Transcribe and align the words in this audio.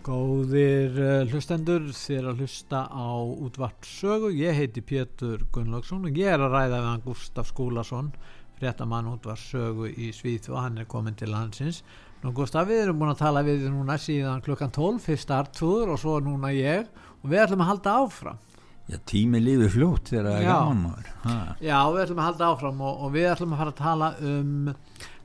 Góðir 0.00 0.94
uh, 0.96 1.28
hlustendur, 1.28 1.90
þér 1.92 2.30
að 2.30 2.38
hlusta 2.40 2.86
á 2.88 3.20
útvart 3.20 3.84
sögu. 3.84 4.30
Ég 4.32 4.56
heiti 4.56 4.80
Pétur 4.80 5.42
Gunnlaugsson 5.52 6.06
og 6.08 6.16
ég 6.16 6.32
er 6.32 6.40
að 6.40 6.54
ræða 6.54 6.78
við 6.78 6.86
hann 6.88 7.02
Gustaf 7.04 7.50
Skúlason, 7.50 8.08
fréttamann 8.56 9.10
útvart 9.10 9.42
sögu 9.42 9.90
í 9.92 10.08
Svíð 10.16 10.48
og 10.54 10.62
hann 10.62 10.80
er 10.80 10.88
komin 10.88 11.18
til 11.20 11.28
landsins. 11.34 11.82
Nú 12.24 12.32
Gustaf, 12.36 12.64
við 12.70 12.86
erum 12.86 13.02
búin 13.02 13.12
að 13.12 13.20
tala 13.20 13.44
við 13.44 13.66
þér 13.66 13.74
núna 13.76 13.98
síðan 14.00 14.40
klukkan 14.46 14.72
12, 14.72 15.02
fyrst 15.04 15.34
artúður 15.36 15.92
og 15.92 16.00
svo 16.00 16.16
núna 16.24 16.54
ég 16.56 16.88
og 17.20 17.28
við 17.28 17.44
ætlum 17.44 17.66
að 17.66 17.72
halda 17.74 17.96
áfram. 18.06 18.40
Já, 18.88 18.98
tími 19.06 19.38
lífi 19.44 19.68
fljótt 19.76 20.14
þegar 20.14 20.30
það 20.30 20.40
er 20.40 20.48
gaman 20.48 20.84
maður. 20.86 21.10
Ha. 21.26 21.38
Já, 21.60 21.78
við 21.92 22.04
ætlum 22.06 22.24
að 22.24 22.30
halda 22.30 22.48
áfram 22.54 22.84
og, 22.88 23.04
og 23.04 23.12
við 23.14 23.28
ætlum 23.34 23.52
að 23.52 23.60
fara 23.62 23.74
að 23.76 23.82
tala 23.84 24.12
um 24.32 24.70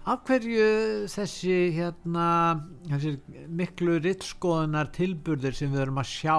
af 0.05 0.21
hverju 0.27 0.65
þessi 1.09 1.55
hérna 1.73 2.25
þessi 2.85 3.15
miklu 3.49 3.97
rittskoðunar 4.03 4.91
tilburðir 4.93 5.55
sem 5.57 5.71
við 5.73 5.85
erum 5.87 6.01
að 6.01 6.11
sjá 6.11 6.37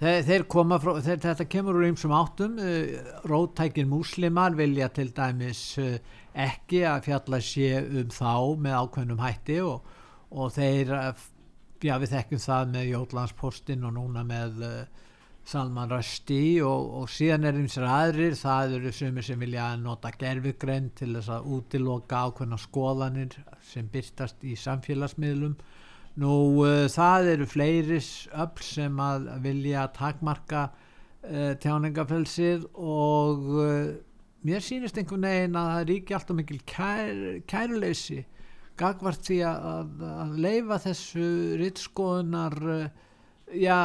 þeir, 0.00 0.22
þeir 0.28 0.46
koma 0.54 0.78
frá, 0.80 0.94
þeir, 1.04 1.20
þetta 1.26 1.48
kemur 1.52 1.80
úr 1.80 1.88
einsum 1.90 2.14
áttum. 2.16 2.56
Uh, 2.56 3.12
rótækin 3.28 3.90
múslimar 3.90 4.56
vilja 4.58 4.88
til 4.96 5.10
dæmis 5.16 5.64
uh, 5.82 5.98
ekki 6.32 6.84
að 6.88 7.10
fjalla 7.10 7.42
sé 7.44 7.74
um 7.84 8.14
þá 8.14 8.32
með 8.64 8.78
ákveðnum 8.80 9.22
hætti 9.26 9.60
og, 9.66 9.92
og 10.30 10.56
þeir 10.56 10.96
uh, 10.96 11.28
já 11.84 11.94
við 12.00 12.16
þekkjum 12.16 12.44
það 12.46 12.74
með 12.76 12.90
Jótlandspostin 12.94 13.86
og 13.88 13.96
núna 13.96 14.24
með 14.28 14.64
Salman 15.50 15.90
Rushdie 15.90 16.62
og, 16.62 16.90
og 17.00 17.08
síðan 17.10 17.48
er 17.48 17.56
eins 17.58 17.74
og 17.80 17.86
aðrir, 17.90 18.36
það 18.38 18.74
eru 18.76 18.92
sumir 18.94 19.26
sem 19.26 19.40
vilja 19.42 19.72
nota 19.80 20.12
gerfugrenn 20.14 20.90
til 20.98 21.16
þess 21.16 21.32
að 21.34 21.48
útiloka 21.56 22.20
ákveðna 22.28 22.58
skoðanir 22.60 23.34
sem 23.66 23.88
byrtast 23.90 24.44
í 24.46 24.54
samfélagsmiðlum. 24.60 25.56
Nú 26.22 26.36
uh, 26.62 26.84
það 26.92 27.32
eru 27.32 27.48
fleiris 27.50 28.12
öll 28.30 28.62
sem 28.62 29.02
að 29.02 29.26
vilja 29.42 29.88
takmarka 29.96 30.68
uh, 30.70 31.52
tjáningafelsið 31.62 32.68
og 32.78 33.50
uh, 33.58 33.92
mér 34.46 34.64
sýnist 34.64 35.02
einhvern 35.02 35.26
veginn 35.26 35.58
að 35.58 35.70
það 35.74 35.86
ríki 35.90 36.18
alltaf 36.18 36.38
mikil 36.38 36.62
kær, 36.70 37.22
kæruleysi 37.50 38.22
gagvart 38.80 39.26
því 39.26 39.42
að, 39.50 39.94
að 40.14 40.34
leifa 40.46 40.82
þessu 40.86 41.30
rittskoðunar 41.60 42.60
já, 43.52 43.78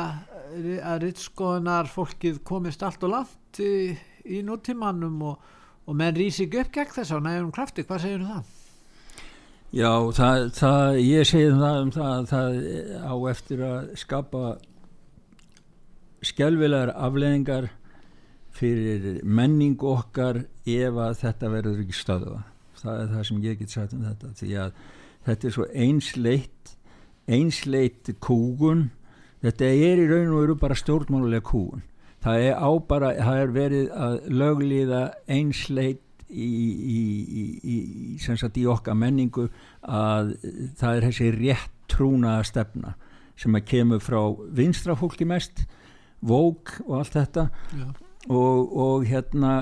að 0.45 0.99
rittskoðunar 1.05 1.89
fólkið 1.91 2.41
komist 2.47 2.83
allt 2.85 3.03
og 3.07 3.13
langt 3.13 3.61
í, 3.63 3.95
í 4.25 4.41
nútímanum 4.45 5.17
og, 5.31 5.49
og 5.85 5.97
menn 5.97 6.15
rýsi 6.17 6.45
ekki 6.45 6.61
upp 6.63 6.71
gegn 6.75 6.93
þess 6.97 7.15
að 7.15 7.25
næðum 7.27 7.52
krafti, 7.55 7.85
hvað 7.87 8.05
segir 8.05 8.25
það? 8.27 8.53
Já, 9.75 9.91
það, 10.15 10.45
það 10.55 10.99
ég 11.02 11.27
segi 11.27 11.52
það 11.52 11.79
um 11.81 11.93
það 11.95 12.27
það 12.31 12.59
á 13.03 13.15
eftir 13.31 13.63
að 13.65 13.89
skapa 13.99 14.43
skjálfilegar 16.25 16.93
afleðingar 16.95 17.70
fyrir 18.55 19.23
menning 19.27 19.81
okkar 19.83 20.45
ef 20.64 20.99
að 21.08 21.17
þetta 21.21 21.52
verður 21.52 21.81
ekki 21.83 21.97
stöðuða 21.97 22.43
það 22.80 23.02
er 23.02 23.11
það 23.11 23.25
sem 23.30 23.41
ég 23.43 23.59
get 23.59 23.73
sagt 23.73 23.95
um 23.97 24.05
þetta 24.05 24.31
því 24.39 24.52
að 24.61 24.80
þetta 25.25 25.47
er 25.49 25.55
svo 25.58 25.67
einsleitt 25.73 26.73
einsleitt 27.36 28.14
kúgun 28.23 28.87
þetta 29.43 29.65
er 29.65 30.01
í 30.03 30.07
raun 30.09 30.31
og 30.31 30.41
veru 30.41 30.55
bara 30.61 30.77
stjórnmálulega 30.79 31.45
kúun 31.45 31.83
það 32.25 32.47
er 32.47 32.57
á 32.57 32.69
bara, 32.87 33.11
það 33.19 33.41
er 33.41 33.53
verið 33.53 33.93
að 34.07 34.17
löglíða 34.41 35.03
einsleit 35.27 36.01
í, 36.29 36.49
í, 36.95 36.99
í, 37.61 37.75
í 38.17 38.65
okkar 38.71 38.97
menningu 38.97 39.49
að 39.81 40.33
það 40.79 40.95
er 40.95 41.07
þessi 41.09 41.31
rétt 41.35 41.71
trúnaða 41.91 42.47
stefna 42.49 42.95
sem 43.37 43.55
að 43.57 43.67
kemur 43.69 44.01
frá 44.01 44.19
vinstrafólki 44.57 45.27
mest 45.27 45.65
vók 46.25 46.77
og 46.87 46.99
allt 47.02 47.17
þetta. 47.19 47.47
Og, 48.31 48.71
og 48.73 49.05
hérna 49.05 49.55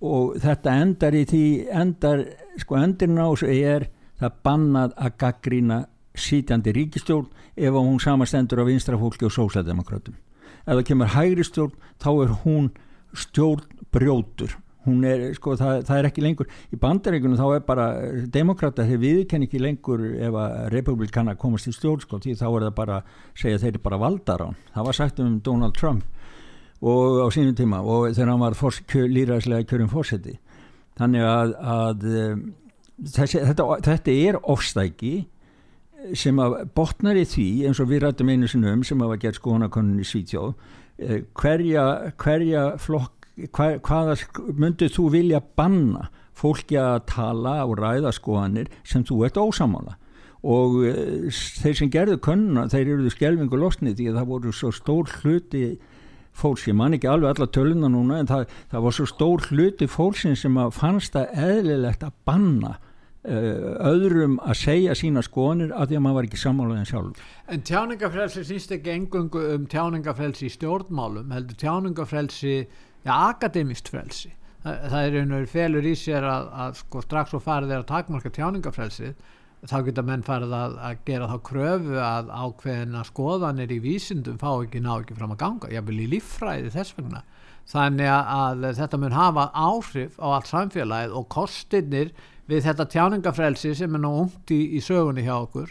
og 0.00 0.38
þetta 0.40 0.76
endar 0.80 1.16
í 1.18 1.24
því 1.28 1.44
endar, 1.82 2.22
sko 2.56 2.78
endurinn 2.80 3.20
á 3.20 3.28
þessu 3.28 3.50
er 3.52 3.90
það 4.20 4.38
bannað 4.46 4.94
að 4.96 5.16
gaggrína 5.20 5.80
sítjandi 6.22 6.74
ríkistjórn 6.76 7.28
ef 7.56 7.76
hún 7.76 8.00
samastendur 8.02 8.62
af 8.62 8.70
vinstrafólki 8.70 9.26
og 9.28 9.34
sósæðdemokratum 9.36 10.16
ef 10.16 10.72
það 10.72 10.86
kemur 10.88 11.14
hægri 11.14 11.46
stjórn 11.46 11.76
þá 12.02 12.10
er 12.12 12.34
hún 12.44 12.72
stjórn 13.16 13.64
brjótur 13.90 14.56
er, 14.86 15.24
sko, 15.36 15.54
það, 15.60 15.82
það 15.88 15.98
er 15.98 16.08
ekki 16.08 16.24
lengur 16.24 16.48
í 16.72 16.78
bandaríkunum 16.80 17.38
þá 17.38 17.46
er 17.54 17.64
bara 17.66 17.86
demokrata 18.32 18.86
þeir 18.88 19.02
viðkenn 19.02 19.44
ekki 19.46 19.60
lengur 19.60 20.04
ef 20.16 20.38
að 20.40 20.54
republikana 20.74 21.36
komast 21.40 21.68
í 21.68 21.74
stjórn 21.76 22.04
sko, 22.04 22.20
því 22.22 22.36
þá 22.40 22.46
er 22.48 22.66
það 22.68 22.76
bara 22.78 23.00
segja 23.34 23.60
þeir 23.60 23.74
eru 23.74 23.82
bara 23.84 24.00
valdar 24.00 24.46
á 24.46 24.48
það 24.76 24.88
var 24.88 24.98
sagt 25.00 25.20
um 25.20 25.36
Donald 25.44 25.76
Trump 25.76 26.06
og 26.80 27.20
á 27.20 27.26
sínum 27.34 27.56
tíma 27.56 27.82
og 27.84 28.14
þegar 28.14 28.32
hann 28.32 28.46
var 28.46 28.56
líraðslega 29.16 29.68
kjörum 29.68 29.92
fórseti 29.92 30.38
þannig 31.00 31.26
að, 31.28 31.52
að 31.60 32.08
um, 32.22 32.40
þessi, 33.04 33.42
þetta, 33.50 33.68
þetta 33.84 34.16
er 34.16 34.40
ofstæki 34.40 35.14
sem 36.16 36.38
að 36.42 36.58
botnar 36.76 37.18
í 37.18 37.24
því 37.28 37.48
eins 37.68 37.80
og 37.82 37.90
við 37.90 38.04
rættum 38.04 38.30
einu 38.32 38.48
sinum 38.50 38.84
sem 38.86 39.00
að 39.02 39.14
var 39.14 39.22
gert 39.24 39.40
skoðanakonun 39.40 40.00
í 40.02 40.06
Svítjóð 40.08 40.52
eh, 40.98 41.22
hverja, 41.36 41.86
hverja 42.20 42.66
flokk 42.80 43.28
hver, 43.48 43.78
hvaða 43.84 44.16
myndið 44.56 44.94
þú 44.96 45.06
vilja 45.14 45.42
banna 45.56 46.08
fólki 46.36 46.78
að 46.80 47.02
tala 47.10 47.60
og 47.66 47.78
ræða 47.80 48.12
skoðanir 48.16 48.70
sem 48.86 49.04
þú 49.06 49.24
ert 49.28 49.40
ósamála 49.40 49.96
og 50.40 50.78
uh, 50.88 51.28
þeir 51.60 51.76
sem 51.76 51.92
gerðu 51.92 52.20
konuna 52.24 52.68
þeir 52.72 52.94
eruðu 52.94 53.14
skjelvingu 53.14 53.60
losnið 53.60 53.98
því 53.98 54.10
að 54.10 54.20
það 54.20 54.30
voru 54.30 54.52
svo 54.56 54.70
stór 54.72 55.16
hluti 55.20 55.64
fólks, 56.40 56.68
ég 56.70 56.76
man 56.78 56.94
ekki 56.96 57.10
alveg 57.10 57.34
alla 57.34 57.50
töluna 57.52 57.90
núna 57.92 58.20
en 58.22 58.30
það, 58.30 58.46
það 58.70 58.84
var 58.86 58.96
svo 58.96 59.08
stór 59.10 59.48
hluti 59.50 59.88
fólksin 59.90 60.38
sem 60.38 60.56
að 60.62 60.76
fannst 60.78 61.16
það 61.16 61.42
eðlilegt 61.44 62.06
að 62.06 62.16
banna 62.28 62.76
öðrum 63.20 64.38
að 64.40 64.56
segja 64.62 64.94
sína 64.96 65.20
skoðanir 65.20 65.74
að 65.76 65.90
því 65.90 65.96
að 65.98 66.04
maður 66.06 66.16
var 66.16 66.28
ekki 66.28 66.38
sammálaðin 66.40 66.86
sjálf 66.88 67.24
En 67.52 67.64
tjáningafrelsi 67.68 68.44
snýst 68.48 68.70
ekki 68.72 68.94
engungu 68.94 69.42
um 69.56 69.66
tjáningafrelsi 69.68 70.46
í 70.48 70.52
stjórnmálum 70.54 71.34
heldur 71.34 71.58
tjáningafrelsi 71.60 72.54
ja, 73.04 73.16
akademist 73.28 73.90
frelsi. 73.92 74.32
Þa, 74.60 74.72
það 74.92 75.02
er 75.02 75.18
einhverjum 75.20 75.52
felur 75.52 75.90
í 75.90 75.92
sér 75.96 76.24
að, 76.28 76.48
að 76.64 76.80
sko, 76.80 77.04
strax 77.04 77.36
og 77.36 77.44
farið 77.44 77.74
er 77.74 77.82
að 77.82 77.90
takmarka 77.92 78.32
tjáningafrelsi 78.36 79.12
þá 79.68 79.76
geta 79.84 80.04
menn 80.06 80.24
farið 80.24 80.56
að, 80.56 80.80
að 80.88 81.04
gera 81.10 81.28
þá 81.28 81.36
kröfu 81.50 82.00
að 82.00 82.32
ákveðina 82.32 83.04
skoðanir 83.04 83.74
í 83.76 83.80
vísindum 83.84 84.40
fá 84.40 84.50
ekki 84.54 84.80
ná 84.80 84.94
ekki 84.94 85.16
fram 85.18 85.34
að 85.34 85.42
ganga 85.44 85.72
ég 85.74 85.84
vil 85.88 86.00
í 86.00 86.08
líffræði 86.14 86.72
þess 86.72 86.96
vegna. 86.96 87.24
Þannig 87.70 88.08
að 88.10 88.64
þetta 88.80 88.98
mun 88.98 89.14
hafa 89.14 89.50
áhrif 89.52 90.16
á 90.16 90.26
allt 90.32 90.48
samfélagið 90.48 91.16
og 91.20 91.28
kostinir 91.30 92.14
við 92.50 92.64
þetta 92.66 92.88
tjáningafrelsi 92.94 93.74
sem 93.78 93.94
er 93.94 94.02
nú 94.02 94.14
ungt 94.24 94.50
í, 94.54 94.60
í 94.76 94.82
sögunni 94.82 95.26
hjá 95.26 95.36
okkur. 95.38 95.70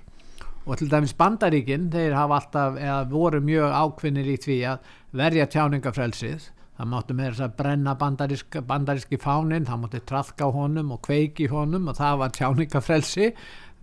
Og 0.70 0.78
til 0.80 0.90
dæmis 0.92 1.16
bandaríkinn 1.18 1.90
þeir 1.92 2.16
hafa 2.18 2.40
alltaf, 2.40 2.80
eða 2.80 3.02
voru 3.12 3.42
mjög 3.44 3.76
ákvinnir 3.84 4.30
í 4.30 4.38
því 4.40 4.58
að 4.70 4.96
verja 5.20 5.48
tjáningafrelsið 5.50 6.50
það 6.80 6.92
máttu 6.94 7.16
með 7.16 7.32
þess 7.34 7.44
að 7.44 7.56
brenna 7.60 7.94
bandarísk, 8.00 8.58
bandaríski 8.68 9.18
fánin, 9.20 9.66
það 9.68 9.80
máttu 9.82 10.00
trafka 10.08 10.48
honum 10.56 10.94
og 10.96 11.02
kveiki 11.04 11.50
honum 11.52 11.90
og 11.92 11.98
það 11.98 12.20
var 12.22 12.36
tjáningafrelsi 12.38 13.32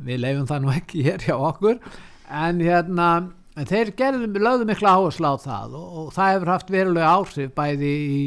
við 0.06 0.22
leifum 0.22 0.46
það 0.48 0.62
nú 0.64 0.72
ekki 0.72 1.04
hér 1.04 1.26
hjá 1.26 1.34
okkur. 1.36 1.80
En 2.32 2.62
hérna 2.64 3.08
þeir 3.68 3.92
gerðum, 3.98 4.38
lögðum 4.40 4.72
miklu 4.72 4.88
áherslu 4.88 5.28
á 5.28 5.36
það 5.44 5.76
og, 5.76 5.90
og 6.00 6.08
það 6.16 6.32
hefur 6.32 6.52
haft 6.54 6.72
verulega 6.72 7.12
áhrif 7.12 7.52
bæði 7.56 7.92
í 7.92 8.20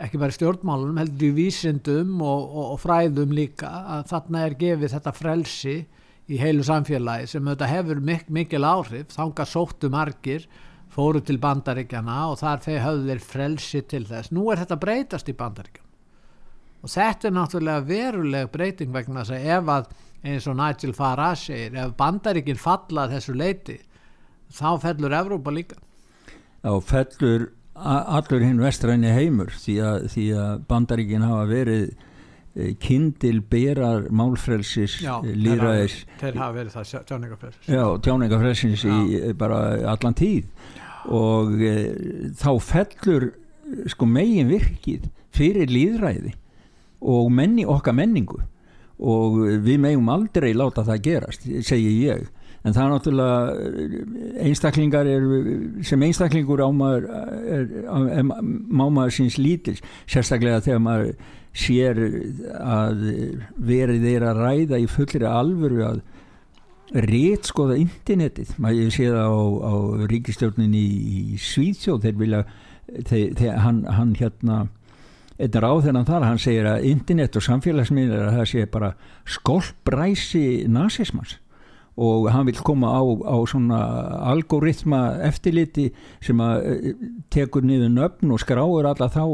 ekki 0.00 0.20
bara 0.20 0.34
stjórnmálunum, 0.34 1.00
heldur 1.02 1.28
í 1.28 1.34
vísindum 1.36 2.20
og, 2.24 2.42
og, 2.48 2.66
og 2.74 2.80
fræðum 2.82 3.34
líka 3.36 3.70
að 3.96 4.06
þarna 4.12 4.44
er 4.46 4.58
gefið 4.60 4.94
þetta 4.96 5.14
frelsi 5.16 5.76
í 6.32 6.40
heilu 6.40 6.64
samfélagi 6.66 7.28
sem 7.34 7.48
þetta 7.52 7.70
hefur 7.70 8.02
mik 8.04 8.28
mikil 8.32 8.64
áhrif, 8.64 9.12
þánga 9.12 9.46
sóttu 9.48 9.90
margir, 9.92 10.46
fóru 10.92 11.22
til 11.24 11.38
bandaríkjana 11.40 12.18
og 12.30 12.38
þar 12.40 12.64
þeir 12.64 12.82
höfðu 12.86 13.08
þeir 13.10 13.24
frelsi 13.24 13.80
til 13.88 14.04
þess. 14.08 14.32
Nú 14.32 14.50
er 14.52 14.60
þetta 14.60 14.80
breytast 14.80 15.30
í 15.32 15.36
bandaríkjana 15.36 15.90
og 16.82 16.90
þetta 16.90 17.28
er 17.28 17.34
náttúrulega 17.36 17.86
veruleg 17.86 18.50
breyting 18.50 18.90
vegna 18.94 19.22
þess 19.22 19.36
að 19.36 19.48
ef 19.54 19.68
að 19.70 19.90
eins 20.32 20.46
og 20.50 20.58
Nigel 20.58 20.94
Farage 20.96 21.44
segir 21.46 21.78
ef 21.78 21.94
bandaríkinn 21.98 22.58
falla 22.58 23.08
þessu 23.10 23.34
leiti 23.38 23.78
þá 24.52 24.68
fellur 24.82 25.14
Evrópa 25.16 25.54
líka. 25.54 25.78
Þá 26.62 26.72
fellur 26.86 27.48
allur 27.82 28.44
hinn 28.44 28.62
vestræni 28.62 29.12
heimur 29.12 29.52
því 29.56 29.76
að, 29.86 30.08
því 30.14 30.26
að 30.38 30.64
bandaríkin 30.70 31.26
hafa 31.26 31.44
verið 31.50 31.84
eh, 31.88 32.74
kindil 32.82 33.40
berar 33.52 34.06
málfrelsis 34.14 35.00
líðræðis 35.02 36.02
þeir 36.20 36.38
hafa 36.40 36.56
verið 36.58 36.76
það 36.76 37.08
tjáningafrelsis 37.10 37.72
já, 37.72 37.84
tjáningafrelsins 38.06 38.86
í 38.86 39.00
eh, 39.20 39.32
bara 39.38 39.62
allan 39.94 40.18
tíð. 40.18 40.46
Og 41.12 41.56
e, 41.58 41.74
þá 42.38 42.50
fellur 42.62 43.28
eh, 43.32 43.82
sko 43.90 44.06
megin 44.06 44.52
virkið 44.52 45.08
fyrir 45.34 45.72
líðræði 45.72 46.36
og 47.02 47.32
menni 47.34 47.66
okkar 47.66 47.96
menningu. 47.98 48.38
Og 49.02 49.40
við 49.64 49.80
megum 49.82 50.12
aldrei 50.14 50.52
láta 50.54 50.84
það 50.86 51.00
gerast, 51.08 51.46
segi 51.66 51.96
ég 52.04 52.28
en 52.62 52.74
það 52.76 52.82
er 52.84 52.92
náttúrulega 52.92 54.40
einstaklingar 54.46 55.08
er, 55.10 55.28
sem 55.86 56.02
einstaklingur 56.06 56.62
maður 56.76 57.08
er, 57.10 57.68
er, 57.90 58.26
má 58.26 58.84
maður 58.86 59.16
síns 59.18 59.38
lítils. 59.40 59.82
Sérstaklega 60.06 60.62
þegar 60.62 60.84
maður 60.84 61.14
sér 61.52 61.98
að 62.62 63.06
verið 63.60 64.06
þeir 64.06 64.26
að 64.30 64.42
ræða 64.46 64.80
í 64.80 64.88
fullri 64.88 65.28
alvöru 65.28 65.82
að 65.84 66.02
rétt 66.92 67.48
skoða 67.48 67.78
internetið 67.80 68.52
maður 68.60 68.92
sé 68.92 69.08
það 69.08 69.32
á, 69.32 69.42
á 69.64 69.74
ríkistjórnin 70.12 70.76
í, 70.76 70.86
í 70.86 71.40
Svíðsjóð 71.40 72.06
þeir 72.06 72.16
vilja 72.20 72.40
þeir, 73.08 73.26
þeir, 73.38 73.52
hann, 73.64 73.82
hann 73.88 74.14
hérna 74.18 74.58
einn 75.42 75.60
ráð 75.64 75.86
þennan 75.86 76.08
þar, 76.08 76.26
hann 76.28 76.40
segir 76.42 76.68
að 76.68 76.88
internet 76.90 77.38
og 77.38 77.46
samfélagsmiðlar 77.46 78.28
að 78.28 78.36
það 78.38 78.50
sé 78.52 78.66
bara 78.70 78.92
skolpræsi 79.38 80.44
nazismans 80.70 81.38
og 81.96 82.30
hann 82.32 82.46
vil 82.48 82.60
koma 82.64 82.94
á, 82.96 83.02
á 83.04 83.36
svona 83.48 83.80
algoritma 84.32 85.02
eftirliti 85.28 85.90
sem 86.24 86.40
að 86.40 86.64
eh, 86.70 86.94
tekur 87.30 87.66
niður 87.66 87.92
nöfn 87.92 88.32
og 88.32 88.40
skráur 88.40 88.88
alla 88.88 89.10
þá 89.12 89.24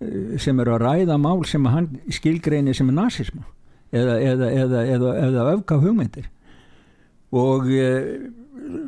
eh, 0.00 0.38
sem 0.38 0.60
eru 0.62 0.76
að 0.76 0.84
ræða 0.86 1.18
mál 1.18 1.42
sem 1.48 1.66
hann 1.66 1.90
skilgreini 2.06 2.74
sem 2.74 2.92
er 2.92 2.98
nazisma 3.00 3.42
eða, 3.90 4.16
eða, 4.20 4.50
eða, 4.52 5.12
eða, 5.26 5.46
öfka 5.56 5.78
hugmyndir. 5.82 6.30
Og 7.36 7.68
e, 7.74 7.90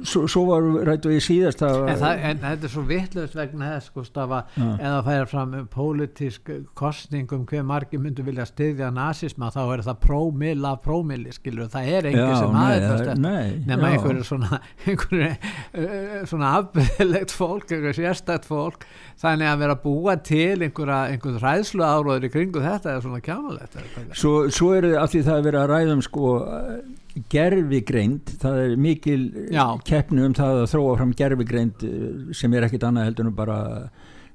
svo, 0.08 0.25
svo 0.30 0.42
var 0.48 0.64
rættu 0.88 1.10
ég 1.14 1.22
síðast 1.25 1.62
að 1.66 1.76
en, 1.92 1.98
það, 2.00 2.22
en 2.30 2.40
þetta 2.42 2.66
er 2.69 2.72
svo 2.72 2.82
vittlust 2.88 3.36
vegna 3.38 3.69
þess 3.75 3.90
sko, 3.90 4.04
stafa, 4.06 4.40
Já. 4.56 4.66
eða 4.78 5.02
færa 5.06 5.26
fram 5.30 5.54
pólitísk 5.75 6.50
kostning 6.78 7.30
um 7.36 7.44
hver 7.48 7.62
margir 7.66 8.00
myndu 8.02 8.25
vilja 8.26 8.46
styðja 8.48 8.88
nazisma 8.94 9.50
þá 9.54 9.60
er 9.76 9.84
það 9.88 10.00
prómil 10.06 10.66
af 10.70 10.80
prómili 10.84 11.32
skilur 11.36 11.70
það 11.72 11.90
er 11.96 12.08
engin 12.10 12.25
Já, 12.25 12.38
sem 12.42 12.58
aðeins 12.62 12.88
það- 12.88 13.04
þetta 13.04 13.34
nema 13.72 13.90
einhverju 13.94 14.26
svona 14.28 14.60
einhverju 14.88 15.30
uh, 15.30 16.16
svona 16.32 16.52
afbyrðilegt 16.60 17.34
fólk 17.38 17.72
einhverju 17.76 17.98
sérstætt 18.02 18.48
fólk 18.48 18.86
þannig 19.22 19.50
að 19.52 19.62
vera 19.64 19.76
að 19.78 19.82
búa 19.86 20.16
til 20.22 20.62
einhverja 20.66 21.00
einhverju 21.14 21.42
ræðslu 21.42 21.86
áróður 21.88 22.28
í 22.28 22.32
kringu 22.34 22.62
þetta 22.64 22.94
er 22.96 23.04
svona 23.06 23.22
kjánulegt 23.25 23.78
Svo, 24.19 24.48
svo 24.50 24.72
er 24.78 24.90
af 25.02 25.12
því 25.12 25.25
það 25.26 25.36
er 25.40 25.46
verið 25.50 25.62
að 25.64 25.70
ræða 25.75 25.96
um 25.98 26.02
sko 26.06 26.32
gerfigreind, 27.32 28.34
það 28.42 28.60
er 28.64 28.76
mikil 28.80 29.22
Já. 29.54 29.64
keppni 29.88 30.24
um 30.26 30.36
það 30.36 30.62
að 30.62 30.70
þróa 30.74 30.94
fram 31.00 31.16
gerfigreind 31.18 31.84
eh, 31.88 32.06
sem 32.36 32.54
er 32.54 32.68
ekkit 32.68 32.86
annað 32.88 33.10
heldur 33.10 33.30
en 33.30 33.36
bara 33.38 33.58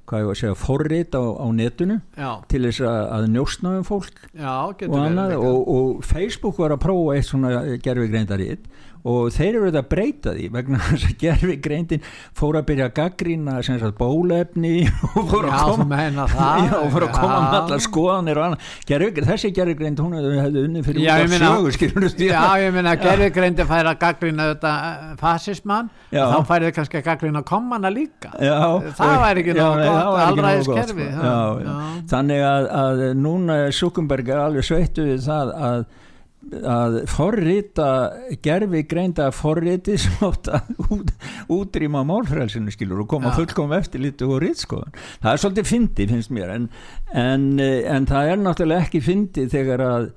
hvað 0.10 0.20
ég 0.20 0.28
var 0.28 0.36
að 0.36 0.40
segja, 0.42 0.56
forrit 0.60 1.16
á, 1.16 1.24
á 1.24 1.48
netinu 1.56 1.96
já, 2.20 2.32
til 2.52 2.64
þess 2.66 2.84
að, 2.84 2.98
að 3.16 3.28
njóstna 3.38 3.76
um 3.80 3.86
fólk 3.88 4.18
já, 4.36 4.56
og 4.68 4.96
annað. 5.00 5.36
og, 5.40 5.70
og 5.76 6.02
Facebook 6.04 6.60
var 6.60 6.76
að 6.76 6.82
prófa 6.84 7.16
eitt 7.16 7.30
svona 7.30 7.54
gerfigreindaritt 7.84 8.68
og 9.04 9.34
þeir 9.36 9.58
eru 9.60 9.72
að 9.76 9.88
breyta 9.92 10.32
því 10.38 10.46
vegna 10.54 10.80
þess 10.88 11.08
að 11.10 11.16
gerfigreindin 11.24 12.04
fór 12.40 12.58
að 12.60 12.68
byrja 12.70 12.86
að 12.88 12.94
gaggrína 13.00 13.56
sagt 13.66 13.98
bólefni 13.98 14.74
og 15.18 15.28
fór 15.32 15.48
já, 15.50 15.56
að 15.58 15.74
koma 15.74 16.02
Já, 16.64 16.78
og 16.80 16.88
fór 16.94 17.06
að 17.08 17.12
koma 17.18 17.34
Já. 17.34 17.42
með 17.44 17.58
allar 17.60 17.84
skoðanir 17.84 18.40
og 18.40 18.46
annað. 18.48 18.70
Gervigreind, 18.88 19.30
þessi 19.32 19.52
gerfigreind, 19.58 20.04
hún 20.04 20.16
hefði, 20.40 20.64
unni 20.68 20.84
fyrir 20.86 21.04
Já, 21.04 21.14
út 21.14 21.26
af 21.26 21.34
meina- 21.34 21.52
sögu 21.52 21.74
skilur 21.76 22.08
Já, 22.24 22.44
ég 22.64 22.76
meina 22.78 22.94
að 22.96 23.04
gerðugreindi 23.08 23.68
færi 23.74 23.92
að 23.92 24.00
gaggrina 24.04 24.48
þetta 24.54 24.74
eh, 24.88 25.10
fasismann 25.20 25.92
Já. 26.14 26.24
þá 26.32 26.38
færi 26.52 26.70
þið 26.70 26.78
kannski 26.80 27.00
að 27.02 27.06
gaggrina 27.10 27.44
komana 27.48 27.92
líka. 27.94 28.32
Já, 28.40 28.60
það 28.98 29.18
væri 29.26 29.44
ekki 29.44 29.58
já, 29.58 29.68
já, 29.84 29.92
já, 31.24 31.36
já. 31.64 31.76
þannig 32.14 32.46
að, 32.48 32.70
að 32.84 33.04
núna 33.20 33.60
er 33.68 33.76
Zuckerberg 33.76 34.32
er 34.32 34.42
alveg 34.46 34.68
sveittu 34.68 35.06
við 35.12 35.24
það 35.28 35.54
að 35.60 35.86
að 36.52 36.98
forrita 37.10 37.88
gerfi 38.44 38.84
greinda 38.90 39.30
forriti 39.36 39.96
sem 40.02 40.26
átt 40.28 40.50
að 40.54 40.84
út, 40.94 41.14
útrýma 41.54 42.04
málfrælsinu 42.08 42.74
skilur 42.74 43.06
og 43.06 43.10
koma 43.14 43.32
Já. 43.32 43.40
fullkom 43.40 43.74
eftir 43.78 44.04
lítið 44.04 44.36
og 44.36 44.44
rítskoðan 44.44 45.00
það 45.24 45.32
er 45.32 45.42
svolítið 45.46 45.72
fyndi 45.72 46.10
finnst 46.12 46.36
mér 46.36 46.54
en, 46.58 46.70
en, 47.14 47.50
en 47.64 48.10
það 48.10 48.34
er 48.34 48.44
náttúrulega 48.44 48.88
ekki 48.88 49.04
fyndi 49.04 49.48
þegar 49.52 49.88
að 49.88 50.12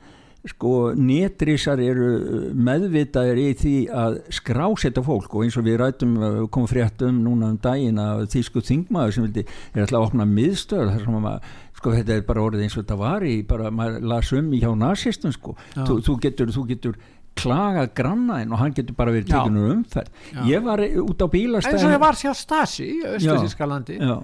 sko 0.47 0.93
netrísar 0.95 1.81
eru 1.83 2.53
meðvitaðir 2.55 3.41
í 3.43 3.47
því 3.59 3.75
að 3.91 4.19
skrásetta 4.37 5.03
fólk 5.07 5.35
og 5.35 5.47
eins 5.47 5.57
og 5.59 5.67
við 5.67 5.81
rætum 5.83 6.17
komum 6.55 6.71
frétt 6.71 7.03
um 7.07 7.19
núna 7.25 7.51
um 7.53 7.61
daginn 7.63 7.99
að 8.03 8.29
þýsku 8.35 8.63
þingmaður 8.67 9.17
sem 9.17 9.27
vildi 9.27 9.47
er 9.47 9.83
alltaf 9.83 9.99
að 9.99 10.07
opna 10.07 10.29
miðstöð 10.31 10.93
þar 10.93 11.03
sem 11.03 11.17
maður 11.17 11.55
sko 11.87 11.95
þetta 11.95 12.17
er 12.19 12.25
bara 12.27 12.43
orðið 12.43 12.65
eins 12.67 12.75
og 12.77 12.83
þetta 12.85 12.97
var 12.99 13.27
í 13.27 13.35
bara 13.47 13.71
maður 13.71 14.07
las 14.11 14.33
um 14.35 14.49
í 14.51 14.63
hjá 14.63 14.73
nazistum 14.79 15.35
sko. 15.35 15.55
Þú, 15.77 16.01
þú 16.07 16.17
getur, 16.25 16.51
þú 16.55 16.65
getur 16.73 16.97
klagað 17.37 17.91
grannaðinn 17.99 18.55
og 18.57 18.61
hann 18.63 18.75
getur 18.75 18.97
bara 18.97 19.13
verið 19.13 19.29
tekinur 19.31 19.75
umferð. 19.75 20.09
Já. 20.33 20.41
ég 20.49 20.65
var 20.65 20.81
út 20.81 20.89
á 20.89 20.97
eins 20.97 21.23
og 21.27 21.33
bílastæðin 21.35 21.93
ég 21.93 22.03
var 22.03 22.19
hjá 22.19 22.33
Stasi 22.35 22.87
í 22.89 23.01
Östurískalandi 23.13 23.99
já, 24.01 24.15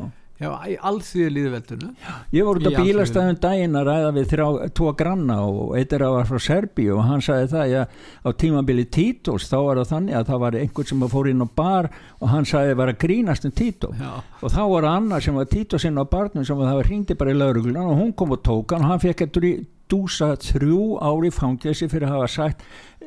já, 0.42 0.50
í 0.68 0.76
alþýðu 0.90 1.28
líðveldinu 1.36 1.88
Ég 2.36 2.46
var 2.48 2.58
út 2.60 2.66
Í 2.66 2.72
á 2.74 2.78
bílastæðum 2.82 3.38
daginn 3.42 3.78
að 3.78 3.86
ræða 3.88 4.10
við 4.16 4.26
þrjá, 4.32 4.46
tvo 4.78 4.92
granna 4.98 5.36
og 5.46 5.74
eitt 5.78 5.92
er 5.96 6.04
að 6.06 6.14
var 6.18 6.28
frá 6.30 6.40
Serbíu 6.46 6.96
og 6.98 7.04
hann 7.08 7.22
sagði 7.24 7.50
það 7.52 7.74
að 7.80 7.96
á 8.26 8.28
tímabili 8.42 8.86
Títos 8.98 9.48
þá 9.50 9.56
var 9.62 9.80
það 9.82 9.90
þannig 9.92 10.18
að 10.20 10.30
það 10.32 10.42
var 10.44 10.58
einhvern 10.62 10.90
sem 10.92 11.04
fór 11.14 11.30
inn 11.32 11.44
á 11.44 11.48
bar 11.62 11.90
og 12.18 12.32
hann 12.32 12.48
sagði 12.52 12.78
var 12.82 12.92
að 12.92 13.00
grínast 13.06 13.46
um 13.48 13.54
Tító. 13.62 13.92
Já, 13.98 14.12
og 14.42 14.52
þá 14.54 14.62
var 14.74 14.88
annar 14.92 15.22
sem 15.24 15.34
var 15.38 15.48
Títos 15.50 15.84
inn 15.88 16.00
á 16.00 16.04
barnum 16.04 16.44
sem 16.44 16.56
var, 16.58 16.70
það 16.72 16.80
var 16.82 16.90
hringdi 16.90 17.16
bara 17.18 17.34
í 17.34 17.38
lauruglunan 17.38 17.92
og 17.92 18.00
hún 18.02 18.12
kom 18.16 18.34
og 18.36 18.42
tók 18.46 18.74
hann. 18.74 18.82
Og 18.86 18.92
hann 18.92 19.02
fekk 19.02 19.26
að 19.26 19.32
drí- 19.38 19.60
dúsa 19.92 20.30
þrjú 20.40 20.96
ári 21.04 21.28
fangjösi 21.34 21.84
fyrir 21.92 22.08
að 22.08 22.14
hafa 22.16 22.28
sagt 22.32 22.62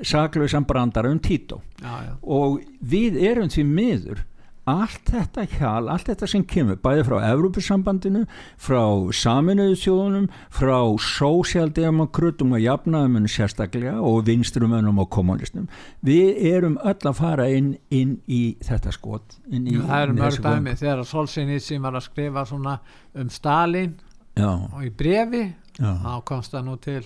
saklausan 0.06 0.68
brandara 0.70 1.10
um 1.10 1.20
Tító. 1.20 1.62
Já, 1.82 1.94
já. 2.06 2.13
og 2.22 2.60
við 2.86 3.18
erum 3.25 3.50
því 3.50 3.63
miður 3.65 4.22
allt 4.70 5.12
þetta 5.12 5.46
hjal, 5.56 5.90
allt 5.94 6.08
þetta 6.10 6.28
sem 6.30 6.44
kemur 6.50 6.80
bæði 6.82 7.04
frá 7.06 7.16
Evrópusambandinu 7.28 8.24
frá 8.62 8.82
saminuðu 9.14 9.76
þjóðunum 9.84 10.26
frá 10.54 10.78
sósjaldemokrutum 11.06 12.56
og 12.58 12.64
jafnaðumunum 12.64 13.30
sérstaklega 13.30 14.00
og 14.02 14.24
vinstrumönum 14.30 15.04
og 15.04 15.12
kommunistum 15.14 15.68
við 16.06 16.42
erum 16.50 16.80
öll 16.82 16.98
að 16.98 17.20
fara 17.20 17.46
inn, 17.54 17.76
inn 17.94 18.18
í 18.26 18.58
þetta 18.66 18.94
skot 18.96 19.38
í, 19.52 19.78
það 19.78 20.02
eru 20.02 20.18
mörg 20.18 20.42
dæmi. 20.48 20.76
Þegar 20.82 21.06
Solzhenitsyn 21.12 21.86
var 21.86 22.00
að 22.00 22.08
skrifa 22.10 22.48
um 22.56 23.30
Stalin 23.30 23.94
já, 24.34 24.50
og 24.50 24.82
í 24.82 24.90
brefi 24.90 25.46
þá 25.78 26.24
komst 26.26 26.56
það 26.56 26.68
nú 26.72 26.80
til 26.82 27.04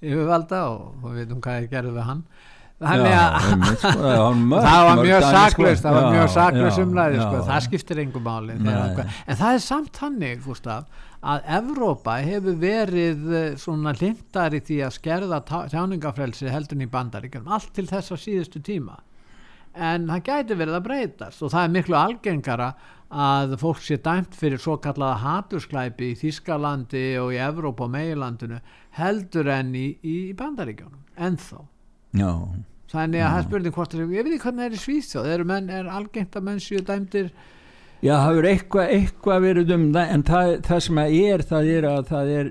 yfirvalda 0.00 0.62
og 0.70 0.90
og 1.02 1.10
við 1.10 1.24
veitum 1.24 1.42
hvað 1.44 1.62
ég 1.64 1.72
gerði 1.74 1.96
við 1.96 2.06
hann 2.06 2.22
það 2.80 3.02
var 4.86 4.96
mjög 5.04 5.24
sko. 5.52 5.64
það 5.82 5.92
var 5.96 6.06
mjög 6.14 6.28
umræði 6.84 7.18
já. 7.18 7.24
sko. 7.26 7.36
það 7.50 7.60
skiptir 7.66 7.96
engum 8.04 8.24
máli 8.24 8.52
en 8.56 9.36
það 9.36 9.50
er 9.50 9.62
samt 9.64 9.94
hannig 10.00 10.40
Gustaf, 10.46 10.84
að 11.20 11.38
Evrópa 11.58 12.14
hefur 12.24 12.56
verið 12.62 13.18
eh, 13.36 13.52
svona 13.60 13.92
lindar 14.00 14.56
í 14.56 14.62
því 14.64 14.78
að 14.86 14.96
skerða 14.96 15.38
tjáningafrelsi 15.44 16.48
heldur 16.48 16.76
en 16.78 16.86
í 16.86 16.94
bandaríkjum 16.94 17.52
allt 17.52 17.68
til 17.76 17.84
þess 17.90 18.08
að 18.16 18.24
síðustu 18.24 18.58
tíma 18.64 18.96
en 19.76 20.08
það 20.08 20.24
gæti 20.30 20.56
verið 20.62 20.78
að 20.78 20.86
breytast 20.88 21.38
og 21.44 21.52
það 21.52 21.66
er 21.66 21.74
miklu 21.74 21.96
algengara 21.98 22.68
að 23.10 23.56
fólk 23.60 23.82
sé 23.82 23.98
dæmt 24.00 24.36
fyrir 24.38 24.60
svo 24.62 24.76
kallaða 24.82 25.18
hatursklæpi 25.24 26.12
í 26.12 26.18
Þískalandi 26.18 27.04
og 27.20 27.34
í 27.34 27.40
Evrópa 27.42 27.88
og 27.88 27.92
meilandinu 27.92 28.60
heldur 28.96 29.50
en 29.52 29.74
í, 29.74 29.98
í 30.00 30.32
bandaríkjónum 30.38 31.02
ennþá 31.18 31.60
já, 32.16 32.30
þannig 32.90 33.24
að 33.24 33.34
það 33.34 33.46
spurning 33.46 33.76
hvort 33.76 33.94
er, 33.94 34.04
ég 34.04 34.26
veit 34.26 34.34
ekki 34.34 34.44
hvernig 34.46 34.62
það 34.62 34.68
er 34.68 34.76
í 34.76 34.82
Svíþjóð. 34.84 35.30
Er, 35.34 35.44
menn, 35.50 35.72
er 35.80 35.90
algengt 35.90 36.38
að 36.38 36.46
menn 36.48 36.62
séu 36.62 36.84
dæmdir? 36.86 37.32
Já, 38.00 38.14
það 38.14 38.24
hefur 38.30 38.48
eitthvað, 38.50 38.94
eitthvað 38.96 39.44
verið 39.44 39.74
um 39.76 39.90
það 39.94 40.14
en 40.14 40.24
það, 40.30 40.54
það 40.68 40.86
sem 40.86 41.02
að 41.02 41.18
er 41.20 41.44
það 41.50 41.74
er 41.74 41.90
að 41.90 42.00
það 42.10 42.32
er 42.38 42.50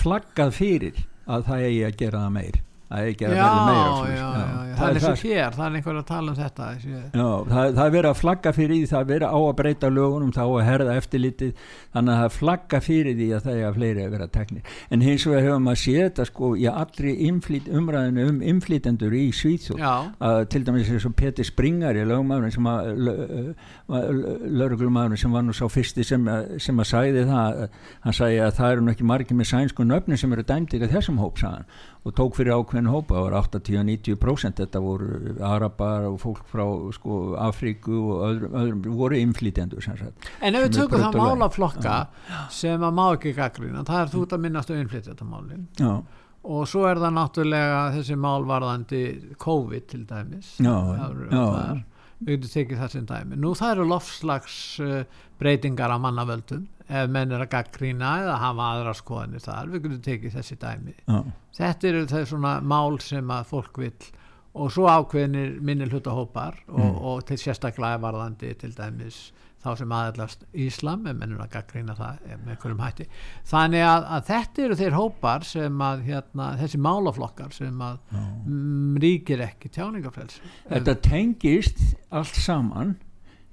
flaggað 0.00 0.56
fyrir 0.56 1.06
að 1.30 1.46
það 1.46 1.64
eigi 1.68 1.84
að 1.86 1.96
gera 2.02 2.24
það 2.24 2.34
meir 2.36 2.58
er 2.98 3.08
ekki 3.10 3.26
að 3.26 3.34
já, 3.36 3.40
verða 3.40 3.66
meira 3.70 3.80
já, 3.80 3.92
svoleiðis. 3.94 4.20
já, 4.20 4.26
já, 4.70 4.74
það 4.80 4.86
er 4.90 4.96
eins 4.96 5.04
og 5.04 5.10
það 5.10 5.22
hér 5.30 5.56
það 5.56 5.66
er 5.70 5.76
einhver 5.78 5.98
að 6.00 6.06
tala 6.10 6.30
um 6.32 6.38
þetta 6.40 6.68
Já, 6.80 7.28
það, 7.50 7.74
það 7.76 7.84
er 7.86 7.92
verið 7.94 8.10
að 8.10 8.18
flagga 8.20 8.52
fyrir 8.56 8.74
því, 8.74 8.86
það 8.90 9.00
er 9.00 9.08
verið 9.10 9.28
á 9.30 9.38
að 9.40 9.54
breyta 9.60 9.90
lögunum, 9.94 10.32
það 10.34 10.50
á 10.50 10.52
að 10.60 10.66
herða 10.70 10.96
eftirlitið, 11.00 11.52
þannig 11.94 12.14
að 12.14 12.20
það 12.24 12.34
flagga 12.40 12.80
fyrir 12.88 13.14
því 13.20 13.28
að 13.36 13.44
það 13.46 13.60
er 13.60 13.68
að 13.70 13.78
fleiri 13.80 14.04
að 14.06 14.10
vera 14.16 14.28
teknir. 14.38 14.62
En 14.90 15.04
hins 15.06 15.26
vegar 15.30 15.44
hefur 15.46 15.62
maður 15.68 15.80
séð 15.84 16.00
þetta 16.08 16.26
sko 16.30 16.50
í 16.56 16.66
allri 16.70 17.14
inflýt, 17.30 17.68
umræðinu 17.80 18.26
um 18.32 18.40
inflýtendur 18.54 19.14
í 19.20 19.24
Svíþjóð, 19.40 19.78
já, 19.84 19.92
að 20.30 20.40
til 20.54 20.64
dæmis 20.66 20.90
eins 20.90 21.06
og 21.10 21.14
Petir 21.20 21.46
Springari, 21.46 22.02
lögumæðurinn 22.10 22.56
sem 22.56 22.70
að, 22.70 22.90
lögreglumæðurinn 23.90 25.18
sem 25.20 25.32
var 25.34 25.44
nú 25.46 25.54
sá 25.56 25.66
fyrsti 25.70 26.04
sem, 26.06 26.24
að- 26.30 26.58
sem 26.62 26.76
að 26.80 26.88
sagði 26.90 27.24
það, 27.28 27.68
hann 28.04 28.12
sagði 28.16 28.40
að 28.46 28.52
það 28.58 28.72
eru 28.76 28.84
og 32.00 32.14
tók 32.16 32.38
fyrir 32.38 32.54
ákveðin 32.56 32.88
hópa, 32.88 33.18
það 33.18 33.26
var 33.26 33.34
80-90% 33.42 34.62
þetta 34.62 34.80
voru 34.80 35.34
arabar 35.44 36.06
og 36.08 36.16
fólk 36.22 36.46
frá 36.48 36.64
sko, 36.96 37.18
Afríku 37.36 37.98
og 37.98 38.22
öðrum, 38.28 38.56
öðrum 38.62 38.96
voru 39.02 39.20
inflýtjendur 39.20 39.84
sem 39.84 39.98
sagt 40.00 40.30
en 40.40 40.56
ef 40.56 40.64
við 40.68 40.78
tökum 40.78 41.04
það 41.04 41.20
málaflokka 41.20 41.98
sem 42.56 42.80
að 42.80 42.96
má 42.96 43.04
ekki 43.10 43.34
gaggrina 43.36 43.84
það 43.84 44.02
er 44.06 44.14
þú 44.14 44.24
ert 44.24 44.34
að 44.38 44.44
minnast 44.46 44.72
um 44.72 44.80
innflytjandamálin 44.80 45.68
já, 45.76 45.92
og 46.40 46.64
svo 46.68 46.86
er 46.88 47.00
það 47.02 47.16
náttúrulega 47.18 47.80
þessi 47.98 48.16
málvarðandi 48.16 49.00
COVID 49.40 49.88
til 49.90 50.04
dæmis. 50.08 50.54
Já, 50.56 50.72
já. 50.96 51.80
Það 52.20 52.26
við 52.26 52.36
getum 52.36 52.52
tekið 52.54 52.78
það 52.82 52.90
sem 52.92 53.06
dæmi. 53.06 53.36
Nú 53.40 53.54
það 53.56 53.70
eru 53.74 53.86
lofslags 53.88 54.56
uh, 54.84 55.02
breytingar 55.40 55.90
á 55.90 55.98
mannavöldum 55.98 56.66
ef 56.90 57.08
menn 57.08 57.32
er 57.32 57.40
að 57.44 57.50
gaggrina 57.54 58.14
eða 58.24 58.38
hafa 58.42 58.70
aðra 58.74 58.94
skoðanir 58.98 59.40
þar 59.44 59.68
við 59.70 59.82
getum 59.86 60.00
tekið 60.08 60.34
þessi 60.36 60.56
dæmi. 60.60 60.94
Já, 61.06 61.20
þetta 61.60 61.88
eru 61.88 62.06
þau 62.10 62.24
svona 62.26 62.54
mál 62.60 62.98
sem 63.00 63.30
að 63.30 63.44
fólk 63.52 63.78
vill 63.78 64.10
og 64.54 64.72
svo 64.74 64.88
ákveðinir 64.90 65.60
minni 65.62 65.86
hlutahópar 65.86 66.56
og, 66.68 66.80
Mm. 66.80 66.96
og 67.06 67.24
til 67.28 67.36
sérstaklega 67.38 68.00
varðandi 68.02 68.54
til 68.58 68.72
dæmis 68.74 69.32
þá 69.60 69.70
sem 69.76 69.92
aðallast 69.92 70.46
Íslam 70.56 71.04
en 71.10 71.18
mennur 71.20 71.42
að 71.44 71.52
gaggrina 71.56 71.96
það 71.98 72.22
eh, 72.26 72.38
með 72.40 72.54
einhverjum 72.54 72.84
hætti. 72.84 73.06
Þannig 73.50 73.84
að, 73.86 74.06
að 74.16 74.26
þetta 74.30 74.64
eru 74.64 74.78
þeir 74.80 74.96
hópar 74.96 75.46
sem 75.48 75.84
að 75.84 76.06
hérna, 76.08 76.48
þessi 76.60 76.80
málaflokkar 76.86 77.54
sem 77.54 77.84
að 77.84 78.00
mm, 78.14 78.96
ríkir 79.04 79.44
ekki 79.44 79.70
tjáningafrelsi 79.74 80.42
þetta 80.70 80.96
tengist 81.04 81.80
allt 82.08 82.40
saman 82.40 82.96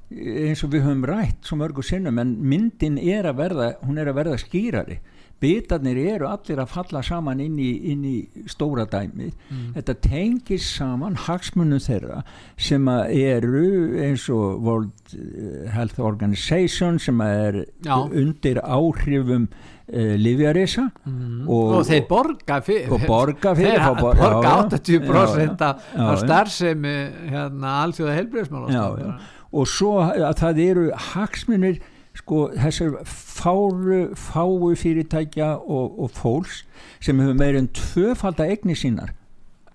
eins 0.07 0.63
og 0.63 0.71
við 0.71 0.85
höfum 0.85 1.05
rætt 1.07 1.47
svo 1.47 1.57
mörgu 1.59 1.83
sinnum 1.83 2.19
en 2.21 2.33
myndin 2.47 2.97
er 3.01 3.27
að 3.27 3.41
verða 3.41 3.69
hún 3.83 3.99
er 3.99 4.11
að 4.11 4.19
verða 4.21 4.39
skýrari 4.39 4.99
bitarnir 5.41 5.97
eru 6.15 6.27
allir 6.31 6.57
að 6.63 6.71
falla 6.73 7.01
saman 7.05 7.39
inn 7.43 7.57
í, 7.61 7.69
inn 7.91 8.03
í 8.07 8.15
stóra 8.49 8.87
dæmið 8.89 9.33
þetta 9.75 9.95
tengist 10.07 10.75
saman 10.79 11.17
hagsmunum 11.27 11.81
þeirra 11.83 12.23
sem 12.57 12.87
að 12.89 13.13
eru 13.21 13.63
eins 14.07 14.27
og 14.33 14.61
World 14.65 15.13
eh, 15.13 15.69
Health 15.75 15.99
Organization 16.01 16.97
sem 16.99 17.21
er 17.21 17.63
Já. 17.85 17.95
undir 18.09 18.57
áhrifum 18.63 19.47
uh, 19.51 20.15
livjarisa 20.17 20.87
mm. 21.05 21.45
og- 21.47 21.75
og, 21.79 21.85
þeir 21.87 22.07
borga 22.09 22.59
fyrir 22.65 22.91
og 22.97 23.05
borga 23.07 23.53
fyrir, 23.55 23.77
þeir 23.77 24.01
bor- 24.01 24.17
borga 24.17 24.55
já. 24.57 24.79
80% 24.79 25.61
af, 25.67 25.85
starfsemi 26.23 26.95
hérna, 27.29 27.75
já, 28.73 28.87
já. 29.03 29.13
og 29.53 29.67
svo 29.69 29.93
að 30.01 30.33
það 30.41 30.63
eru 30.65 30.87
hagsmunir 31.13 31.79
sko 32.17 32.47
þessar 32.55 32.99
fáru, 33.05 34.01
fáu 34.17 34.73
fyrirtækja 34.75 35.53
og, 35.61 35.99
og 35.99 36.13
fólks 36.17 36.63
sem 37.03 37.19
hefur 37.21 37.37
meir 37.37 37.57
en 37.59 37.69
tvöfalda 37.73 38.47
eignir 38.49 38.79
sínar 38.79 39.13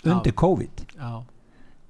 undir 0.03 0.33
Já. 0.33 0.39
COVID. 0.43 0.83
Já, 0.99 1.23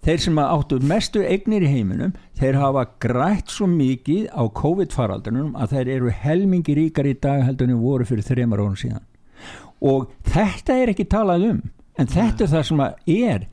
þeir 0.03 0.21
sem 0.25 0.41
áttu 0.43 0.81
mestu 0.83 1.23
eignir 1.23 1.65
í 1.65 1.71
heiminum 1.71 2.13
þeir 2.39 2.59
hafa 2.59 2.85
grætt 3.03 3.53
svo 3.55 3.69
mikið 3.71 4.29
á 4.35 4.43
COVID 4.51 4.95
faraldunum 4.95 5.55
að 5.55 5.77
þeir 5.77 5.93
eru 5.97 6.13
helmingi 6.25 6.77
ríkar 6.77 7.09
í 7.09 7.15
dag 7.15 7.45
heldur 7.47 7.71
en 7.71 7.81
voru 7.83 8.07
fyrir 8.09 8.27
þreymar 8.27 8.65
árum 8.65 8.79
síðan. 8.79 9.05
Og 9.83 10.11
þetta 10.27 10.79
er 10.79 10.93
ekki 10.93 11.09
talað 11.11 11.49
um 11.53 11.63
en 11.99 12.11
þetta 12.11 12.45
er 12.45 12.53
það 12.53 12.69
sem 12.69 12.83
er 13.15 13.47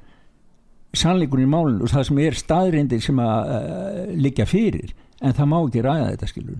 sannleikurinn 0.98 1.46
í 1.46 1.51
málun 1.51 1.84
og 1.86 1.91
það 1.91 2.08
sem 2.10 2.22
er 2.25 2.38
staðrindir 2.38 3.03
sem 3.06 3.22
að 3.22 3.53
uh, 3.53 4.03
liggja 4.18 4.50
fyrir. 4.50 4.96
En 5.22 5.36
það 5.38 5.50
má 5.51 5.58
ekki 5.60 5.86
ræða 5.86 6.12
þetta 6.13 6.29
skilur 6.32 6.60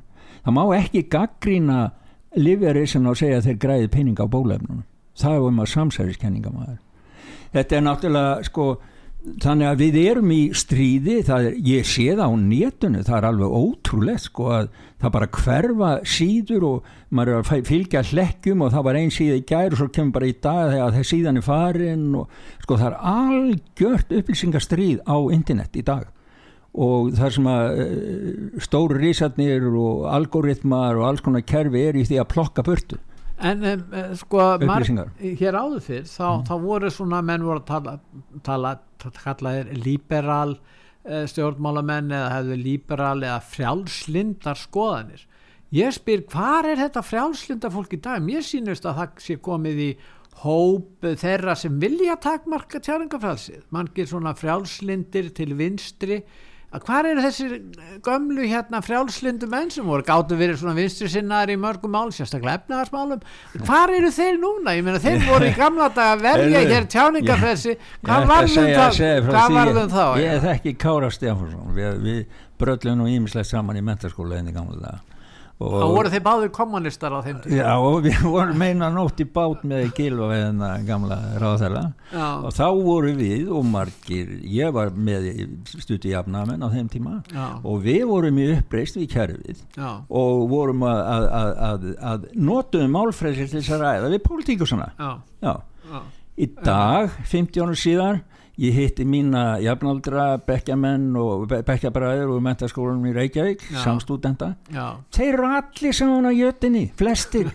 það 0.50 0.56
má 0.58 0.64
ekki 0.80 1.08
gaggrína 1.14 1.80
livjarísin 2.38 3.10
og 3.10 3.18
segja 3.18 3.40
að 3.40 3.50
þeir 3.50 3.60
græði 3.64 3.92
peninga 3.94 4.26
á 4.26 4.34
bólefnunum 4.34 4.86
það 5.20 5.36
er 5.36 5.50
um 5.50 5.60
að 5.64 5.74
samsæriskenninga 5.74 6.54
maður. 6.54 6.80
Þetta 7.54 7.76
er 7.76 7.86
náttúrulega 7.86 8.48
sko 8.48 8.66
þannig 9.44 9.68
að 9.68 9.82
við 9.82 9.98
erum 10.00 10.30
í 10.32 10.42
stríði 10.56 11.16
er, 11.26 11.48
ég 11.66 11.88
sé 11.88 12.06
það 12.14 12.22
á 12.24 12.34
nétunu 12.40 13.02
það 13.04 13.18
er 13.18 13.26
alveg 13.28 13.56
ótrúlegt 13.60 14.24
sko 14.30 14.46
að 14.56 14.70
það 15.02 15.14
bara 15.16 15.30
hverfa 15.36 15.90
síður 16.08 16.66
og 16.70 16.94
maður 17.12 17.34
er 17.34 17.42
að 17.42 17.68
fylgja 17.68 18.04
hlekkjum 18.14 18.64
og 18.64 18.72
það 18.76 18.86
var 18.88 19.00
ein 19.02 19.12
síða 19.12 19.42
í 19.42 19.44
gær 19.50 19.76
og 19.76 19.82
svo 19.82 19.90
kemur 19.92 20.16
bara 20.16 20.30
í 20.30 20.38
dag 20.40 20.72
þegar 20.72 20.96
það 20.96 21.10
síðan 21.12 21.42
er 21.42 21.46
farin 21.50 22.08
og 22.22 22.40
sko 22.64 22.80
það 22.80 22.88
er 22.88 22.98
algjört 23.12 24.16
upplýsingastríð 24.22 25.04
á 25.04 25.18
internet 25.36 25.76
í 25.76 25.84
dag 25.92 26.08
og 26.74 27.14
það 27.18 27.36
sem 27.36 27.48
að 27.50 27.84
uh, 27.84 28.64
stóru 28.64 29.00
risarnir 29.02 29.66
og 29.70 30.08
algoritmar 30.12 31.00
og 31.00 31.08
alls 31.10 31.24
konar 31.26 31.46
kerfi 31.48 31.86
er 31.90 32.00
í 32.00 32.06
því 32.08 32.20
að 32.22 32.32
plokka 32.34 32.66
burtu. 32.66 33.00
En 33.40 33.64
um, 33.64 33.86
eh, 33.96 34.12
sko 34.20 34.50
marg, 34.68 34.90
hér 35.22 35.56
áður 35.56 35.86
fyrr 35.86 36.10
þá, 36.12 36.44
þá 36.50 36.56
voru 36.60 36.92
svona 36.92 37.22
menn 37.24 37.46
voru 37.48 37.62
að 37.62 37.70
tala, 37.70 37.94
tala 38.44 38.74
kallaðir 39.24 39.72
liberal 39.80 40.58
stjórnmálamenn 41.00 42.12
eða 42.12 42.34
hefðu 42.34 42.56
liberal 42.60 43.24
eða 43.24 43.40
frjálslindar 43.48 44.60
skoðanir. 44.60 45.24
Ég 45.74 45.94
spyr 45.96 46.26
hvar 46.30 46.68
er 46.68 46.82
þetta 46.82 47.02
frjálslindar 47.06 47.74
fólk 47.74 47.96
í 47.96 48.02
dag? 48.04 48.22
Mér 48.26 48.44
sýnust 48.46 48.88
að 48.90 49.00
það 49.00 49.24
sé 49.24 49.38
komið 49.46 49.82
í 49.86 49.90
hóp 50.44 51.08
þeirra 51.20 51.56
sem 51.60 51.76
vilja 51.82 52.16
takmarka 52.22 52.80
tjáringafrælsið 52.84 53.66
manngir 53.76 54.08
svona 54.08 54.34
frjálslindir 54.38 55.34
til 55.36 55.52
vinstri 55.60 56.22
að 56.70 56.84
hvar 56.86 57.08
eru 57.10 57.24
þessir 57.24 57.54
gömlu 58.06 58.46
hérna 58.46 58.82
frjálslindu 58.86 59.50
menn 59.50 59.72
sem 59.74 59.88
voru 59.90 60.06
gáttu 60.06 60.38
verið 60.38 60.60
svona 60.62 60.76
vinstri 60.78 61.10
sinnaðar 61.10 61.54
í 61.56 61.58
mörgum 61.62 61.94
mál 61.96 62.12
sérstaklega 62.14 62.62
efnaðarsmálum 62.62 63.24
hvar 63.66 63.94
eru 63.96 64.12
þeir 64.14 64.38
núna, 64.42 64.76
ég 64.78 64.86
meina 64.86 65.02
þeir 65.02 65.26
voru 65.26 65.50
í 65.50 65.56
gamla 65.58 65.90
dag 65.96 66.14
að 66.14 66.26
verja 66.28 66.64
hér 66.70 66.90
tjáningafrelsi 66.94 67.74
Ég 67.74 67.86
hvað 68.06 68.28
varðum 68.30 68.72
þá 68.78 69.02
hvað 69.30 69.56
varðum 69.58 69.94
þá 69.94 70.06
Ég 70.22 70.44
þekki 70.46 70.76
Kára 70.80 71.10
Stefánsson. 71.14 71.72
Við, 71.74 72.02
við 72.06 72.42
bröllum 72.62 73.02
nú 73.02 73.10
ímislegt 73.10 73.50
saman 73.50 73.80
í 73.80 73.86
mentaskóla 73.86 74.38
henni 74.40 74.54
gamla 74.54 74.84
dag 74.84 75.19
og 75.60 75.92
voru 75.92 76.10
þeir 76.14 76.22
báður 76.24 76.52
kommunistar 76.56 77.12
á 77.12 77.20
þeim 77.26 77.40
tíma 77.44 77.58
Já, 77.58 77.72
og 77.84 77.98
við 78.06 78.22
vorum 78.34 78.60
meina 78.62 78.88
nótt 78.94 79.20
í 79.20 79.26
bát 79.28 79.66
með 79.68 79.90
Gilva 79.98 80.30
við 80.32 80.44
hennar 80.46 80.86
gamla 80.88 81.18
ráðherra 81.42 81.82
Já. 82.14 82.28
og 82.48 82.54
þá 82.56 82.64
voru 82.80 83.12
við 83.18 83.50
og 83.52 83.66
margir, 83.68 84.32
ég 84.48 84.72
var 84.76 84.94
með 84.96 85.28
stuti 85.74 86.14
jafnamenn 86.14 86.64
á 86.64 86.70
þeim 86.72 86.88
tíma 86.94 87.18
Já. 87.34 87.50
og 87.60 87.84
við 87.84 88.06
vorum 88.08 88.40
í 88.40 88.48
uppreist 88.56 89.00
við 89.02 89.10
kerfið 89.18 89.66
Já. 89.76 89.92
og 90.08 90.46
vorum 90.54 90.88
að, 90.88 91.02
að, 91.04 91.28
að, 91.42 91.52
að, 91.70 91.90
að 92.14 92.28
notuðum 92.50 92.96
málfrelsi 92.96 93.50
til 93.50 93.60
þess 93.60 93.76
að 93.76 93.84
ræða 93.84 94.14
við 94.16 94.26
pólitíkusana 94.30 94.92
Já. 94.96 95.12
Já, 95.44 95.54
Já. 95.92 96.00
í 96.40 96.50
dag, 96.64 97.20
50 97.36 97.66
árum 97.66 97.80
síðan 97.84 98.24
ég 98.60 98.76
hitti 98.76 99.06
mína 99.08 99.44
jafnaldra 99.64 100.38
bekkjamenn 100.48 101.16
og 101.20 101.48
be 101.52 101.62
bekkjabræður 101.68 102.34
og 102.36 102.42
mentaskólanum 102.44 103.08
í 103.08 103.14
Reykjavík, 103.16 103.64
Já. 103.72 104.88
þeir 105.16 105.34
eru 105.34 105.52
allir 105.60 105.96
saman 105.96 106.28
á 106.28 106.34
jötinni 106.36 106.86
flestir, 107.00 107.52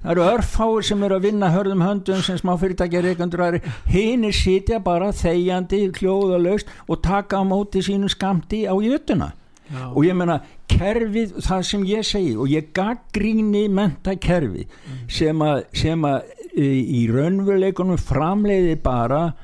það 0.00 0.12
eru 0.14 0.26
örfáir 0.30 0.86
sem 0.88 1.02
eru 1.04 1.18
að 1.18 1.26
vinna 1.28 1.50
hörðum 1.52 1.84
höndum 1.84 2.22
sem 2.24 2.38
smáfyrirtækja 2.40 3.02
reikandur 3.04 3.44
aðri, 3.46 3.62
hinir 3.90 4.32
sitja 4.36 4.80
bara 4.80 5.12
þegjandi, 5.12 5.82
hljóðalaust 5.98 6.70
og 6.88 7.02
taka 7.04 7.40
á 7.40 7.44
móti 7.44 7.84
sínu 7.84 8.08
skamti 8.12 8.64
á 8.64 8.74
jötuna. 8.80 9.34
Já. 9.66 9.88
og 9.90 10.04
ég 10.06 10.14
meina 10.14 10.36
kerfið, 10.70 11.40
það 11.42 11.62
sem 11.66 11.84
ég 11.90 12.04
segi 12.06 12.36
og 12.38 12.46
ég 12.52 12.68
gaggríni 12.70 13.64
menta 13.66 14.12
kerfi 14.14 14.62
sem 15.10 15.40
að, 15.42 15.64
sem 15.74 16.06
að 16.06 16.28
í 16.54 17.02
raunveruleikunum 17.10 17.98
framleiði 17.98 18.76
bara 18.84 19.34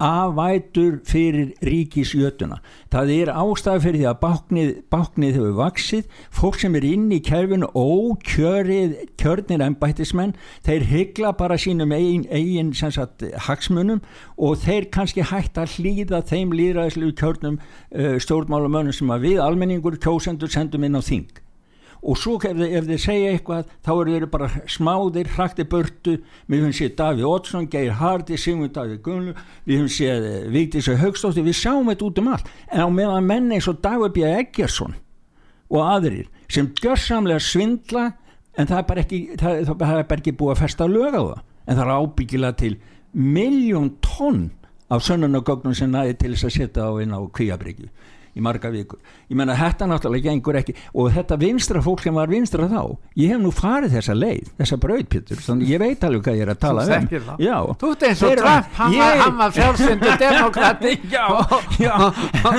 afvætur 0.00 0.98
fyrir 1.06 1.52
ríkisjötuna. 1.64 2.60
Það 2.92 3.12
er 3.14 3.32
ástæði 3.34 3.82
fyrir 3.84 3.98
því 4.00 4.06
að 4.10 4.20
báknið, 4.24 4.70
báknið 4.92 5.36
hefur 5.36 5.58
vaksið 5.58 6.22
fólk 6.40 6.60
sem 6.62 6.78
er 6.78 6.86
inn 6.88 7.06
í 7.12 7.20
kerfinu 7.24 7.68
ókjörið 7.76 8.96
kjörnir 9.20 9.66
embættismenn 9.66 10.34
þeir 10.66 10.86
hyggla 10.90 11.34
bara 11.36 11.58
sínum 11.60 11.92
eigin, 11.94 12.24
eigin 12.30 12.72
sagt, 12.72 13.26
hagsmunum 13.46 14.00
og 14.38 14.58
þeir 14.64 14.88
kannski 14.94 15.26
hægt 15.26 15.60
að 15.60 15.76
hlýða 15.76 16.24
þeim 16.26 16.56
líðræðislu 16.56 17.12
kjörnum 17.20 17.60
uh, 17.60 18.16
stjórnmálumönnum 18.22 18.96
sem 18.96 19.12
að 19.12 19.28
við 19.28 19.44
almenningur 19.44 20.00
kjósendur 20.00 20.52
sendum 20.52 20.88
inn 20.88 20.98
á 20.98 21.02
þing 21.04 21.30
og 22.02 22.16
svo 22.16 22.36
ef, 22.40 22.54
þið- 22.56 22.74
ef 22.78 22.84
þeir 22.88 23.00
segja 23.04 23.32
eitthvað 23.34 23.72
þá 23.84 23.90
eru 24.00 24.12
þeir 24.14 24.26
bara 24.32 24.48
smáðir, 24.72 25.28
hrakti 25.36 25.64
burtu. 25.68 26.14
Við 26.48 26.62
höfum 26.62 26.72
séð 26.78 26.94
Daví 26.96 27.24
Oddsson, 27.28 27.66
Geir 27.70 27.92
Hardi 28.00 28.38
Sigmund 28.40 28.72
Daví 28.76 28.96
Gunlu, 29.04 29.34
við 29.66 29.78
höfum 29.82 29.92
séð 29.92 30.28
eh, 30.30 30.48
Vigdís 30.54 30.88
og 30.88 30.98
Haugstóttir, 31.02 31.44
við 31.44 31.58
sjáum 31.60 31.90
þetta 31.92 32.06
út 32.08 32.18
um 32.22 32.30
allt. 32.32 32.48
En 32.72 32.80
á 32.80 32.88
meðan 32.88 33.26
menn 33.28 33.50
eins 33.52 33.68
og 33.68 33.82
Dagur 33.84 34.08
B. 34.14 34.24
Eggersson 34.24 34.94
og 35.70 35.82
aðrir 35.86 36.26
sem 36.50 36.66
gjörsamlega 36.80 37.38
svindla 37.44 38.06
en 38.58 38.66
það 38.66 38.78
er 38.80 38.86
bara 38.88 39.04
ekki, 39.04 39.20
það, 39.38 39.60
það 39.70 39.98
er 40.00 40.08
bara 40.10 40.20
ekki 40.24 40.32
búið 40.40 40.54
að 40.56 40.62
festa 40.64 40.88
lög 40.90 41.14
á 41.14 41.22
það. 41.22 41.42
En 41.70 41.76
það 41.76 41.84
er 41.84 41.92
ábyggilega 42.00 42.56
til 42.64 42.72
miljón 43.14 43.92
tonn 44.02 44.48
af 44.90 45.04
sönnunagögnum 45.06 45.74
sem 45.78 45.90
næði 45.92 46.16
til 46.18 46.32
þess 46.34 46.48
að 46.48 46.56
setja 46.56 46.88
á 46.90 46.92
inn 47.04 47.14
á 47.14 47.20
kvíabryggju 47.30 47.90
í 48.36 48.40
marga 48.44 48.70
vikur. 48.70 48.98
Ég 49.30 49.36
menna 49.38 49.54
þetta 49.58 49.86
náttúrulega 49.90 50.30
gengur 50.30 50.58
ekki 50.60 50.74
og 50.94 51.10
þetta 51.14 51.38
vinstra 51.40 51.82
fólk 51.82 52.02
sem 52.04 52.14
var 52.14 52.30
vinstra 52.30 52.68
þá, 52.70 52.82
ég 53.18 53.32
hef 53.34 53.40
nú 53.42 53.50
farið 53.54 53.96
þessa 53.98 54.14
leið, 54.18 54.50
þessa 54.60 54.78
brautpittur, 54.82 55.40
þannig 55.46 55.72
ég 55.74 55.82
veit 55.82 56.04
alveg 56.06 56.22
hvað 56.26 56.38
ég 56.40 56.46
er 56.46 56.52
að 56.54 56.60
tala 56.62 56.84
um. 56.86 57.08
Já. 57.40 57.56
Þú 57.80 57.90
ert 57.94 58.06
eins 58.10 58.22
og 58.26 58.36
Trump, 58.40 58.70
hann 58.78 58.94
Ég- 58.94 59.24
var 59.40 59.54
frjálsyndu 59.56 60.12
demokrati 60.20 60.92
já, 61.16 61.26
já 61.80 61.94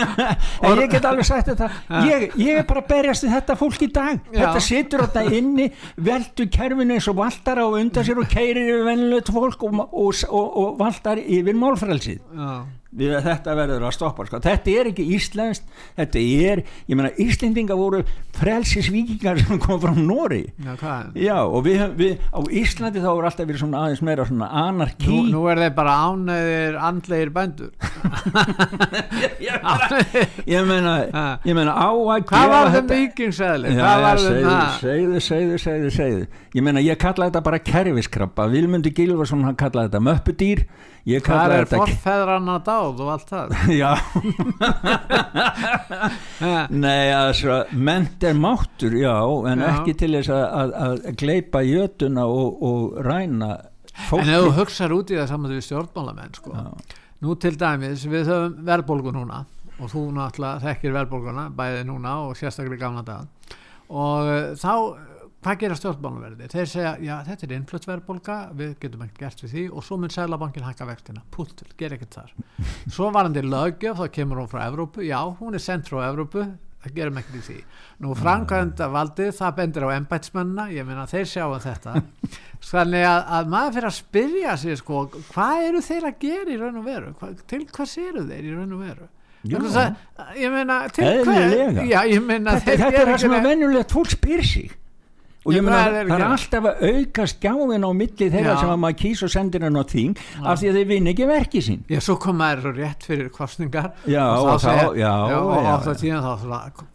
en 0.66 0.82
ég 0.82 0.92
get 0.92 1.06
alveg 1.08 1.26
sagt 1.28 1.52
þetta 1.52 1.70
ég, 2.08 2.28
ég 2.40 2.60
er 2.62 2.66
bara 2.68 2.84
að 2.84 2.90
berjast 2.92 3.26
við 3.26 3.34
þetta 3.36 3.56
fólk 3.60 3.82
í 3.86 3.90
dag 3.94 4.20
Já. 4.32 4.40
þetta 4.42 4.64
situr 4.66 5.04
þetta 5.06 5.24
inni 5.38 5.70
veldu 5.98 6.48
kerfinu 6.52 6.96
eins 6.98 7.08
og 7.12 7.18
valtar 7.22 7.62
á 7.62 7.66
undan 7.68 8.06
sér 8.08 8.22
og 8.22 8.30
keirir 8.32 8.62
yfir 8.66 8.86
venilegt 8.88 9.32
fólk 9.34 9.64
og, 9.68 9.80
og, 9.92 10.22
og, 10.30 10.60
og 10.64 10.78
valtar 10.82 11.22
yfir 11.22 11.58
málfrælsið 11.62 12.20
Já. 12.36 12.52
Við 12.92 13.16
að 13.18 13.28
þetta 13.30 13.56
verður 13.56 13.88
að 13.88 13.96
stoppa 13.96 14.26
sko. 14.28 14.42
þetta 14.44 14.76
er 14.80 14.92
ekki 14.92 15.08
íslenskt 15.16 15.68
þetta 16.00 16.24
er, 16.52 16.64
ég 16.90 17.00
meina 17.00 17.12
Íslendinga 17.22 17.78
voru 17.80 18.02
frelsisvíkingar 18.40 19.40
sem 19.40 19.62
kom 19.62 19.80
frá 19.84 19.96
Nóri 19.96 20.44
Já, 20.60 20.76
já 21.16 21.38
og 21.40 21.64
við, 21.68 21.86
við 22.00 22.26
á 22.36 22.40
Íslandi 22.62 23.04
þá 23.04 23.12
er 23.14 23.30
alltaf 23.30 23.48
verið 23.48 23.64
svona 23.64 23.86
aðeins 23.86 24.04
meira 24.06 24.28
svona 24.28 24.52
anarkí 24.66 25.12
Nú, 25.12 25.24
nú 25.32 25.46
er 25.52 25.62
þeir 25.64 25.76
bara 25.78 25.96
ánæðir 26.12 26.78
andlegir 26.82 27.32
bændur. 27.36 27.72
Ég 29.42 30.66
meina, 30.68 30.94
ég 31.48 31.56
meina, 31.56 31.74
á 31.74 31.90
að 31.92 32.26
Hvað 32.30 32.52
var 32.52 32.72
þeim 32.76 32.88
vikingsæðli? 32.92 33.74
Segðu, 34.82 35.22
segðu, 35.24 35.60
segðu, 35.62 35.92
segðu, 35.96 36.24
ég 36.56 36.66
meina 36.66 36.84
ég 36.84 37.00
kalla 37.02 37.30
þetta 37.30 37.44
bara 37.46 37.62
kerfiskrabba. 37.66 38.48
Vilmundur 38.52 38.94
Gilvarsson 38.96 39.46
hann 39.48 39.60
kallaði 39.60 39.92
þetta 39.92 40.04
möppudýr 40.08 40.66
Hvað 41.02 41.24
kalla 41.26 41.56
er 41.56 41.66
þetta 41.66 41.80
forfeðranna 41.82 42.56
dáð 42.66 43.00
og 43.02 43.12
allt 43.16 43.32
það? 43.32 43.54
já, 43.82 43.92
nei 46.86 47.10
altså 47.16 47.62
ment 47.74 48.24
er 48.28 48.38
máttur, 48.38 48.94
já 49.02 49.16
en 49.52 49.64
Já. 49.64 49.70
ekki 49.72 49.96
til 49.98 50.12
þess 50.18 50.34
að, 50.36 50.44
að, 50.62 50.74
að 50.86 51.16
gleipa 51.24 51.64
jötuna 51.66 52.28
og, 52.30 52.62
og 52.62 53.00
ræna 53.08 53.52
En 53.92 54.08
fólki 54.08 54.34
ef 54.34 54.46
þú 54.46 54.52
hugsar 54.60 54.94
út 54.96 55.12
í 55.12 55.18
það 55.20 55.32
saman 55.34 55.52
við 55.52 55.66
stjórnmálamenn 55.66 56.38
sko. 56.38 56.54
Já. 56.56 57.00
Nú 57.22 57.34
til 57.38 57.58
dæmis, 57.60 58.06
við 58.10 58.30
höfum 58.32 58.54
verðbólgu 58.66 59.12
núna 59.14 59.44
og 59.82 59.90
þú 59.92 60.06
náttúrulega 60.16 60.62
þekkir 60.64 60.96
verðbólguna 60.96 61.48
bæði 61.58 61.84
núna 61.90 62.16
og 62.28 62.38
sérstaklega 62.40 62.86
gamla 62.86 63.04
dag 63.06 63.58
og 63.92 64.56
þá 64.62 64.74
hvað 65.42 65.60
gera 65.64 65.78
stjórnmálaverði? 65.80 66.50
Þeir 66.54 66.72
segja, 66.72 66.96
já 67.02 67.14
þetta 67.28 67.48
er 67.48 67.54
innflutt 67.58 67.88
verðbólga, 67.90 68.40
við 68.58 68.74
getum 68.82 69.06
ekkert 69.06 69.22
gert 69.26 69.46
við 69.46 69.54
því. 69.56 69.68
Og 69.76 69.86
svo 69.88 70.00
mun 70.02 70.14
Sælabankin 70.14 70.68
hækka 70.68 70.90
vextina. 70.90 71.24
Púltur, 71.34 71.72
ger 71.80 71.98
ekkert 71.98 72.20
þar. 72.20 72.36
Svo 72.96 73.12
varandi 73.14 73.46
lögjöf, 73.46 74.02
þá 74.02 74.18
kemur 74.18 74.44
hún 74.44 74.52
frá 74.52 74.66
Evrópu. 74.68 75.06
Já, 75.06 75.20
hún 75.42 75.58
er 75.58 75.64
sent 75.64 75.90
frá 75.90 76.04
Evrópu 76.10 76.46
það 76.82 76.96
gerum 76.98 77.20
ekkert 77.22 77.38
í 77.38 77.42
því. 77.46 77.58
Nú 78.02 78.16
framkvæmda 78.18 78.88
valdið, 78.92 79.32
það 79.38 79.56
bendir 79.60 79.86
á 79.86 79.90
embætsmennina 80.00 80.68
ég 80.74 80.88
meina 80.88 81.06
þeir 81.10 81.30
sjá 81.30 81.44
um 81.46 81.62
þetta. 81.62 81.96
Þannig 82.72 83.06
að, 83.06 83.22
að 83.38 83.50
maður 83.54 83.76
fyrir 83.78 83.90
að 83.90 83.98
spyrja 83.98 84.58
sig 84.62 84.80
sko, 84.82 85.06
hvað 85.32 85.66
eru 85.68 85.82
þeir 85.86 86.10
að 86.10 86.20
gera 86.26 86.54
í 86.54 86.60
raun 86.62 86.82
og 86.82 86.88
veru? 86.88 87.16
Hva, 87.20 87.32
til 87.50 87.64
hvers 87.70 87.98
eru 88.02 88.26
þeir 88.30 88.48
í 88.50 88.54
raun 88.56 88.78
og 88.78 88.86
veru? 88.86 89.10
Já. 89.42 89.58
Að, 89.58 90.36
ég 90.38 90.54
meina 90.54 90.76
til 90.94 91.06
Eðlilega. 91.08 91.86
já, 91.90 92.00
ég 92.06 92.22
meina 92.22 92.60
þetta, 92.62 92.76
þetta 92.84 93.00
er 93.00 93.10
það 93.10 93.24
sem 93.24 93.34
að 93.34 93.48
venjulegt 93.50 93.96
fólk 93.96 94.12
spyr 94.14 94.44
sig 94.46 94.76
og 95.42 95.56
ég 95.56 95.64
meina 95.66 95.78
hvað 95.82 95.96
er 96.02 96.10
það 96.12 96.20
er 96.20 96.26
alltaf 96.28 96.68
að 96.70 96.84
auka 96.92 97.26
skjáin 97.32 97.88
á 97.88 97.92
milli 97.98 98.28
þeirra 98.36 98.54
Já. 98.54 98.60
sem 98.62 98.74
að 98.74 98.82
maður 98.84 99.00
kýs 99.02 99.24
og 99.26 99.32
sendir 99.34 99.66
hann 99.66 99.80
á 99.82 99.84
þing 99.90 100.22
af 100.44 100.62
því 100.62 100.70
að 100.70 100.78
þeir 100.78 100.90
vinna 100.92 101.14
ekki 101.16 101.30
verki 101.32 101.64
sín. 101.66 101.82
Já, 101.90 102.00
svo 102.06 102.18
kom 102.22 102.38
maður 102.42 102.76
rétt 102.78 103.08
fyrir 103.10 103.32
kostningar 103.34 103.92
Já, 104.06 104.22
og 104.38 104.52
og 104.54 104.62
þá 104.62 104.70
og 104.92 105.50
oft 105.74 105.90
á 105.90 105.94
já. 105.94 106.00
tíðan 106.04 106.28
þá 106.30 106.86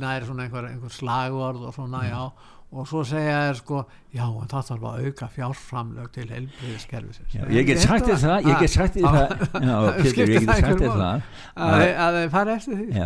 næri 0.00 0.26
svona 0.26 0.48
einhver, 0.48 0.66
einhver 0.72 0.90
slagorð 0.90 1.68
og 1.68 1.76
svona, 1.76 2.02
já. 2.08 2.24
Og 2.72 2.86
svo 2.88 3.02
segja 3.04 3.34
þeir 3.50 3.58
sko, 3.58 3.78
já, 4.16 4.22
en 4.24 4.48
það 4.48 4.68
þarf 4.70 4.84
að 4.88 5.02
auka 5.04 5.26
fjárframlög 5.34 6.06
til 6.14 6.24
heilbriðiskerfisins 6.30 7.34
Já, 7.36 7.42
ég 7.52 7.66
get 7.68 7.82
sagt 7.82 8.08
þér 8.08 8.22
það, 8.22 8.48
ég 8.48 8.62
get 8.62 8.72
sagt 8.72 8.96
þér 8.96 9.18
það. 9.18 9.28
Pétur, 10.06 10.32
ég 10.32 10.32
get 10.38 10.46
sagt 10.48 10.80
þér 10.80 10.94
það 10.96 11.20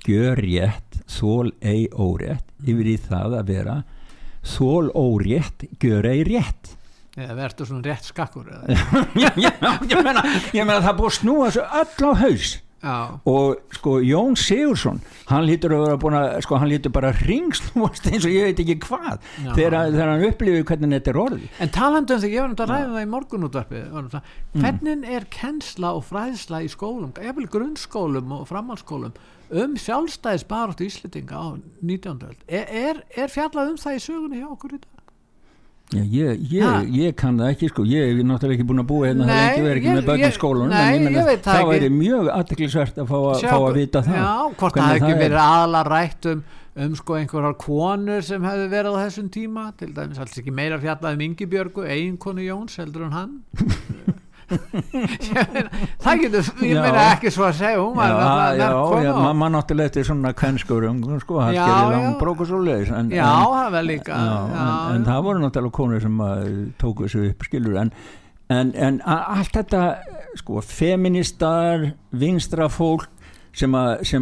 mm. 0.05 0.12
gjör 0.12 0.43
rétt, 0.45 0.99
þól 1.09 1.53
ei 1.61 1.88
órétt 1.90 2.45
yfir 2.64 2.88
í 2.95 2.97
það 3.01 3.38
að 3.40 3.53
vera 3.53 3.77
þól 4.45 4.90
órétt, 4.93 5.64
gjör 5.81 6.09
ei 6.09 6.25
rétt. 6.27 6.75
Eða 7.14 7.37
verður 7.38 7.71
svona 7.71 7.87
rétt 7.87 8.09
skakkur 8.09 8.51
já, 9.23 9.31
já, 9.38 9.51
ég 9.87 10.01
meina, 10.03 10.25
ég 10.51 10.67
meina 10.67 10.83
það 10.83 11.01
búið 11.01 11.17
snúa 11.21 11.49
þessu 11.49 11.67
öll 11.81 12.11
á 12.11 12.12
haus. 12.25 12.55
Já, 12.85 12.97
og 13.25 13.62
sko 13.73 13.95
Jón 14.05 14.35
Sigursson 14.37 14.99
hann 15.31 15.47
lítur 15.49 15.73
að 15.73 15.87
vera 15.87 16.01
búin 16.03 16.17
að 16.19 16.35
sko 16.45 16.59
hann 16.61 16.69
lítur 16.69 16.93
bara 16.93 17.14
ringsnúast 17.17 18.11
eins 18.11 18.27
og 18.29 18.35
ég 18.35 18.51
veit 18.51 18.61
ekki 18.61 18.77
hvað 18.83 19.23
þegar, 19.38 19.77
þegar 19.95 20.11
hann 20.11 20.25
upplifir 20.29 20.67
hvernig 20.69 20.93
þetta 20.99 21.12
er 21.14 21.21
orðið. 21.23 21.47
En 21.64 21.73
talandi 21.73 22.12
um 22.12 22.21
því, 22.21 22.33
ég 22.35 22.45
var 22.45 22.53
náttúrulega 22.53 22.75
að 22.75 22.83
ræða 22.83 22.99
það 22.99 23.07
í 23.07 23.12
morgunútvarpi 23.14 23.83
Mm. 24.55 24.62
hvernig 24.62 25.09
er 25.11 25.25
kennsla 25.33 25.95
og 25.97 26.05
fræðsla 26.07 26.61
í 26.62 26.69
skólum, 26.71 27.11
jafnvel 27.19 27.49
grunnskólum 27.51 28.37
og 28.37 28.45
framhaldsskólum 28.47 29.17
um 29.50 29.76
sjálfstæðis 29.80 30.46
baróttu 30.48 30.88
Íslendinga 30.88 31.37
á 31.37 31.46
19. 31.83 32.26
öld 32.28 32.40
er, 32.48 32.66
er, 32.68 33.00
er 33.16 33.33
fjallað 33.33 33.74
um 33.74 33.78
það 33.80 33.98
í 33.98 34.02
sögunni 34.04 34.40
hjá 34.42 34.50
okkur 34.50 34.76
í 34.76 34.80
dag? 34.80 34.90
Já, 35.92 36.00
ég, 36.00 36.40
ég, 36.50 36.87
ég 36.96 37.14
kann 37.18 37.37
það 37.38 37.50
ekki 37.52 37.68
sko, 37.68 37.85
ég 37.87 38.14
er 38.16 38.26
náttúrulega 38.26 38.57
ekki 38.57 38.66
búin 38.66 38.83
að 38.83 38.87
búa 38.88 39.09
hérna, 39.11 39.26
það 39.28 39.68
er 39.68 39.78
ekki 39.78 39.92
með 39.92 40.07
börn 40.09 40.22
í 40.24 41.26
veit 41.28 41.44
það 41.44 41.68
væri 41.68 41.90
mjög 41.92 42.30
aðteklisvert 42.35 43.00
að 43.02 43.11
fá, 43.12 43.16
að 43.20 43.42
Sjá, 43.42 43.48
fá 43.52 43.59
að 43.59 43.78
vita 43.78 44.02
það 44.07 44.18
já, 44.18 44.33
hvort 44.62 44.78
það 44.80 44.90
hefði 44.94 45.12
er. 45.12 45.20
verið 45.20 45.40
aðalega 45.44 45.92
rætt 45.92 46.28
um, 46.33 46.42
um 46.87 46.96
sko 46.98 47.18
einhverjar 47.20 47.57
konur 47.61 48.26
sem 48.26 48.48
hefði 48.48 48.66
verið 48.72 48.96
á 48.96 49.02
þessum 49.04 49.30
tíma 49.37 49.66
til 49.78 49.90
dæmis 49.94 50.24
alls 50.24 50.40
ekki 50.40 50.57
meira 50.57 50.80
fjallað 50.83 51.18
um 51.18 51.24
Ingibjörgu 51.28 51.87
eiginkonu 51.87 52.48
Jóns 52.48 52.80
heldur 52.80 53.07
en 53.07 53.14
hann 53.20 53.37
það 56.04 56.22
getur 56.24 56.48
ég 56.64 56.80
meina 56.80 57.04
ekki 57.14 57.33
svo 57.35 57.46
að 57.48 57.57
segja 57.61 57.78
hún 57.80 57.94
var 57.96 58.12
náttúrulega 58.14 59.04
já, 59.04 59.12
mamma 59.24 59.48
náttúrulega 59.54 60.00
er 60.02 60.09
svona 60.09 60.33
kvenskurum, 60.37 61.00
sko, 61.22 61.38
það 61.40 61.54
Já, 61.57 61.62
gerir 61.64 61.85
já. 61.85 61.92
lang 61.94 62.18
brók 62.20 62.42
og 62.44 62.50
svo 62.50 62.61
leiðis 62.64 62.92
já, 63.14 63.28
það 63.28 63.70
var 63.76 63.88
líka 63.88 64.18
já, 64.18 64.35
já, 64.57 64.66
en, 64.66 64.98
en 64.98 65.09
það 65.09 65.24
voru 65.28 65.44
náttúrulega 65.44 65.78
konur 65.80 66.04
sem 66.04 66.20
að 66.28 66.44
tóku 66.83 67.07
þessu 67.09 67.24
upp 67.30 67.48
skilur 67.48 67.80
en, 67.85 67.92
en, 68.59 68.74
en 68.88 69.00
allt 69.09 69.54
þetta 69.57 69.83
sko, 70.40 70.61
feministar 70.66 71.88
vinstra 72.14 72.68
fólk 72.72 73.09
sem 73.55 73.75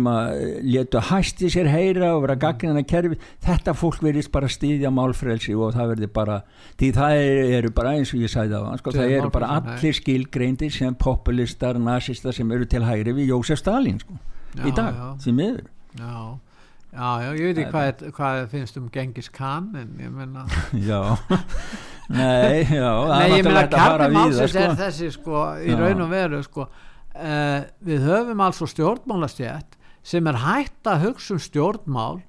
að, 0.08 0.32
letu 0.74 1.00
hæsti 1.08 1.48
sér 1.52 1.70
heyra 1.72 2.10
og 2.16 2.26
vera 2.26 2.36
gaggrina 2.40 2.82
kerfi 2.84 3.16
þetta 3.44 3.74
fólk 3.76 4.02
verðist 4.04 4.32
bara 4.34 4.50
stýðja 4.52 4.92
málfrelsi 4.92 5.54
og 5.56 5.72
það 5.76 5.94
verði 5.94 6.10
bara 6.12 6.38
því 6.80 6.90
það 6.98 7.16
eru, 7.58 7.72
bara 7.76 7.94
eins 7.96 8.12
og 8.12 8.22
ég 8.24 8.32
sagði 8.32 8.60
á 8.60 8.76
sko, 8.80 8.94
það 8.98 9.16
eru 9.16 9.32
bara 9.32 9.50
allir 9.56 9.96
skilgreindir 9.96 10.72
sem 10.74 10.96
populistar, 11.00 11.80
nazistar 11.80 12.36
sem 12.36 12.52
eru 12.52 12.68
til 12.68 12.84
hægri 12.84 13.16
við 13.16 13.32
Jósef 13.32 13.62
Stalin 13.62 14.00
sko, 14.02 14.20
Já, 14.52 14.66
í 14.68 14.74
dag, 14.76 15.00
því 15.24 15.32
miður. 15.38 15.64
Já, 15.96 16.12
já, 16.92 17.08
já, 17.24 17.28
ég 17.32 17.48
veit 17.48 17.62
ekki 17.62 17.72
hvað, 17.72 18.06
hvað 18.18 18.44
finnst 18.52 18.78
um 18.80 18.92
Gengis 18.92 19.32
Khan 19.32 19.72
en 19.80 19.96
ég 20.00 20.12
meina 20.12 20.44
já. 20.90 21.00
Nei, 22.12 22.64
já, 22.68 22.88
Nei, 23.08 23.28
ég 23.38 23.46
kjarni 23.46 23.72
víða, 23.72 24.08
málsins 24.12 24.52
sko. 24.52 24.64
er 24.66 24.80
þessi 24.80 25.12
sko 25.14 25.44
í 25.64 25.76
raun 25.78 26.04
og 26.04 26.10
veru 26.12 26.40
sko 26.44 26.66
uh, 27.16 27.62
við 27.84 28.04
höfum 28.08 28.40
altså 28.44 28.66
stjórnmálastjætt 28.70 29.78
sem 30.02 30.26
er 30.26 30.40
hægt 30.42 30.88
að 30.90 31.04
hugsa 31.06 31.34
um 31.36 31.40
stjórnmál 31.42 32.20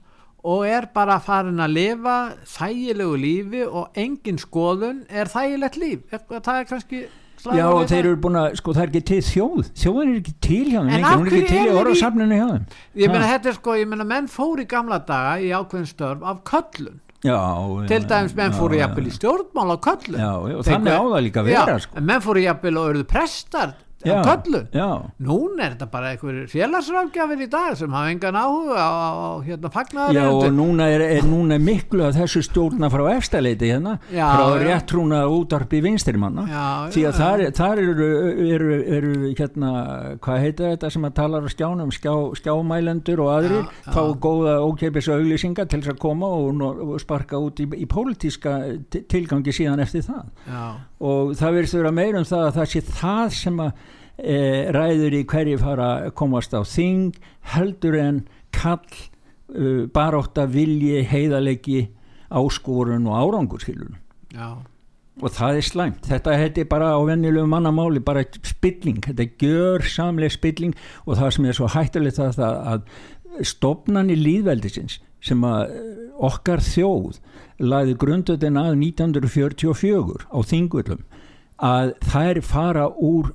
og 0.43 0.65
er 0.67 0.89
bara 0.93 1.19
farin 1.23 1.61
að 1.63 1.71
lifa 1.77 2.15
þægilegu 2.45 3.15
lífi 3.17 3.61
og 3.65 3.95
engin 3.97 4.37
skoðun 4.41 5.05
er 5.09 5.29
þægilegt 5.31 5.77
líf. 5.79 6.01
Það 6.29 6.55
er 6.59 6.65
kannski 6.69 7.03
Já 7.43 7.65
og 7.67 7.89
þeir 7.91 8.05
eru 8.07 8.17
búin 8.23 8.37
að, 8.39 8.53
sko 8.55 8.71
það 8.71 8.83
er 8.85 8.91
ekki 8.93 8.99
til 9.09 9.17
þjóð. 9.27 9.65
Þjóðin 9.75 10.11
er 10.13 10.19
ekki 10.21 10.33
til 10.45 10.67
hjá 10.69 10.77
þeim 10.79 11.07
hún 11.07 11.25
er 11.27 11.33
ekki 11.33 11.47
til 11.49 11.57
í 11.59 11.63
í- 11.67 11.73
orðasafninu 11.81 12.37
hjá 12.37 12.45
þeim? 12.53 12.67
Ég 13.01 13.11
meina 13.11 13.25
Ha. 13.25 13.31
þetta 13.33 13.49
er 13.51 13.57
sko, 13.57 13.73
ég 13.81 13.89
meina 13.91 14.05
menn 14.07 14.29
fór 14.31 14.61
í 14.63 14.65
gamla 14.71 14.99
daga 15.03 15.33
í 15.43 15.49
ákveðin 15.51 15.89
störf 15.89 16.23
af 16.23 16.39
köllun. 16.47 17.01
Já, 17.23 17.39
til 17.87 18.03
dæmis 18.07 18.35
menn 18.35 18.51
já, 18.51 18.57
fóru 18.59 18.75
já. 18.77 18.83
jafnvel 18.85 19.07
í 19.07 19.15
stjórnmál 19.17 19.75
á 19.75 19.77
köllun. 19.79 20.19
Já, 20.23 20.31
já, 20.39 20.55
og 20.55 20.63
Þeir- 20.63 20.71
þannig 20.77 20.95
á 20.95 21.03
það 21.03 21.23
líka 21.27 21.43
vera 21.49 21.65
Já, 21.73 21.79
sko. 21.83 21.97
en 21.99 22.05
menn 22.05 22.21
fóru 22.23 22.43
jafnvel 22.47 22.77
og 22.79 22.87
eruðu 22.93 23.07
prestar 23.11 23.73
Já, 24.09 24.17
köllu? 24.25 24.61
já, 24.73 24.87
núna 25.23 25.63
er 25.67 25.75
þetta 25.75 25.87
bara 25.93 26.11
einhver 26.13 26.39
félagsrákjafir 26.51 27.43
í 27.45 27.49
dag 27.53 27.77
sem 27.79 27.93
hafa 27.95 28.11
engan 28.11 28.35
áhuga 28.35 28.77
á 28.83 29.41
hérna 29.45 29.71
fagnaðar 29.73 30.17
já 30.17 30.23
og 30.33 30.47
núna 30.57 30.87
er, 30.91 31.01
er, 31.19 31.27
núna 31.27 31.55
er 31.57 31.63
miklu 31.63 32.03
að 32.07 32.17
þessu 32.21 32.43
stjórna 32.47 32.89
frá 32.93 33.05
efstaleiti 33.15 33.69
hérna 33.71 33.97
Já, 34.11 34.25
frá 34.33 34.57
réttrúna 34.63 35.21
útarpi 35.31 35.81
vinstrimanna 35.85 36.45
Já, 36.49 36.65
því 36.93 37.05
að 37.09 37.19
þar, 37.21 37.45
þar 37.61 37.83
eru, 37.83 38.09
eru, 38.57 38.71
eru 38.97 39.13
hérna, 39.39 39.71
hvað 40.23 40.41
heitir 40.43 40.73
þetta 40.73 40.91
sem 40.97 41.07
að 41.07 41.15
talar 41.21 41.47
á 41.47 41.49
skjánum, 41.53 41.91
skjá, 41.95 42.13
skjámælendur 42.41 43.23
og 43.23 43.31
aðrir, 43.37 43.67
fá 43.87 44.01
góða 44.23 44.57
ókeipis 44.67 45.07
auglýsingar 45.13 45.67
til 45.71 45.81
þess 45.83 45.93
að 45.95 46.01
koma 46.03 46.27
og, 46.27 46.61
og 46.87 46.95
sparka 47.03 47.39
út 47.41 47.59
í, 47.63 47.67
í 47.79 47.87
pólitíska 47.89 48.57
ti- 48.93 49.03
tilgangi 49.09 49.53
síðan 49.55 49.81
eftir 49.83 50.03
það. 50.05 50.27
Já, 50.47 50.63
og 51.03 51.33
það 51.39 51.57
verðist 51.57 51.77
vera 51.79 51.93
meira 51.95 52.21
um 52.21 52.27
það 52.27 52.47
að 52.47 52.57
það 52.59 52.69
sé 52.73 52.83
það 52.89 53.33
sem 53.37 53.63
að 53.63 53.71
e, 54.17 54.37
ræður 54.75 55.17
í 55.19 55.23
hverju 55.33 55.61
fara 55.61 55.89
að 55.95 56.11
komast 56.19 56.55
á 56.55 56.61
þing 56.67 57.17
heldur 57.53 57.97
en 57.99 58.21
kall 58.53 58.99
uh, 59.57 59.85
baróta 59.93 60.45
vilji, 60.49 61.01
heiðalegi 61.09 61.87
áskorun 62.33 63.09
og 63.09 63.17
árangurskilun 63.17 63.97
já, 64.33 64.61
og 65.21 65.33
það 65.33 65.59
er 65.59 65.65
slæmt, 65.67 66.05
þetta 66.09 66.37
heiti 66.39 66.65
bara 66.69 66.93
á 66.97 66.99
venjulegu 67.05 67.45
mannamáli, 67.49 68.01
bara 68.01 68.23
spilling. 68.41 69.01
Þetta 69.05 69.25
er 69.25 69.33
gjör 69.41 69.85
samlega 69.85 70.33
spilling 70.33 70.73
og 71.05 71.19
það 71.19 71.33
sem 71.35 71.49
er 71.49 71.57
svo 71.57 71.69
hættulegt 71.69 72.21
það, 72.21 72.39
að 72.73 73.45
stopnani 73.45 74.17
líðveldisins 74.17 74.99
sem 75.23 75.45
að 75.47 75.61
eh, 75.69 76.01
okkar 76.29 76.63
þjóð 76.63 77.19
laði 77.63 77.95
grundöðin 78.01 78.59
að 78.59 78.73
1944 78.81 80.27
á 80.27 80.39
þingullum 80.49 81.05
að 81.63 81.93
þær 82.03 82.41
fara 82.43 82.89
úr 82.91 83.31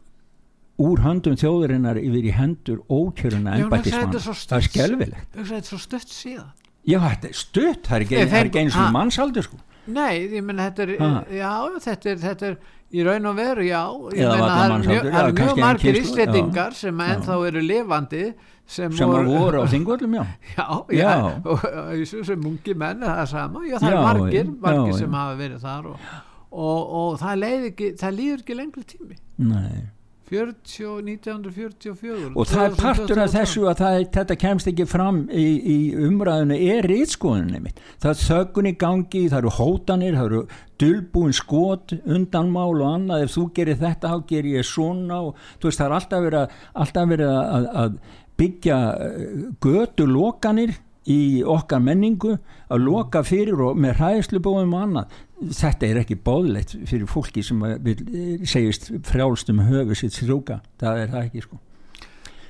úr 0.79 1.03
höndum 1.03 1.35
þjóðurinnar 1.38 1.98
yfir 1.98 2.29
í 2.29 2.35
hendur 2.37 2.83
ókjöruna 2.87 3.57
svo 3.59 4.35
það 4.37 4.59
er 4.61 4.66
skelvilegt 4.68 5.38
þetta 5.38 5.57
er 5.59 5.66
svo 5.66 5.79
stutt 5.83 6.12
síðan. 6.12 6.53
Já 6.88 7.01
þetta 7.03 7.29
er 7.29 7.37
stutt, 7.37 7.81
það 7.85 7.96
er 7.96 8.05
ekki, 8.05 8.20
það 8.33 8.59
eins 8.62 8.77
og 8.79 8.92
mannsaldur 8.94 9.44
sko. 9.44 9.59
Nei, 9.88 10.29
ég 10.29 10.44
menn 10.44 10.61
þetta 10.61 10.85
er, 10.85 10.92
já, 11.33 11.51
þetta 11.85 12.11
er, 12.12 12.20
þetta 12.22 12.48
er 12.51 12.57
í 12.88 13.03
raun 13.05 13.27
og 13.29 13.35
veru, 13.37 13.64
já, 13.68 13.83
ég 14.16 14.31
meina 14.31 14.46
það 14.53 14.62
er 14.62 14.85
mjög, 14.85 14.94
já, 15.09 15.11
það 15.12 15.27
er 15.27 15.35
mjög 15.40 15.61
margir 15.64 15.98
íslendingar 16.03 16.79
sem 16.79 17.03
ennþá 17.09 17.37
eru 17.51 17.64
lifandi 17.64 18.22
sem, 18.68 18.94
sem 18.96 19.12
að 19.18 19.29
voru 19.33 19.61
á 19.61 19.66
þingullum, 19.68 20.16
já. 20.18 20.24
Já, 20.55 20.66
já, 20.92 21.03
Já. 21.03 21.29
og 21.44 21.66
þessu 21.66 22.24
sem 22.31 22.48
ungi 22.53 22.79
menn 22.79 23.05
er 23.05 23.20
það 23.20 23.29
sama, 23.35 23.66
já 23.68 23.77
það 23.77 23.92
Já, 23.92 23.98
er 23.98 24.09
margir, 24.09 24.48
já, 24.48 24.57
margir 24.64 24.94
já. 24.94 24.98
sem 25.03 25.20
hafa 25.20 25.37
verið 25.42 25.62
þar 25.68 25.92
og, 25.92 26.09
og, 26.48 26.96
og 27.03 27.20
það, 27.20 27.46
ekki, 27.72 27.92
það 28.01 28.18
líður 28.22 28.42
ekki 28.44 28.59
lengri 28.62 28.88
tími. 28.94 29.22
Nei 29.53 29.87
40, 30.29 31.01
1944 31.09 32.31
og 32.35 32.49
það 32.49 32.64
er 32.64 32.77
partur 32.79 33.21
af 33.23 33.31
2022. 33.33 33.35
þessu 33.37 33.64
að 33.71 33.83
það, 33.83 33.99
þetta 34.17 34.38
kemst 34.45 34.71
ekki 34.73 34.87
fram 34.88 35.21
í, 35.33 35.47
í 35.59 35.79
umræðinu 36.09 36.59
er 36.75 36.88
rítskoðunni 36.91 37.62
mitt 37.64 37.83
það 38.03 38.11
er 38.12 38.23
þöggun 38.23 38.71
í 38.71 38.75
gangi, 38.85 39.25
það 39.29 39.38
eru 39.41 39.55
hótanir 39.59 40.19
það 40.19 40.31
eru 40.31 40.43
dulbúin 40.79 41.35
skot 41.35 41.97
undanmál 42.05 42.77
og 42.77 42.88
annað, 42.93 43.25
ef 43.27 43.35
þú 43.35 43.47
gerir 43.57 43.81
þetta 43.81 44.12
þá 44.12 44.27
gerir 44.29 44.59
ég 44.61 44.69
svona 44.69 45.23
og 45.29 45.47
þú 45.59 45.71
veist 45.71 45.83
það 45.83 45.88
er 45.88 45.97
alltaf 46.01 46.27
verið 46.29 46.59
alltaf 46.85 47.09
verið 47.14 47.33
að, 47.38 47.71
að 47.83 47.99
byggja 48.38 48.77
götu 49.64 50.07
lokanir 50.07 50.77
í 51.09 51.43
okkar 51.47 51.81
menningu 51.83 52.37
að 52.69 52.85
loka 52.85 53.23
fyrir 53.25 53.62
og 53.64 53.79
með 53.81 54.03
hræðslubóðum 54.03 54.75
og 54.77 54.85
annað 54.85 55.17
þetta 55.38 55.87
er 55.87 56.01
ekki 56.03 56.16
bóðlegt 56.24 56.74
fyrir 56.88 57.07
fólki 57.11 57.42
sem 57.46 57.61
vil, 57.85 57.96
segist 58.48 58.85
frjálst 59.07 59.51
um 59.53 59.61
höfu 59.68 59.94
sitt 59.98 60.14
strúka, 60.16 60.57
það 60.81 60.94
er 61.03 61.09
það 61.14 61.27
ekki 61.29 61.40
sko. 61.46 61.57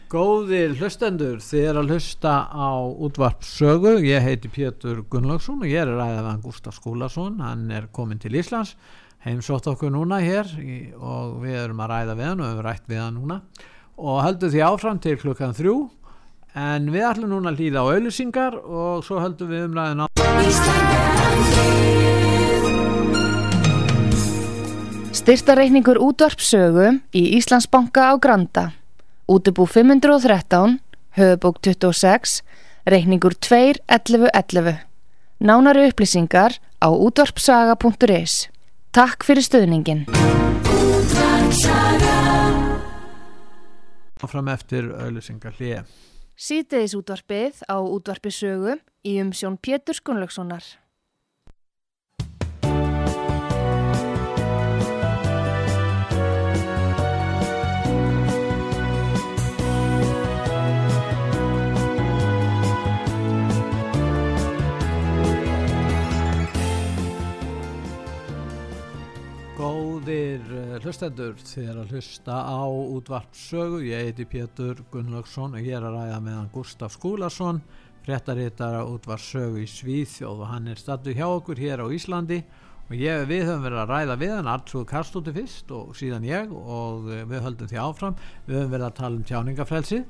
Góðir 0.09 0.72
hlustendur, 0.79 1.37
þið 1.44 1.64
er 1.68 1.77
að 1.83 1.90
hlusta 1.92 2.35
á 2.48 2.81
útvarp 2.81 3.42
sögu, 3.44 3.98
ég 4.09 4.24
heiti 4.24 4.48
Pétur 4.48 5.03
Gunnlaugsson 5.12 5.61
og 5.61 5.68
ég 5.68 5.83
er 5.83 5.88
að 5.92 6.01
ræða 6.01 6.22
við 6.22 6.31
hann 6.31 6.46
Gustaf 6.46 6.74
Skúlason, 6.79 7.35
hann 7.44 7.68
er 7.77 7.85
komin 7.92 8.20
til 8.22 8.33
Íslands, 8.40 8.72
heimsótt 9.27 9.68
okkur 9.68 9.92
núna 9.92 10.22
hér 10.24 10.48
og 10.96 11.42
við 11.42 11.55
erum 11.61 11.83
að 11.85 11.92
ræða 11.92 12.14
við 12.16 12.27
hann 12.31 12.40
og 12.40 12.46
við 12.46 12.53
erum 12.55 12.68
rætt 12.70 12.87
við 12.88 13.01
hann 13.05 13.18
núna. 13.20 13.37
Og 13.98 14.22
höldum 14.22 14.53
því 14.55 14.61
áfram 14.64 14.98
til 15.03 15.16
klukkan 15.20 15.57
þrjú. 15.59 15.77
En 16.57 16.88
við 16.94 17.05
ætlum 17.11 17.31
núna 17.35 17.51
að 17.53 17.59
hlýða 17.61 17.83
á 17.85 17.90
auðlýsingar 17.92 18.55
og 18.62 19.05
svo 19.05 19.16
höldum 19.20 19.53
við 19.53 19.66
umræðin 19.68 20.05
á 20.07 20.09
Styrtareikningur 25.12 25.99
útvarpsögu 26.01 26.99
í 27.12 27.23
Íslandsbanka 27.38 28.12
á 28.12 28.14
Granda. 28.21 28.73
Útubú 29.29 29.64
513, 29.64 30.81
höfubók 31.16 31.61
26, 31.61 32.42
reikningur 32.85 33.37
2.11.11. 33.37 34.85
Nánari 35.38 35.88
upplýsingar 35.88 36.59
á 36.81 36.88
útvarpsaga.is. 36.88 38.49
Takk 38.92 39.25
fyrir 39.25 39.44
stöðningin. 39.44 40.09
áfram 44.29 44.51
eftir 44.53 44.90
auðlýsingar 44.92 45.57
hlýja. 45.59 45.85
Síðdeis 46.38 46.94
útvarpið 46.94 47.64
á 47.66 47.81
útvarpisögu 47.81 48.77
í 49.07 49.16
umsjón 49.23 49.59
Pétur 49.59 49.99
Gunnlaugssonar. 50.05 50.62
Góðir 70.09 70.53
uh, 70.57 70.77
hlustendur, 70.81 71.35
er 71.61 71.77
að 71.77 71.90
hlusta 71.92 72.33
á 72.40 72.64
útvarp 72.64 73.35
sögu, 73.37 73.83
ég 73.85 74.07
heiti 74.07 74.25
Pétur 74.25 74.79
Gunnlaugsson 74.88 75.59
og 75.59 75.61
ég 75.61 75.77
er 75.77 75.85
að 75.85 75.99
ræða 75.99 76.21
með 76.25 76.37
hann 76.38 76.47
Gustaf 76.55 76.94
Skúlason, 76.94 77.59
fréttaritara 78.07 78.87
útvarp 78.88 79.21
sögu 79.21 79.61
í 79.61 79.66
Svíþjóð. 79.68 80.40
Og 80.47 80.49
hann 80.49 80.71
er 80.73 80.81
stattu 80.81 81.12
hjá 81.12 81.27
okkur 81.27 81.61
hér 81.61 81.83
á 81.85 81.92
Íslandi. 81.92 82.38
Og 82.88 82.94
ég, 82.97 83.27
við 83.29 83.51
höfum 83.51 83.66
verið 83.66 83.83
að 83.83 83.92
ræða 83.92 84.16
við 84.25 84.33
hann 84.38 84.49
Artrúð 84.55 84.87
Karstóti 84.94 85.37
fyrst 85.37 85.77
og 85.77 85.92
síðan 86.01 86.25
ég. 86.25 86.57
Og 86.57 87.12
uh, 87.12 87.21
við 87.29 87.44
höldum 87.44 87.68
því 87.68 87.83
áfram, 87.85 88.18
við 88.49 88.62
höfum 88.62 88.75
verið 88.79 88.88
að 88.88 88.99
tala 89.03 89.21
um 89.21 89.29
tjáningafrelsi 89.29 90.03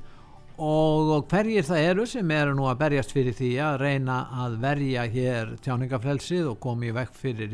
og, 0.55 1.13
og 1.17 1.27
hverjir 1.27 1.67
það 1.67 1.89
eru 1.91 2.07
sem 2.07 2.35
eru 2.39 2.55
nú 2.55 2.71
að 2.71 2.79
berjast 2.85 3.11
fyrir 3.19 3.35
því 3.35 3.51
að 3.67 3.77
reyna 3.83 4.23
að 4.47 4.57
verja 4.63 5.05
hér 5.11 5.53
tjáningafrelsið 5.67 6.53
og 6.53 6.59
komi 6.63 6.87
í 6.87 6.95
vekk 6.95 7.23
fyrir 7.27 7.51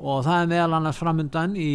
og 0.00 0.24
það 0.24 0.42
er 0.42 0.50
meðal 0.50 0.76
annars 0.78 0.98
framundan 1.00 1.56
í 1.60 1.70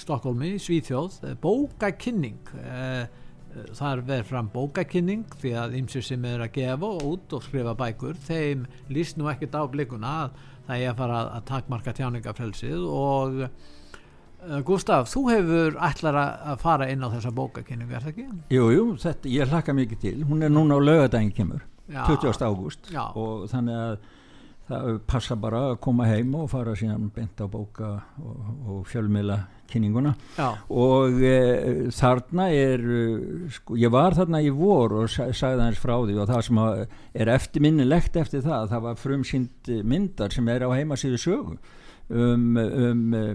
Stokkólmi, 0.00 0.54
Svíþjóð, 0.62 1.18
eh, 1.28 1.34
bókakynning 1.40 2.54
eh, 2.58 3.02
eh, 3.06 3.72
þar 3.78 4.02
verður 4.08 4.30
fram 4.32 4.50
bókakynning 4.52 5.26
því 5.40 5.54
að 5.62 5.76
ymsir 5.80 6.06
sem 6.06 6.24
er 6.26 6.42
að 6.46 6.54
gefa 6.58 6.92
út 7.06 7.36
og 7.36 7.44
skrifa 7.46 7.76
bækur 7.78 8.18
þeim 8.26 8.66
líst 8.90 9.20
nú 9.20 9.30
ekkert 9.30 9.54
á 9.54 9.62
blikuna 9.70 10.14
að 10.24 10.40
það 10.66 10.80
er 10.80 10.90
að 10.90 11.02
fara 11.04 11.20
að 11.38 11.46
takmarka 11.50 11.94
tjáningafrelsið 11.98 12.82
og 12.86 13.40
uh, 13.46 14.60
Gustaf, 14.66 15.10
þú 15.12 15.24
hefur 15.28 15.74
ætlar 15.84 16.16
að 16.20 16.60
fara 16.62 16.86
inn 16.90 17.02
á 17.04 17.12
þessa 17.12 17.32
bókakynningu, 17.34 17.92
er 17.92 18.06
það 18.06 18.12
ekki? 18.14 18.28
Jú, 18.54 18.68
jú, 18.72 18.84
þetta, 19.02 19.32
ég 19.34 19.50
hlakka 19.50 19.74
mikið 19.76 20.06
til 20.06 20.14
hún 20.30 20.46
er 20.46 20.54
núna 20.54 20.78
á 20.78 20.80
laugadaginn 20.80 21.34
kemur 21.34 21.66
Já. 21.90 22.04
20. 22.06 22.38
ágúst 22.46 22.90
og 22.94 23.50
þannig 23.50 23.78
að 23.82 23.94
það 24.70 24.98
passa 25.10 25.36
bara 25.40 25.62
að 25.70 25.78
koma 25.84 26.06
heim 26.08 26.34
og 26.38 26.50
fara 26.52 26.76
síðan 26.78 27.10
beint 27.14 27.40
á 27.42 27.46
bóka 27.50 27.90
og, 28.22 28.50
og 28.70 28.84
fjölmiðla 28.90 29.38
kynninguna. 29.70 30.12
Já, 30.38 30.48
og 30.82 31.20
e, 31.22 31.34
þarna 31.94 32.48
er 32.54 32.82
e, 32.82 33.04
sko, 33.54 33.78
ég 33.78 33.92
var 33.94 34.16
þarna 34.18 34.42
í 34.42 34.50
vor 34.54 34.96
og 35.02 35.10
sa, 35.12 35.28
sagði 35.36 35.66
hans 35.66 35.82
frá 35.82 35.94
því 35.98 36.18
og 36.18 36.30
það 36.30 36.42
sem 36.48 36.60
er 37.22 37.32
eftirminnilegt 37.36 38.18
eftir 38.20 38.44
það 38.46 38.68
það 38.74 38.84
var 38.88 39.00
frumsýnd 39.04 39.72
myndar 39.86 40.34
sem 40.34 40.50
er 40.50 40.66
á 40.66 40.70
heimasíðu 40.74 41.22
sögu 41.22 41.56
um, 42.08 42.58
um 42.58 43.16
e, 43.20 43.32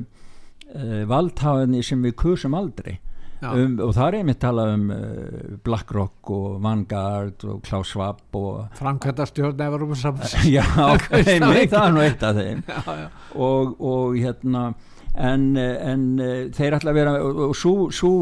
valdhafinni 1.08 1.84
sem 1.86 2.04
við 2.04 2.17
kusum 2.26 2.58
aldrei 2.58 2.98
um, 3.41 3.78
og 3.84 3.93
það 3.98 4.08
er 4.08 4.17
einmitt 4.19 4.41
talað 4.43 4.74
um 4.78 4.88
uh, 4.95 5.54
BlackRock 5.65 6.34
og 6.36 6.58
Vanguard 6.63 7.45
og 7.50 7.62
Klaus 7.65 7.93
Schwab 7.93 8.39
og 8.39 8.65
framkvæmdastjórn 8.80 9.63
Evropasams 9.67 10.36
já, 10.56 10.65
einmitt, 11.12 11.71
það? 11.71 11.80
Er 11.86 11.95
nú 11.95 12.04
eitt 12.06 12.26
af 12.26 12.36
þeim. 12.39 12.65
Já, 12.67 13.00
já, 13.04 13.08
og, 13.36 13.80
og 13.80 14.19
hérna 14.19 14.69
en, 15.15 15.43
en 15.58 16.04
eh, 16.19 16.48
þeir 16.56 16.76
ætla 16.78 16.91
að 16.91 16.98
vera 16.98 17.13
og, 17.24 17.54
svo 17.56 18.13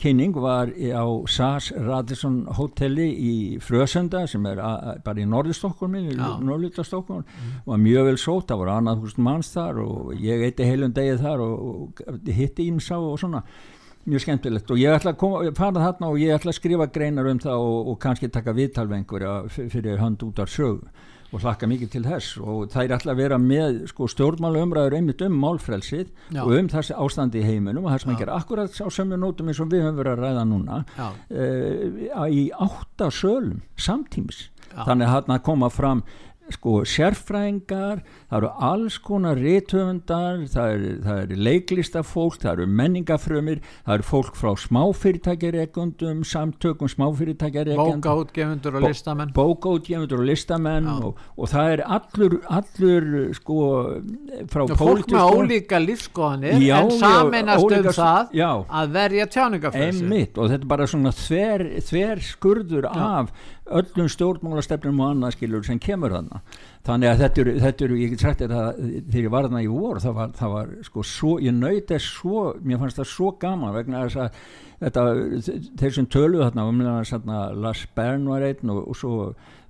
kynning 0.00 0.36
var 0.40 0.70
á 0.72 1.04
SAS 1.28 1.70
Radisson 1.76 2.42
hotelli 2.56 3.08
í 3.12 3.34
Frösenda 3.64 4.24
sem 4.30 4.46
er 4.48 4.62
a, 4.64 4.70
bara 5.04 5.20
í 5.20 5.28
Norðurstokkólmi 5.28 6.06
Já. 6.14 6.38
Norðurstokkólmi 6.44 7.20
og 7.64 7.74
var 7.74 7.82
mjög 7.82 8.08
vel 8.10 8.20
sót, 8.20 8.46
það 8.48 8.62
voru 8.62 8.74
annað 8.76 9.04
húst 9.04 9.20
manns 9.20 9.52
þar 9.54 9.82
og 9.84 10.14
ég 10.20 10.46
eitti 10.46 10.68
heilum 10.68 10.94
degið 10.96 11.26
þar 11.26 11.44
og, 11.44 12.00
og 12.00 12.32
hitti 12.40 12.70
ímsá 12.70 12.96
og 12.96 13.20
svona 13.20 13.44
mjög 14.08 14.24
skemmtilegt. 14.24 14.72
Og 14.72 14.80
ég 14.80 14.96
ætla 14.96 15.14
að 15.14 15.20
koma, 15.20 15.44
fara 15.56 15.84
þarna 15.84 16.10
og 16.10 16.18
ég 16.20 16.34
ætla 16.36 16.54
að 16.54 16.58
skrifa 16.60 16.88
greinar 16.94 17.28
um 17.30 17.40
það 17.42 17.68
og, 17.68 17.92
og 17.92 18.00
kannski 18.02 18.30
taka 18.32 18.56
viðtal 18.56 18.88
við 18.88 19.00
einhverja 19.00 19.36
fyrir 19.72 20.00
hönd 20.00 20.24
út 20.26 20.42
af 20.42 20.52
sög 20.52 20.84
og 21.30 21.44
hlakka 21.44 21.68
mikið 21.70 21.90
til 21.92 22.02
þess. 22.06 22.38
Og 22.42 22.70
það 22.72 22.84
er 22.84 22.94
alltaf 22.96 23.12
að 23.12 23.20
vera 23.22 23.38
með 23.38 23.82
sko, 23.90 24.08
stjórnmála 24.10 24.64
umræður 24.66 24.96
einmitt 24.98 25.22
um 25.22 25.36
málfrelsið 25.38 26.08
Já. 26.34 26.40
og 26.42 26.54
um 26.56 26.70
þessi 26.72 26.96
ástandi 27.04 27.42
í 27.42 27.46
heiminum 27.46 27.86
og 27.86 27.94
það 27.94 28.04
sem 28.04 28.14
ekki 28.14 28.26
er 28.26 28.32
akkurat 28.34 28.80
á 28.82 28.88
sömu 28.90 29.18
nótum 29.20 29.52
eins 29.52 29.60
og 29.62 29.70
við 29.70 29.84
höfum 29.86 30.00
verið 30.00 30.16
að 30.16 30.24
ræða 30.24 30.46
núna 30.50 30.80
uh, 30.98 32.24
í 32.26 32.48
átta 32.58 33.12
sölum 33.14 33.60
samtímis. 33.78 34.48
Já. 34.70 34.84
þannig 34.86 35.08
að 35.08 35.14
hann 35.16 35.32
að 35.34 35.40
koma 35.48 35.68
fram 35.72 36.02
sko 36.54 36.80
sérfræðingar 36.88 38.02
það 38.30 38.36
eru 38.38 38.50
alls 38.70 38.98
konar 39.02 39.38
réttöfundar 39.40 40.44
það 40.50 40.74
eru, 40.74 40.92
eru 41.14 41.38
leiklistafólk 41.48 42.38
það 42.42 42.52
eru 42.52 42.66
menningafrömir 42.80 43.60
það 43.84 43.94
eru 43.96 44.08
fólk 44.10 44.38
frá 44.38 44.50
smáfyrirtækjarekundum 44.64 46.24
samtökum 46.26 46.90
smáfyrirtækjarekund 46.94 48.04
bókaútgefundur 48.04 48.78
og 48.80 48.86
listamenn. 48.88 49.34
bókaútgefundur 49.36 50.22
og 50.22 50.30
listamenn 50.30 50.90
og, 50.90 51.20
og 51.36 51.52
það 51.52 51.74
er 51.74 51.84
allur 51.98 52.38
allur 52.50 53.08
sko 53.38 53.60
frá 54.50 54.66
fólk 54.80 55.10
með 55.14 55.36
ólíka 55.36 55.80
lífskoðanir 55.82 56.60
já, 56.64 56.76
en 56.80 56.92
saminast 57.00 57.66
um 57.70 57.90
það 57.94 58.34
já, 58.36 58.50
að 58.80 58.92
verja 58.98 59.28
tjáningafrömsi 59.36 60.26
og 60.36 60.52
þetta 60.52 60.60
er 60.60 60.68
bara 60.74 60.90
svona 60.90 61.14
þver, 61.16 61.66
þver 61.86 62.22
skurður 62.26 62.90
já. 62.90 63.08
af 63.10 63.32
öllum 63.78 64.08
stjórnmálastefnum 64.10 65.02
og 65.02 65.12
annað 65.14 65.36
skilur 65.36 65.66
sem 65.66 65.78
kemur 65.82 66.14
þarna. 66.14 66.40
Þannig 66.86 67.10
að 67.10 67.22
þetta 67.24 67.42
eru, 67.42 67.54
þetta 67.64 67.86
eru 67.86 67.98
ég 68.00 68.14
get 68.14 68.24
sagt 68.24 68.42
þetta 68.44 68.62
þegar 68.78 69.22
ég 69.22 69.34
var 69.34 69.48
þarna 69.48 69.62
í 69.62 69.70
vor 69.70 70.00
það 70.02 70.16
var, 70.18 70.32
það 70.40 70.54
var 70.56 70.72
sko 70.88 71.04
svo, 71.06 71.36
ég 71.44 71.56
nöyt 71.56 71.92
þess 71.92 72.16
svo 72.16 72.44
mér 72.64 72.82
fannst 72.82 73.00
það 73.00 73.10
svo 73.12 73.30
gaman 73.42 73.76
vegna 73.76 74.04
þess 74.06 74.22
að 74.24 74.40
þetta, 74.80 75.06
þeir 75.82 75.96
sem 75.98 76.10
töluð 76.16 76.46
þarna, 76.48 76.98
þarna 77.12 77.40
Lars 77.66 77.86
Bern 77.96 78.28
var 78.32 78.46
einn 78.48 78.74
og, 78.74 78.82
og 78.90 78.98
svo 78.98 79.14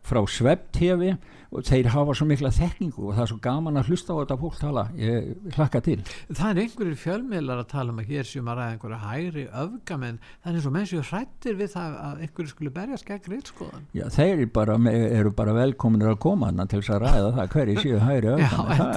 frá 0.06 0.22
Svepp 0.30 0.70
TV 0.76 1.14
og 1.50 1.66
þeir 1.66 1.88
hafa 1.90 2.14
svo 2.14 2.26
mikla 2.30 2.50
þekkingu 2.54 3.08
og 3.08 3.16
það 3.16 3.24
er 3.24 3.30
svo 3.32 3.38
gaman 3.42 3.80
að 3.80 3.90
hlusta 3.90 4.14
á 4.14 4.18
þetta 4.20 4.36
fólk 4.38 4.58
tala. 4.60 4.84
Ég 4.98 5.54
hlakka 5.56 5.80
til. 5.82 5.98
Það 6.28 6.50
er 6.50 6.60
einhverjir 6.64 6.98
fjölmiðlar 7.00 7.62
að 7.64 7.68
tala 7.72 7.94
um 7.94 8.00
að 8.02 8.12
hér 8.12 8.28
séum 8.28 8.50
að 8.50 8.60
ræða 8.60 8.74
einhverja 8.74 9.00
hægri 9.04 9.44
öfgamenn. 9.64 10.20
Það 10.30 10.50
er 10.50 10.58
eins 10.60 10.68
og 10.70 10.74
menn 10.76 10.88
séu 10.90 11.04
hrættir 11.10 11.58
við 11.58 11.72
það 11.74 11.96
að 12.06 12.24
einhverju 12.26 12.52
skulle 12.54 12.74
berjast 12.74 13.08
gegn 13.08 13.34
reitskoðan 13.34 13.86
Já 13.96 14.04
þeir 14.14 14.34
eru 14.36 14.50
bara, 14.60 14.78
eru 15.20 15.34
bara 15.40 15.56
velkominir 15.58 16.12
að 16.12 16.20
koma 16.22 16.52
til 16.60 16.80
þess 16.80 16.94
að 16.94 17.04
ræða 17.06 17.32
það 17.38 17.54
hverju 17.56 17.84
séu 17.84 18.02
hægri 18.04 18.34
öfgamenn. 18.36 18.92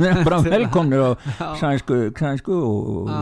Þeir 0.00 0.10
eru 0.10 0.26
bara 0.28 0.42
velkominir 0.50 1.06
á 1.06 1.10
sænsku, 1.60 2.00
sænsku 2.18 2.60
og 2.60 3.14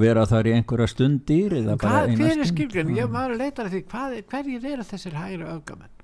vera 0.00 0.26
þar 0.28 0.50
í 0.50 0.58
einhverja 0.58 0.90
stundir 0.92 1.56
Hver 1.80 2.12
er 2.12 2.44
skilgjörn? 2.46 2.92
Ég 2.98 3.16
leitar 3.40 3.66
að 3.66 3.78
því 3.78 3.86
hverjir 4.30 4.68
eru 4.74 4.86
þessir 4.86 5.16
hægri 5.16 5.48
öfgamenn 5.48 5.99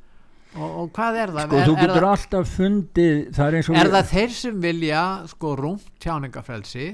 Og, 0.57 0.77
og 0.83 0.93
hvað 0.97 1.19
er 1.21 1.33
það? 1.35 1.47
Sko 1.47 1.59
er, 1.59 1.67
þú 1.69 1.75
getur 1.81 1.97
er 1.97 2.09
alltaf 2.11 2.53
fundið 2.57 3.19
það 3.37 3.57
Er, 3.59 3.81
er 3.83 3.91
það 3.93 4.13
þeir 4.13 4.37
sem 4.37 4.63
vilja 4.63 5.03
sko 5.33 5.53
rúmt 5.61 5.91
tjáningafrelsi 6.03 6.89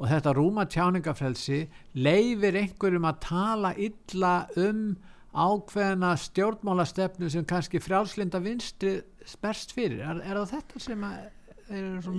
og 0.00 0.08
þetta 0.08 0.34
rúma 0.36 0.66
tjáningafrelsi 0.70 1.60
leifir 1.98 2.58
einhverjum 2.62 3.08
að 3.10 3.18
tala 3.26 3.72
illa 3.76 4.34
um 4.60 4.84
ákveðina 5.30 6.14
stjórnmálastefnu 6.18 7.30
sem 7.30 7.44
kannski 7.46 7.82
frjálslinda 7.82 8.40
vinstri 8.42 8.96
sperst 9.28 9.74
fyrir 9.76 10.02
er, 10.02 10.22
er 10.24 10.40
það 10.40 10.54
þetta 10.56 10.82
sem 10.86 11.04
að 11.06 11.18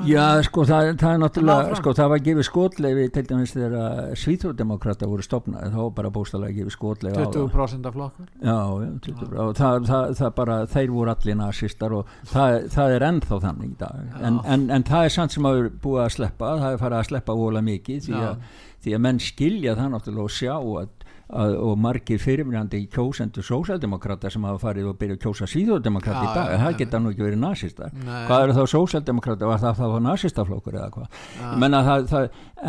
Já, 0.07 0.25
sko, 0.47 0.63
það, 0.63 0.89
það 1.01 1.13
er 1.13 1.17
náttúrulega, 1.19 1.75
sko, 1.81 1.91
það 1.97 2.11
var 2.13 2.21
gefið 2.23 2.45
skotleifi 2.47 3.07
til 3.11 3.23
dæmis 3.27 3.51
þegar 3.51 4.13
svíþjóðdemokrata 4.21 5.09
voru 5.11 5.25
stopnað, 5.25 5.65
þá 5.73 5.79
var 5.81 5.91
bara 5.97 6.11
bóstalega 6.15 6.55
gefið 6.55 6.75
skotleifi 6.77 7.25
20% 7.35 7.89
af 7.89 7.97
flokkur 7.97 8.29
Já, 8.39 8.55
já 8.55 8.93
20%, 9.09 9.35
og 9.43 9.51
það, 9.59 9.89
það, 9.89 10.15
það 10.21 10.33
bara, 10.39 10.57
þeir 10.71 10.95
voru 10.95 11.13
allir 11.15 11.39
nazistar 11.41 11.97
og 11.99 12.15
það 12.31 12.95
er 12.95 13.07
ennþá 13.09 13.41
þannig 13.47 13.73
í 13.73 13.77
dag, 13.83 14.15
en, 14.21 14.39
en, 14.55 14.65
en 14.77 14.87
það 14.87 15.09
er 15.09 15.15
samt 15.17 15.35
sem 15.35 15.51
að 15.51 15.61
búið 15.83 16.03
að 16.05 16.11
sleppa, 16.15 16.55
það 16.63 16.77
er 16.77 16.83
farið 16.85 17.01
að 17.01 17.09
sleppa 17.11 17.39
vola 17.41 17.65
mikið, 17.67 18.03
því 18.07 18.19
að, 18.21 18.49
því 18.85 18.95
að 18.95 19.05
menn 19.09 19.23
skilja 19.27 19.77
það 19.81 19.95
náttúrulega 19.97 20.29
og 20.31 20.35
sjá 20.39 20.55
að 20.55 21.00
Að, 21.31 21.53
og 21.63 21.77
margir 21.79 22.19
fyrirmjandi 22.19 22.81
kjósendur 22.91 23.45
sósaldemokrata 23.47 24.27
sem 24.33 24.43
hafa 24.43 24.59
farið 24.65 24.89
og 24.89 24.97
byrjuð 24.99 25.15
að 25.15 25.21
kjósa 25.23 25.47
síðódemokrata 25.47 26.23
í 26.25 26.31
dag, 26.35 26.49
ja, 26.51 26.57
það 26.59 26.79
geta 26.81 26.99
nú 26.99 27.13
ekki 27.13 27.23
verið 27.23 27.39
nazistar, 27.39 27.93
hvað 28.27 28.43
eru 28.43 28.55
þá 28.57 28.73
sósaldemokrata 28.73 29.47
var 29.47 29.61
það 29.61 29.79
þá 29.79 29.95
nazistaflokkur 30.09 30.75
eða 30.75 30.89
hvað? 30.97 31.21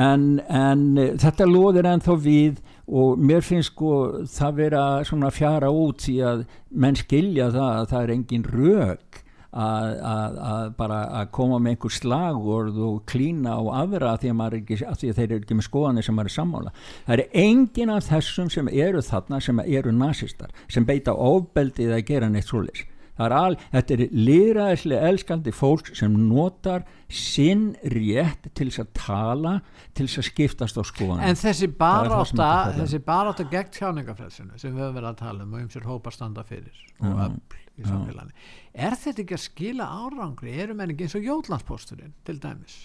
En, 0.06 0.28
en 0.46 0.86
þetta 1.24 1.48
loðir 1.50 1.90
ennþá 1.90 2.16
við 2.22 2.62
og 2.86 3.18
mér 3.18 3.42
finnst 3.46 3.72
sko 3.72 3.92
það 4.30 4.56
vera 4.62 4.84
svona 5.10 5.32
fjara 5.34 5.72
út 5.74 6.06
því 6.06 6.16
að 6.30 6.46
menn 6.70 6.98
skilja 7.02 7.50
það 7.54 7.74
að 7.80 7.90
það 7.92 8.06
er 8.06 8.14
engin 8.16 8.48
rauk 8.52 9.21
Að, 9.52 9.90
að, 10.08 10.36
að 10.48 10.70
bara 10.78 10.98
að 11.18 11.26
koma 11.36 11.58
með 11.60 11.74
einhver 11.74 11.92
slagord 11.92 12.78
og 12.80 13.02
klína 13.04 13.52
á 13.52 13.62
aðra 13.82 14.14
að 14.14 14.22
því 14.22 14.30
að, 14.32 14.54
ekki, 14.56 14.78
að 14.88 14.94
því 15.02 15.10
þeir 15.18 15.26
eru 15.26 15.40
ekki 15.42 15.58
með 15.58 15.66
skoðanir 15.66 16.06
sem 16.06 16.22
eru 16.22 16.32
sammála. 16.32 16.72
Það 17.04 17.18
er 17.18 17.36
engin 17.42 17.92
af 17.92 18.06
þessum 18.08 18.48
sem 18.54 18.70
eru 18.72 19.02
þarna 19.04 19.42
sem 19.44 19.60
eru 19.66 19.92
nazistar 19.92 20.56
sem 20.72 20.88
beita 20.88 21.12
ofbeldið 21.12 21.92
að 21.98 22.06
gera 22.08 22.32
neitt 22.32 22.48
svolítið. 22.48 22.88
Al, 23.20 23.58
þetta 23.70 23.94
er 23.94 24.02
lýraðislega 24.16 25.08
elskandi 25.12 25.52
fólk 25.54 25.90
sem 25.94 26.14
notar 26.16 26.86
sinn 27.12 27.74
rétt 27.92 28.48
til 28.56 28.70
þess 28.70 28.82
að 28.82 28.92
tala 28.96 29.52
til 29.92 30.06
þess 30.06 30.22
að 30.22 30.28
skiptast 30.30 30.80
á 30.80 30.82
skoðan 30.88 31.20
en 31.28 31.36
þessi 31.36 31.68
baráta 31.76 32.48
þessi 32.78 33.02
baráta 33.04 33.44
gegn 33.52 33.68
tjáningafræðsinu 33.76 34.56
sem 34.56 34.72
við 34.72 34.86
höfum 34.86 34.96
verið 34.96 35.10
að 35.10 35.20
tala 35.20 35.44
um 35.44 35.52
og 35.52 35.60
um 35.60 35.68
sér 35.74 35.90
hópa 35.90 36.14
standa 36.14 36.46
fyrir 36.48 36.72
og 37.04 37.20
öll 37.26 37.36
í 37.78 37.84
samfélaginu. 37.86 38.34
Er 38.72 38.96
þetta 39.00 39.22
ekki 39.24 39.36
að 39.36 39.44
skila 39.46 39.88
árangri? 40.04 40.54
Eru 40.60 40.76
menn 40.76 40.92
ekki 40.92 41.06
eins 41.06 41.16
og 41.18 41.28
Jólandsposturinn 41.28 42.14
til 42.26 42.38
dæmis? 42.42 42.78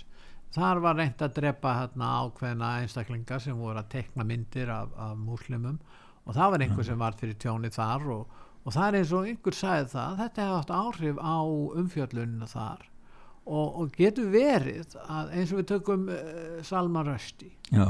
Þar 0.55 0.81
var 0.83 0.97
reynd 0.97 1.21
að 1.21 1.35
drepa 1.37 1.73
hérna, 1.81 2.11
ákveðna 2.23 2.73
einstaklingar 2.81 3.41
sem 3.43 3.57
voru 3.59 3.81
að 3.81 3.89
tekna 3.97 4.25
myndir 4.25 4.71
af, 4.71 4.93
af 4.95 5.17
múslimum 5.19 5.79
og 6.27 6.35
það 6.35 6.53
var 6.53 6.63
einhver 6.63 6.87
sem 6.87 6.99
var 6.99 7.17
fyrir 7.19 7.39
tjóni 7.39 7.71
þar 7.71 8.07
og, 8.15 8.37
og 8.63 8.75
það 8.75 8.87
er 8.87 8.99
eins 8.99 9.11
og 9.15 9.27
einhver 9.27 9.57
sagði 9.57 9.89
það 9.93 10.21
þetta 10.21 10.45
hefði 10.45 10.61
átt 10.61 10.73
áhrif 10.79 11.19
á 11.19 11.37
umfjöllunina 11.83 12.49
þar 12.51 12.87
og, 13.47 13.77
og 13.81 13.93
getur 13.95 14.27
verið 14.31 14.95
að 15.07 15.31
eins 15.37 15.53
og 15.53 15.61
við 15.61 15.67
tökum 15.71 16.07
uh, 16.11 16.57
Salman 16.67 17.07
Rushdie. 17.07 17.53
Já, 17.71 17.85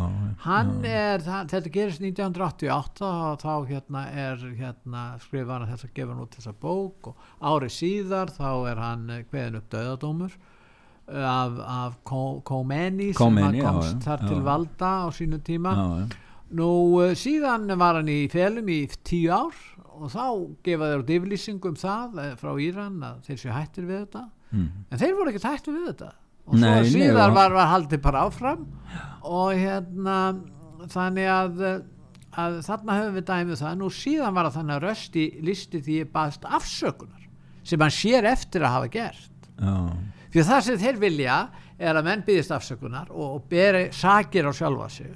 hann 0.46 0.72
já. 0.82 0.90
er, 0.90 1.24
það, 1.26 1.50
þetta 1.54 1.72
gerist 1.74 2.04
1988 2.04 3.08
og 3.08 3.42
þá 3.44 3.52
hérna 3.70 4.04
er 4.10 4.46
hérna 4.58 5.06
skrifar 5.22 5.64
hann 5.64 5.74
þess 5.74 5.88
að 5.88 5.96
gefa 5.98 6.14
hann 6.14 6.24
út 6.26 6.38
þessa 6.38 6.54
bók 6.66 7.10
og 7.12 7.26
árið 7.42 7.74
síðar 7.76 8.34
þá 8.34 8.52
er 8.72 8.82
hann 8.82 9.10
hveðin 9.30 9.60
upp 9.60 9.68
döðadómur 9.74 10.38
eh, 10.38 11.28
af, 11.30 11.60
af 11.62 12.00
Khomeini 12.10 13.12
sem 13.18 13.42
hann 13.44 13.60
komst 13.62 14.00
já, 14.00 14.06
þar 14.08 14.26
til 14.26 14.40
valda 14.46 14.94
á 15.06 15.08
sínu 15.14 15.42
tíma. 15.46 15.76
Nú 16.58 16.72
uh, 17.02 17.12
síðan 17.18 17.70
var 17.78 18.02
hann 18.02 18.10
í 18.10 18.24
felum 18.34 18.70
í 18.72 18.84
tíu 19.06 19.34
ár 19.36 19.62
og 19.98 20.10
þá 20.14 20.26
gefa 20.66 20.90
þeir 20.90 21.04
út 21.04 21.14
yfirlýsingum 21.18 21.74
um 21.74 21.80
það 21.82 22.18
frá 22.38 22.52
Íran 22.62 22.98
að 23.06 23.22
þeir 23.30 23.40
séu 23.44 23.54
hættir 23.54 23.88
við 23.90 24.04
þetta 24.06 24.28
mm. 24.52 24.70
en 24.92 25.02
þeir 25.02 25.14
voru 25.18 25.34
ekki 25.34 25.44
tættu 25.44 25.76
við 25.76 25.92
þetta. 25.92 26.10
Og 26.48 26.56
svo 26.56 26.64
nei, 26.64 26.88
síðar 26.88 27.32
nei, 27.32 27.36
var, 27.36 27.54
var 27.58 27.72
haldið 27.74 28.02
bara 28.06 28.24
áfram. 28.28 28.66
Og 29.28 29.52
hérna 29.60 30.18
þannig 30.94 31.30
að, 31.32 31.64
að 32.40 32.60
þarna 32.68 32.98
höfum 33.02 33.18
við 33.18 33.26
dæmið 33.28 33.62
það. 33.62 33.78
Nú 33.82 33.92
síðan 33.92 34.38
var 34.38 34.48
það 34.48 34.60
þannig 34.62 34.78
að 34.78 34.86
rösti 34.88 35.26
listi 35.44 35.84
því 35.84 35.98
baðst 36.14 36.48
afsökunar 36.48 37.26
sem 37.68 37.84
hann 37.84 37.92
sér 37.92 38.30
eftir 38.30 38.64
að 38.64 38.76
hafa 38.78 38.92
gert. 38.94 39.34
Oh. 39.58 39.90
því 40.32 40.44
það 40.46 40.60
sem 40.68 40.76
þeir 40.80 41.00
vilja 41.02 41.38
er 41.78 41.98
að 41.98 42.06
menn 42.06 42.24
byggist 42.26 42.54
afsökunar 42.54 43.10
og, 43.10 43.40
og 43.40 43.48
beri 43.50 43.88
sakir 43.96 44.48
á 44.48 44.52
sjálfa 44.56 44.88
sig. 44.94 45.16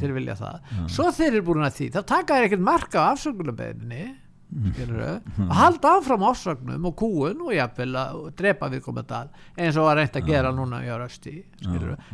Þeir 0.00 0.14
vilja 0.16 0.36
það. 0.36 0.56
Oh. 0.74 0.86
svo 0.92 1.10
þeir 1.14 1.30
eru 1.30 1.44
búin 1.46 1.64
að 1.64 1.76
því, 1.78 1.90
þá 1.94 2.00
taka 2.10 2.36
þeir 2.36 2.48
ekkert 2.48 2.64
marka 2.66 3.04
á 3.04 3.10
afsökunarbeginni 3.14 4.06
að 4.46 5.50
halda 5.58 5.96
áfram 5.98 6.22
ásögnum 6.30 6.86
og 6.86 6.94
kúun 6.96 7.42
og 7.44 7.52
jafnvel 7.52 7.90
að 7.98 8.20
drepa 8.38 8.70
við 8.72 8.84
komendal 8.84 9.26
eins 9.58 9.76
og 9.76 9.90
að 9.90 9.98
reynda 10.00 10.20
að 10.22 10.28
gera 10.30 10.52
núna 10.54 10.80
í 10.84 10.90
Árausti 10.92 11.34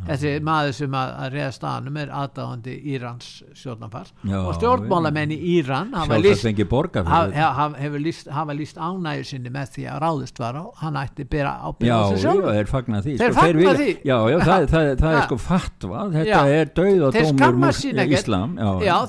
þessi 0.08 0.32
maður 0.44 0.76
sem 0.76 0.96
að, 0.96 1.12
að 1.22 1.36
reyða 1.36 1.50
stanum 1.56 1.98
er 2.00 2.12
aðdáðandi 2.22 2.76
Írans 2.92 3.28
stjórnarfars. 3.58 4.14
Og 4.42 4.52
stjórnmálamenn 4.56 5.34
í 5.34 5.38
Íran 5.58 5.92
hafa 5.94 6.18
líst, 6.22 6.46
líst, 8.02 8.30
líst 8.58 8.80
ánægju 8.80 9.28
sinni 9.28 9.52
með 9.52 9.74
því 9.76 9.86
að 9.92 10.00
ráðust 10.06 10.40
var 10.42 10.58
á 10.58 10.64
hann 10.82 10.98
ætti 11.02 11.26
byrja 11.28 11.52
á 11.52 11.68
byrja 11.78 11.98
já, 11.98 12.22
já, 12.22 12.32
þeir 12.56 12.70
fagnar 12.72 13.04
því, 13.04 13.16
þeir 13.20 13.32
sko, 13.32 13.40
fagna 13.40 13.66
þeir 13.68 13.80
því. 13.82 13.90
Já, 14.08 14.16
já, 14.32 14.38
það, 14.42 14.66
það, 14.72 14.90
það 15.02 15.18
er 15.18 15.26
sko 15.26 15.40
fatva 15.42 16.06
þetta 16.16 16.32
já. 16.32 16.60
er 16.62 16.72
dauð 16.80 17.06
og 17.08 17.18
dómur 17.18 17.82
í 17.82 18.16
Íslam. 18.16 18.56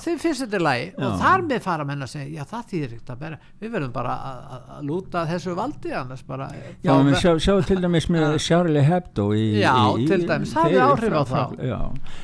Þeir 0.04 0.22
finnst 0.26 0.46
þetta 0.46 0.60
í 0.60 0.66
lagi 0.68 0.88
og 1.00 1.18
þar 1.24 1.48
með 1.50 1.64
fara 1.64 1.88
menn 1.88 2.06
að 2.06 2.14
segja 2.18 2.48
það 2.50 2.68
þýðir 2.74 2.96
ekkert 2.98 3.13
að 3.14 3.22
bera. 3.24 3.38
Við 3.62 3.72
verðum 3.76 3.94
bara 3.96 4.16
að, 4.30 4.72
lúta 4.90 5.24
þessu 5.30 5.56
valdi 5.58 5.94
annars 5.98 6.24
bara. 6.28 6.48
Já, 6.84 6.92
fá- 6.92 7.04
menn 7.08 7.20
sjá, 7.22 7.32
sjá 7.46 7.54
til 7.70 7.80
dæmis 7.84 8.10
með. 8.14 8.28
Charlie 8.48 8.84
Hebdo 8.88 9.30
í, 9.38 9.46
Já, 9.62 9.74
í, 9.98 10.08
til 10.10 10.24
dæmis, 10.30 10.54
það 10.56 10.70
hefur 10.74 10.84
áhrif 10.90 11.16
á 11.16 11.24
þá. 11.30 11.42
Já, 11.70 11.80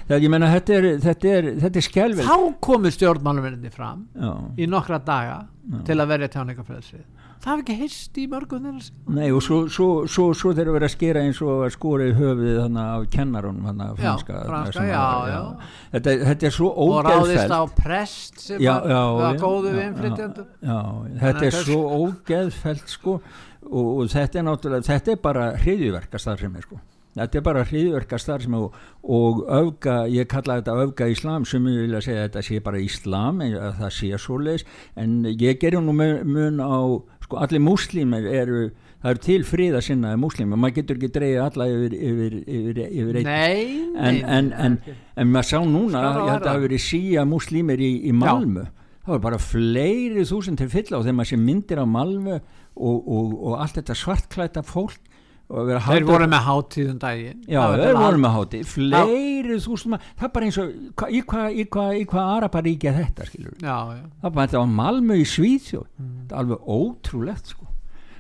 það, 0.10 0.26
ég 0.26 0.34
meina 0.34 0.52
þetta 0.56 0.76
er 0.80 0.90
þetta 1.06 1.32
er, 1.38 1.50
þetta 1.64 1.82
er 1.82 1.88
skelvel 1.90 2.28
þá 2.28 2.36
komu 2.70 2.92
stjórnmáluminni 2.94 3.72
fram 3.74 4.04
Já, 4.18 4.34
í 4.60 4.68
nokkra 4.70 5.00
daga 5.06 5.40
til 5.86 5.98
að 6.02 6.12
verja 6.16 6.30
tjáningafrelsið 6.34 7.06
það 7.40 7.50
hafi 7.52 7.64
ekki 7.66 7.76
hyrst 7.80 8.18
í 8.20 8.26
mörgum 8.32 8.66
þeirra 8.68 9.16
nei 9.20 9.30
og 9.32 9.44
svo, 9.46 9.60
svo, 9.72 9.88
svo, 10.12 10.26
svo 10.36 10.52
þeir 10.54 10.66
eru 10.66 10.76
verið 10.76 10.90
að 10.90 10.94
skera 10.96 11.24
eins 11.24 11.40
og 11.46 11.64
að 11.68 11.74
skora 11.78 12.08
í 12.10 12.16
þannig 12.20 12.82
af 12.84 13.06
kennarunum 13.16 13.70
þannig 13.70 13.86
af 13.86 14.00
Já, 14.00 14.04
franska, 14.04 14.42
franska, 14.50 14.86
já, 14.90 15.00
var- 15.00 15.30
já. 15.34 15.42
Þetta, 15.94 16.16
þetta 16.30 16.50
er 16.52 16.58
svo 16.60 16.70
og 16.76 16.94
ráðist 17.08 17.30
ógeðfælt 17.30 17.56
á 17.56 17.64
prest 17.80 18.44
sem 18.46 18.64
var, 18.68 19.40
góðu 19.40 19.74
við 19.78 19.84
innflytjendur 19.88 20.48
já, 20.68 20.80
þetta 21.24 21.46
er 21.50 21.60
svo 21.64 21.80
ógeðfælt 22.04 22.96
sko. 22.98 23.20
Og, 23.70 23.88
og 24.00 24.08
þetta 24.10 24.40
er 24.40 24.46
náttúrulega 24.48 24.88
þetta 24.88 25.12
er 25.12 25.20
bara 25.22 25.50
hriðjuverkastar 25.60 26.40
sem 26.40 26.54
er 26.56 26.64
sko. 26.64 26.78
Þetta 27.20 27.40
er 27.40 27.44
bara 27.44 27.64
hriðjuverkastar 27.68 28.44
sem 28.46 28.54
og, 28.56 28.76
og 29.04 29.42
öfga, 29.52 29.96
ég 30.10 30.28
kalla 30.32 30.60
þetta 30.62 30.76
öfga 30.86 31.08
islam 31.12 31.46
sem 31.50 31.66
ég 31.68 31.82
vilja 31.88 32.02
segja 32.06 32.22
að 32.24 32.28
þetta 32.30 32.44
sé 32.48 32.60
bara 32.64 32.82
islam 32.84 33.42
en 33.44 33.58
að 33.60 33.74
það 33.82 33.94
sé 33.98 34.12
svoleiðis. 34.24 34.66
En 35.04 35.18
ég 35.34 35.60
gerir 35.62 35.84
nú 35.84 35.96
mun 35.98 36.62
á 36.64 36.80
sko 37.30 37.38
allir 37.44 37.62
múslimir 37.62 38.26
eru 38.26 38.62
það 39.00 39.12
eru 39.14 39.22
til 39.24 39.44
friða 39.48 39.82
sinnaði 39.86 40.20
múslimir 40.20 40.60
maður 40.60 40.80
getur 40.80 40.98
ekki 40.98 41.12
dreigið 41.16 41.44
alla 41.46 41.68
yfir, 41.70 41.96
yfir, 42.10 42.38
yfir, 42.58 42.80
yfir 42.90 43.20
einn. 43.22 43.30
En, 43.96 44.18
en, 44.26 44.50
en, 44.66 44.78
en 45.16 45.32
maður 45.32 45.50
sá 45.52 45.60
núna 45.62 46.02
að 46.10 46.20
það 46.26 46.50
hafi 46.50 46.66
verið 46.66 46.84
síja 46.84 47.26
múslímir 47.30 47.84
í, 47.86 47.92
í 48.10 48.16
Malmö. 48.18 48.66
Það 49.06 49.14
var 49.16 49.22
bara 49.28 49.42
fleiri 49.42 50.26
þúsund 50.28 50.60
til 50.60 50.70
fylla 50.74 51.00
og 51.00 51.06
þegar 51.06 51.20
maður 51.20 51.32
sé 51.32 51.40
myndir 51.46 51.82
á 51.82 51.86
Malmö 51.90 52.40
og, 52.40 52.98
og, 52.98 53.38
og 53.38 53.56
allt 53.62 53.80
þetta 53.80 53.98
svartklæta 54.02 54.66
fólk 54.66 55.00
þeir 55.50 56.06
voru 56.06 56.28
með 56.30 56.44
hátíðum 56.46 57.00
daginn. 57.02 57.40
Já, 57.50 57.60
Það 57.64 57.82
þeir 57.82 57.98
voru 57.98 58.22
með 58.22 58.36
háti 58.36 58.62
fleiri 58.70 59.56
maður 59.90 60.04
það 60.06 60.28
er 60.28 60.34
bara 60.36 60.50
eins 60.50 60.60
og 60.62 61.10
í 61.10 61.22
hvað 61.26 61.58
hva, 61.74 61.86
hva, 62.12 62.26
Araparíkja 62.36 62.94
þetta 62.94 63.26
skilur 63.26 63.56
já, 63.58 63.78
já. 63.98 64.04
það 64.22 64.36
bara 64.36 64.46
þetta 64.46 64.62
var 64.62 64.72
Malmö 64.78 65.18
í 65.18 65.26
Svíþjóð. 65.26 65.88
Mm. 65.98 66.16
þetta 66.20 66.36
er 66.36 66.42
alveg 66.44 66.72
ótrúlegt 66.78 67.54
sko. 67.56 67.70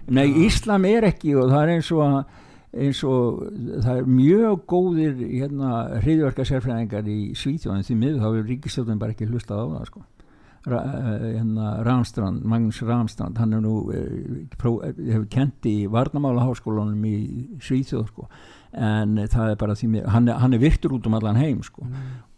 Nei, 0.09 0.27
Íslam 0.47 0.87
er 0.89 1.09
ekki 1.11 1.35
og 1.37 1.51
það 1.53 1.61
er 1.61 1.73
eins 1.75 1.91
og 1.93 2.37
eins 2.69 3.01
og 3.05 3.43
það 3.81 3.95
er 3.95 4.09
mjög 4.09 4.59
góðir 4.69 5.21
hérna 5.25 5.69
hriðverkasérfræðingar 6.03 7.09
í 7.09 7.19
Svíþjóðin 7.37 7.85
því 7.87 7.97
miður 7.97 8.23
þá 8.23 8.29
er 8.29 8.49
ríkistjóðin 8.49 9.01
bara 9.01 9.15
ekki 9.15 9.29
hlustað 9.29 9.61
á 9.61 9.65
það 9.73 9.87
sko 9.89 10.03
Ramstrand, 10.67 12.43
Magnús 12.43 12.81
Ramstrand 12.83 13.37
hann 13.39 13.53
er 13.55 13.61
nú 13.63 13.75
eh, 13.95 14.47
eh, 14.51 15.03
hefur 15.13 15.27
kent 15.31 15.67
í 15.69 15.75
Varnamálaháskólanum 15.91 17.05
í 17.07 17.17
Svíþjóð 17.63 18.07
sko. 18.11 18.27
En 18.75 19.17
eh, 19.17 19.29
það 19.31 19.53
er 19.53 19.61
bara 19.61 19.75
því 19.79 19.87
miður, 19.93 20.09
hann, 20.13 20.27
hann 20.43 20.53
er 20.53 20.61
virtur 20.61 20.97
út 20.97 21.07
um 21.07 21.15
allan 21.17 21.39
heim 21.39 21.63
sko 21.65 21.87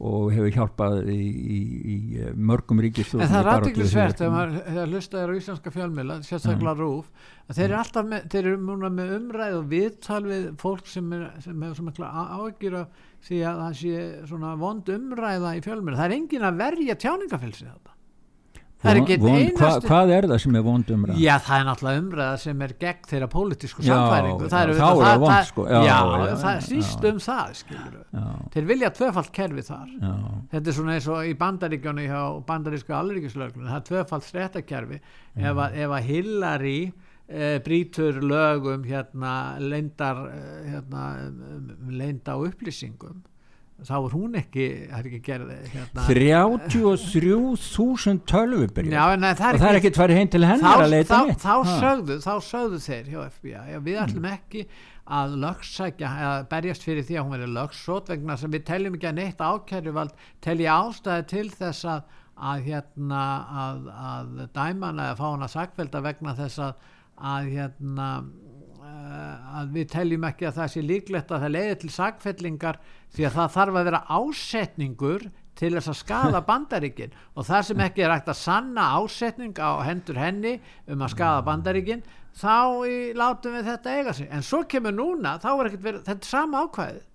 og 0.01 0.31
hefur 0.33 0.53
hjálpað 0.55 1.09
í, 1.11 1.17
í, 1.17 1.57
í 1.93 1.97
eh, 2.21 2.31
mörgum 2.33 2.79
ríkistjóðum 2.81 3.25
en 3.25 3.31
það 3.33 3.41
er 3.41 3.49
aðdeglisvert 3.51 4.21
þegar 4.23 4.87
hlustaður 4.87 5.33
á 5.33 5.39
íslenska 5.41 5.73
fjölmila 5.75 6.17
sérstaklega 6.25 6.73
rúf 6.79 7.11
að 7.45 7.59
þeir 7.59 7.67
eru 7.67 7.77
alltaf 7.81 8.09
með, 8.09 8.25
þeir 8.33 8.41
eru 8.41 8.63
múna 8.69 8.91
með 8.95 9.13
umræð 9.19 9.59
og 9.59 9.69
viðtal 9.75 10.21
við 10.25 10.47
fólk 10.61 10.89
sem, 10.89 11.13
er, 11.17 11.27
sem 11.43 11.65
hefur 11.67 11.77
svo 11.77 11.87
mikla 11.89 12.11
áhyggjur 12.37 12.79
af 12.81 13.05
því 13.27 13.41
að 13.51 13.63
það 13.65 13.79
sé 13.83 14.03
svona 14.31 14.57
vond 14.63 14.93
umræða 14.95 15.55
í 15.59 15.63
fjölmila 15.67 15.99
það 15.99 16.07
er 16.07 16.17
engin 16.17 16.47
að 16.47 16.61
verja 16.63 16.99
tjáningafélsi 17.05 17.67
þetta 17.67 17.90
það 18.81 18.91
er 18.91 18.99
ekki 19.01 19.15
einn 19.17 19.51
hva, 19.59 19.69
hvað 19.85 20.11
er 20.15 20.27
það 20.31 20.39
sem 20.43 20.55
er 20.57 20.63
vond 20.65 20.91
umræð 20.95 21.19
Já, 21.21 21.33
það 21.45 21.59
er 21.59 21.67
náttúrulega 21.69 22.01
umræða 22.03 22.39
sem 22.43 22.63
er 22.65 22.73
gegn 22.81 23.09
þeirra 23.11 23.27
pólitísku 23.35 23.85
samfæringu 23.85 24.47
já, 24.47 24.51
það 24.55 24.73
þá 24.79 24.85
er 24.87 25.03
það 25.05 25.21
vont, 25.25 25.49
sko. 25.51 25.65
Já, 25.69 25.77
já, 25.85 25.97
já, 26.25 26.35
það 26.41 26.55
já, 26.57 26.63
snýst 26.69 27.07
um 27.11 27.21
það 27.27 27.53
skilur 27.61 28.01
þeir 28.55 28.67
vilja 28.71 28.89
tvöfalt 28.97 29.31
kerfi 29.37 29.65
þar. 29.69 29.87
Já, 30.01 30.11
þetta 30.55 30.71
er 30.73 30.77
svona 30.79 30.97
eins 30.97 31.07
og 31.13 31.29
í 31.29 31.37
bandaríkjónu 31.45 32.07
hjá 32.09 32.21
bandarísku 32.49 32.97
alríkislöglun 32.97 33.69
það 33.71 33.79
er 33.81 33.87
tvöfalt 33.91 34.27
stréttakerfi 34.27 35.01
Mm. 35.31 35.45
ef, 35.47 35.59
ef 35.79 35.91
að 35.95 36.07
Hillary 36.09 36.79
e, 37.31 37.59
brýtur 37.63 38.17
lögum 38.19 38.81
hérna 38.83 39.55
leyndar 39.63 40.17
eh, 40.27 40.65
hérna, 40.73 41.03
um, 41.23 41.69
um, 41.71 41.91
leynda 41.95 42.35
á 42.35 42.37
upplýsingum 42.43 43.21
þá 43.87 43.95
er 43.97 44.13
hún 44.13 44.35
ekki, 44.37 44.65
er 44.93 45.07
ekki 45.09 45.19
gerð 45.25 45.47
hérna, 45.71 46.03
33.000 46.05 48.19
tölvubyrjar 48.29 48.93
já, 48.93 49.01
en 49.15 49.25
það 49.25 49.55
og 49.57 49.61
það 49.63 49.71
er 49.71 49.77
ekki 49.79 49.91
farið 49.97 50.19
heim 50.19 50.29
til 50.35 50.43
hennar 50.45 50.77
þá, 50.77 50.83
að 50.85 50.93
leita 50.93 51.17
þá, 51.17 51.21
þá, 51.41 51.55
sögðu, 51.81 52.17
þá 52.21 52.33
sögðu 52.47 52.77
þeir 52.85 53.05
hjá 53.11 53.19
FBI 53.25 53.55
að 53.61 53.85
við 53.87 53.97
ætlum 54.03 54.27
ekki 54.31 54.61
að 55.11 55.29
lögsækja 55.41 56.09
eða 56.21 56.35
berjast 56.51 56.85
fyrir 56.85 57.05
því 57.07 57.15
að 57.17 57.23
hún 57.25 57.35
verið 57.35 57.55
lögsót 57.57 58.11
vegna 58.13 58.33
sem 58.39 58.53
við 58.53 58.63
teljum 58.69 58.95
ekki 58.97 59.09
að 59.09 59.17
neitt 59.17 59.41
ákæruvald 59.41 60.13
telji 60.45 60.67
ástæði 60.71 61.23
til 61.31 61.49
þess 61.55 61.81
að, 61.95 62.01
að 62.51 62.57
hérna 62.69 63.23
að, 63.65 63.77
að 64.11 64.27
dæmana 64.55 65.09
eða 65.09 65.19
fá 65.19 65.25
hana 65.25 65.49
sakvelda 65.51 65.99
vegna 66.05 66.31
þess 66.37 66.57
að, 66.67 66.73
að 67.33 67.41
hérna 67.57 68.07
að 69.61 69.69
við 69.75 69.89
teljum 69.91 70.23
ekki 70.29 70.47
að 70.49 70.57
það 70.61 70.71
sé 70.73 70.83
líklegt 70.85 71.31
að 71.35 71.43
það 71.45 71.53
leiði 71.57 71.75
til 71.83 71.91
sakfellingar 71.97 72.79
því 73.15 73.27
að 73.27 73.37
það 73.37 73.53
þarf 73.57 73.79
að 73.81 73.87
vera 73.89 74.01
ásetningur 74.17 75.27
til 75.61 75.73
þess 75.75 75.91
að 75.91 75.99
skada 75.99 76.41
bandaríkin 76.49 77.13
og 77.35 77.45
það 77.49 77.67
sem 77.69 77.83
ekki 77.85 78.05
er 78.07 78.15
hægt 78.15 78.31
að 78.33 78.39
sanna 78.41 78.87
ásetning 79.01 79.53
á 79.61 79.71
hendur 79.85 80.19
henni 80.21 80.55
um 80.87 81.05
að 81.05 81.13
skada 81.17 81.45
bandaríkin 81.47 82.03
þá 82.41 82.55
í, 82.87 82.97
látum 83.19 83.57
við 83.57 83.67
þetta 83.73 83.95
eiga 83.99 84.13
sig 84.15 84.29
en 84.31 84.43
svo 84.47 84.63
kemur 84.71 84.95
núna, 84.95 85.35
þá 85.43 85.49
er 85.51 85.69
ekkert 85.71 85.87
verið 85.89 86.05
þetta 86.07 86.23
er 86.27 86.31
sama 86.31 86.65
ákvæðið 86.67 87.07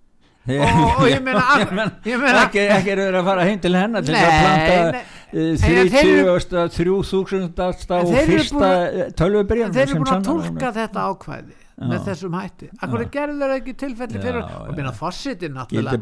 og, 0.47 1.01
ég 1.09 1.19
meina, 1.25 1.41
Ég 1.59 1.71
meina, 1.75 1.91
ég 2.07 2.21
meina 2.21 2.43
ekki, 2.45 2.61
ekki 2.71 2.91
er 2.93 3.01
verið 3.01 3.17
að 3.19 3.25
fara 3.27 3.47
heim 3.49 3.57
til 3.65 3.73
hennar 3.75 4.05
til 4.07 4.13
að 4.15 4.27
planta 4.37 4.77
nei. 4.93 5.01
uh, 5.01 5.39
En 5.41 5.57
þeir 5.59 5.79
eru- 5.81 6.35
30. 6.37 6.69
3000. 6.77 7.49
En 7.57 8.05
og 8.05 8.13
þeir 8.13 8.21
eru 8.21 8.29
fyrsta 8.31 8.69
búin 8.69 9.17
tölvubyrjan 9.19 9.73
þeir 9.75 9.83
eru 9.89 9.97
búin 9.99 10.13
að 10.13 10.29
tólka 10.29 10.69
þetta 10.77 11.03
ákvæði. 11.11 11.57
Með 11.77 12.07
þessum 12.07 12.33
hætti 12.37 12.67
akkur 12.81 13.03
Já. 13.03 13.09
gerðu 13.13 13.39
þeir 13.43 13.53
ekki 13.57 13.73
tilfelli 13.83 14.21
fyrir 14.23 14.39
og 14.47 14.71
minna 14.77 14.93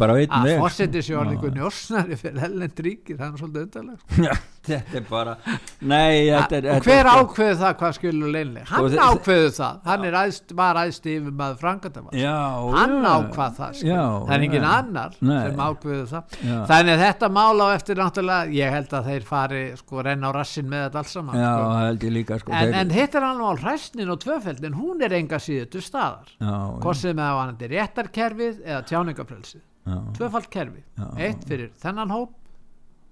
á 0.07 0.15
einn 0.15 0.35
að 0.37 0.45
sko. 0.53 0.59
fósitin 0.63 1.03
sé 1.03 1.15
orðið 1.19 1.33
Já. 1.33 1.35
einhver 1.35 1.55
njósnari 1.57 2.19
fyrir 2.21 2.43
hellend 2.45 2.83
ríki 2.87 3.17
það 3.19 3.25
er 3.27 3.41
svolítið 3.41 3.65
undarlegt 3.65 4.19
Já, 4.23 4.33
þetta 4.65 4.97
er 4.99 5.05
bara 5.09 5.33
nei, 5.81 6.25
þetta 6.29 6.57
er, 6.59 6.67
og 6.75 6.85
hver 6.87 6.99
er 6.99 7.09
sko- 7.09 7.23
ákveðu 7.25 7.57
það 7.61 7.73
hvað 7.81 7.95
skilur 7.97 8.31
leinlega 8.33 8.69
hann 8.69 8.89
Sko, 8.89 9.07
ákveðu 9.09 9.51
það, 9.55 9.79
hann 9.89 10.05
er 10.09 10.17
æðst, 10.21 10.53
var 10.59 10.79
æðst 10.81 11.09
yfir 11.11 11.35
maður 11.41 11.59
frangatavans 11.61 12.19
já, 12.19 12.35
hann 12.75 12.95
já. 12.95 13.09
ákvað 13.15 13.57
það 13.59 13.75
skilur. 13.79 13.95
Já, 13.95 14.05
það 14.29 14.35
er 14.37 14.45
engin 14.47 14.67
já. 14.67 14.71
annar 14.79 15.17
Nei. 15.19 15.41
sem 15.45 15.63
ákveðu 15.65 16.05
það 16.13 16.37
Já. 16.45 16.57
þannig 16.71 16.93
að 16.95 17.03
þetta 17.05 17.29
mál 17.39 17.61
á 17.61 17.67
eftir 17.75 18.01
náttúrulega 18.01 18.55
ég 18.59 18.75
held 18.75 18.95
að 18.99 19.11
þeir 19.11 19.27
fari 19.29 19.63
sko 19.81 20.05
renna 20.09 20.31
á 20.31 20.31
rassin 20.35 20.71
með 20.71 20.85
þetta 20.87 21.03
alls 21.03 21.15
saman 21.15 21.39
já, 21.41 21.51
sko. 21.95 22.13
líka 22.15 22.39
sko, 22.41 22.55
en, 22.55 22.73
en 22.81 22.95
hitt 22.95 23.15
er 23.19 23.27
hann 23.27 23.43
á 23.43 23.51
hræsnin 23.65 24.13
og 24.13 24.21
tvöfeldin 24.23 24.77
hún 24.79 25.05
er 25.05 25.17
enga 25.19 25.39
síðu 25.41 25.69
til 25.75 25.83
staðar 25.85 26.33
hvort 26.39 27.01
sem 27.01 27.15
það 27.17 27.37
var 27.39 27.51
hann 27.51 27.75
réttarkerfið 27.75 28.63
eða 28.65 28.81
tjáningafrelsið 28.89 29.61
já. 29.61 29.99
tvöfald 30.17 30.49
kerfi, 30.53 30.83
eitt 31.17 31.45
fyrir 31.47 31.71
þennan 31.81 32.13
hóp 32.13 32.33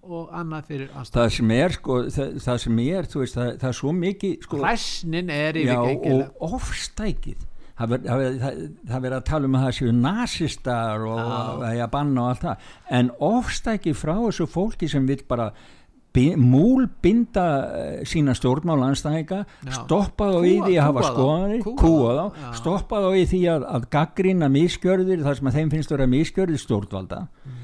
og 0.04 0.34
annað 0.36 0.68
fyrir 0.70 0.90
það 0.92 1.00
anstæð 1.04 1.30
sem 1.38 1.52
er 1.56 1.76
sko, 1.78 1.98
það, 2.18 2.32
það 2.44 2.62
sem 2.66 2.80
er 2.84 3.10
veist, 3.14 3.38
það, 3.40 3.50
það 3.62 3.70
er 3.70 3.78
svo 3.80 3.94
mikið 4.00 4.34
sko, 4.48 4.62
hræsnin 4.64 5.30
er 5.34 5.60
já, 5.60 5.64
yfirgengileg 5.78 6.32
og 6.44 6.56
ofstækið. 6.60 7.46
Það 7.74 7.90
verður 7.94 8.10
það, 8.10 8.26
það, 8.42 8.58
það 8.90 9.06
að 9.18 9.24
tala 9.30 9.48
um 9.50 9.56
að 9.58 9.64
það 9.66 9.78
séu 9.80 9.94
nasistar 9.98 11.06
og 11.10 11.22
að 11.24 11.48
það 11.64 11.70
er 11.72 11.86
að 11.88 11.94
banna 11.96 12.22
og 12.26 12.28
allt 12.34 12.44
það. 12.44 12.68
En 13.00 13.14
ofstækið 13.30 13.96
frá 13.98 14.14
þessu 14.20 14.50
fólki 14.54 14.90
sem 14.92 15.08
vil 15.10 15.24
bara 15.30 15.48
bi- 16.14 16.36
múlbinda 16.38 17.46
eh, 17.74 18.04
sína 18.06 18.36
stjórnmálanstæðinga 18.38 19.40
stoppa 19.80 20.30
þá 20.36 20.40
í 20.46 20.56
því 20.68 20.76
að 20.78 20.86
hafa 20.86 21.06
skoðanir 21.10 21.64
kúa 21.82 22.16
þá. 22.20 22.42
stoppa 22.60 23.02
þá. 23.04 23.10
Í 23.18 23.24
því 23.34 23.42
að, 23.56 23.66
að 23.78 23.88
gaggrina 23.98 24.52
miskjörðir 24.54 25.24
þar 25.26 25.40
sem 25.40 25.50
að 25.50 25.58
þeim 25.60 25.72
finnst 25.74 25.96
vera 25.96 26.10
miskjörðir 26.14 26.62
stjórnvalda 26.62 27.24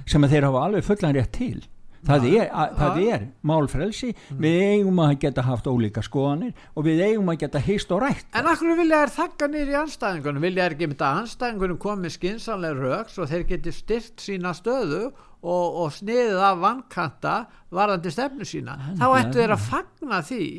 sem 0.10 0.26
að 0.26 0.34
þeir 0.34 0.50
hafa 0.50 0.64
alveg 0.66 0.88
fullan 0.90 1.20
rétt 1.20 1.36
til 1.38 1.60
það 2.08 2.28
er, 2.30 2.48
að, 2.50 2.74
það 2.80 3.00
er 3.06 3.26
málfrelsi. 3.52 4.12
Við 4.40 4.58
eigum 4.66 5.02
að 5.04 5.16
geta 5.26 5.46
haft 5.48 5.70
ólíka 5.70 6.04
skoðanir 6.06 6.54
og 6.74 6.88
við 6.88 7.04
eigum 7.08 7.32
að 7.34 7.40
geta 7.44 7.62
hist 7.64 7.94
og 7.96 8.04
rætt. 8.06 8.28
En 8.38 8.50
akkur 8.50 8.78
vilja 8.80 9.04
þær 9.04 9.16
þakka 9.18 9.50
nýri 9.54 9.78
anstæðingunum, 9.80 10.46
vilja 10.48 10.66
þær 10.68 10.78
ekki 10.78 10.90
mynda 10.92 11.10
að 11.10 11.22
anstæðingunum 11.24 11.82
komið 11.86 12.16
skinsanlega 12.16 12.80
röks 12.80 13.20
og 13.20 13.32
þeir 13.32 13.46
geti 13.54 13.76
styrt 13.76 14.24
sína 14.24 14.56
stöðu 14.58 15.06
og, 15.10 15.80
og 15.84 15.94
sniðið 15.96 16.42
af 16.50 16.60
vankanta 16.64 17.38
varðandi 17.76 18.14
stefnu 18.14 18.48
sína. 18.48 18.80
Þá 19.00 19.08
ættu 19.22 19.40
þeir 19.40 19.56
að 19.56 19.66
fagna 19.70 20.22
því 20.26 20.50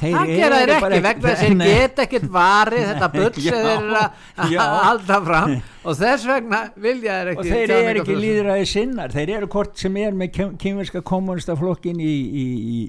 það 0.00 0.30
gera 0.34 0.60
þeir 0.60 0.72
ekki 0.74 1.00
vegna 1.06 1.24
þess 1.24 1.44
að 1.44 1.50
þeir 1.60 1.70
geta 1.70 2.04
ekkert 2.06 2.26
varið 2.34 2.86
þetta 2.90 3.08
bull 3.16 3.30
sem 3.36 3.56
þeir 3.56 3.70
eru 3.76 4.00
að 4.64 4.76
halda 4.84 5.18
fram. 5.26 5.54
Og 5.80 5.96
þess 5.96 6.26
vegna 6.28 6.60
vilja 6.76 7.16
þeir 7.18 7.30
ekki 7.32 7.40
og 7.40 7.50
þeir 7.50 7.74
eru 7.76 8.02
ekki 8.02 8.16
líðræði 8.20 8.68
sinnar. 8.68 9.14
Þeir 9.14 9.34
eru 9.38 9.50
hvort 9.54 9.80
sem 9.80 9.98
er 10.00 10.16
með 10.20 10.40
kínverska 10.60 11.02
kommunistaflokkin 11.10 12.00
í, 12.04 12.14
í, 12.44 12.46
í, 12.76 12.80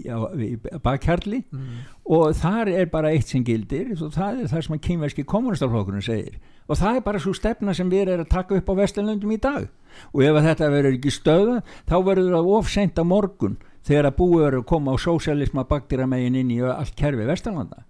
í 0.47 0.79
bakhjarli. 0.83 1.43
Mm. 1.51 1.81
og 2.11 2.33
þar 2.35 2.71
er 2.73 2.89
bara 2.91 3.11
eitt 3.15 3.29
sem 3.31 3.43
gildir 3.47 3.93
og 3.93 4.11
það 4.11 4.41
er 4.41 4.49
það 4.51 4.65
sem 4.65 4.75
að 4.75 4.81
kínverski 4.87 5.27
kommunistaflokkurinn 5.27 6.03
segir. 6.03 6.39
Og 6.67 6.79
það 6.79 6.97
er 6.97 7.05
bara 7.05 7.19
svo 7.19 7.33
stefna 7.35 7.75
sem 7.75 7.89
við 7.91 8.05
erum 8.05 8.25
að 8.25 8.31
taka 8.31 8.57
upp 8.57 8.69
á 8.71 8.73
Vesturlöndum 8.79 9.33
í 9.35 9.39
dag. 9.41 9.67
Og 10.15 10.23
ef 10.23 10.39
þetta 10.45 10.69
verður 10.71 10.97
ekki 10.97 11.11
stöða 11.11 11.57
þá 11.89 11.95
verður 12.07 12.35
það 12.37 12.51
ofseint 12.57 12.99
á 12.99 13.03
morgun 13.07 13.57
þegar 13.87 14.11
að 14.11 14.17
búið 14.17 14.47
eru 14.47 14.61
að 14.61 14.67
koma 14.73 14.93
á 14.93 14.97
sósialisma 15.01 15.65
bakdýramegin 15.69 16.37
inn 16.41 16.51
í 16.53 16.59
allt 16.65 16.93
kerfi 16.97 17.25
Vesturlanda 17.29 17.85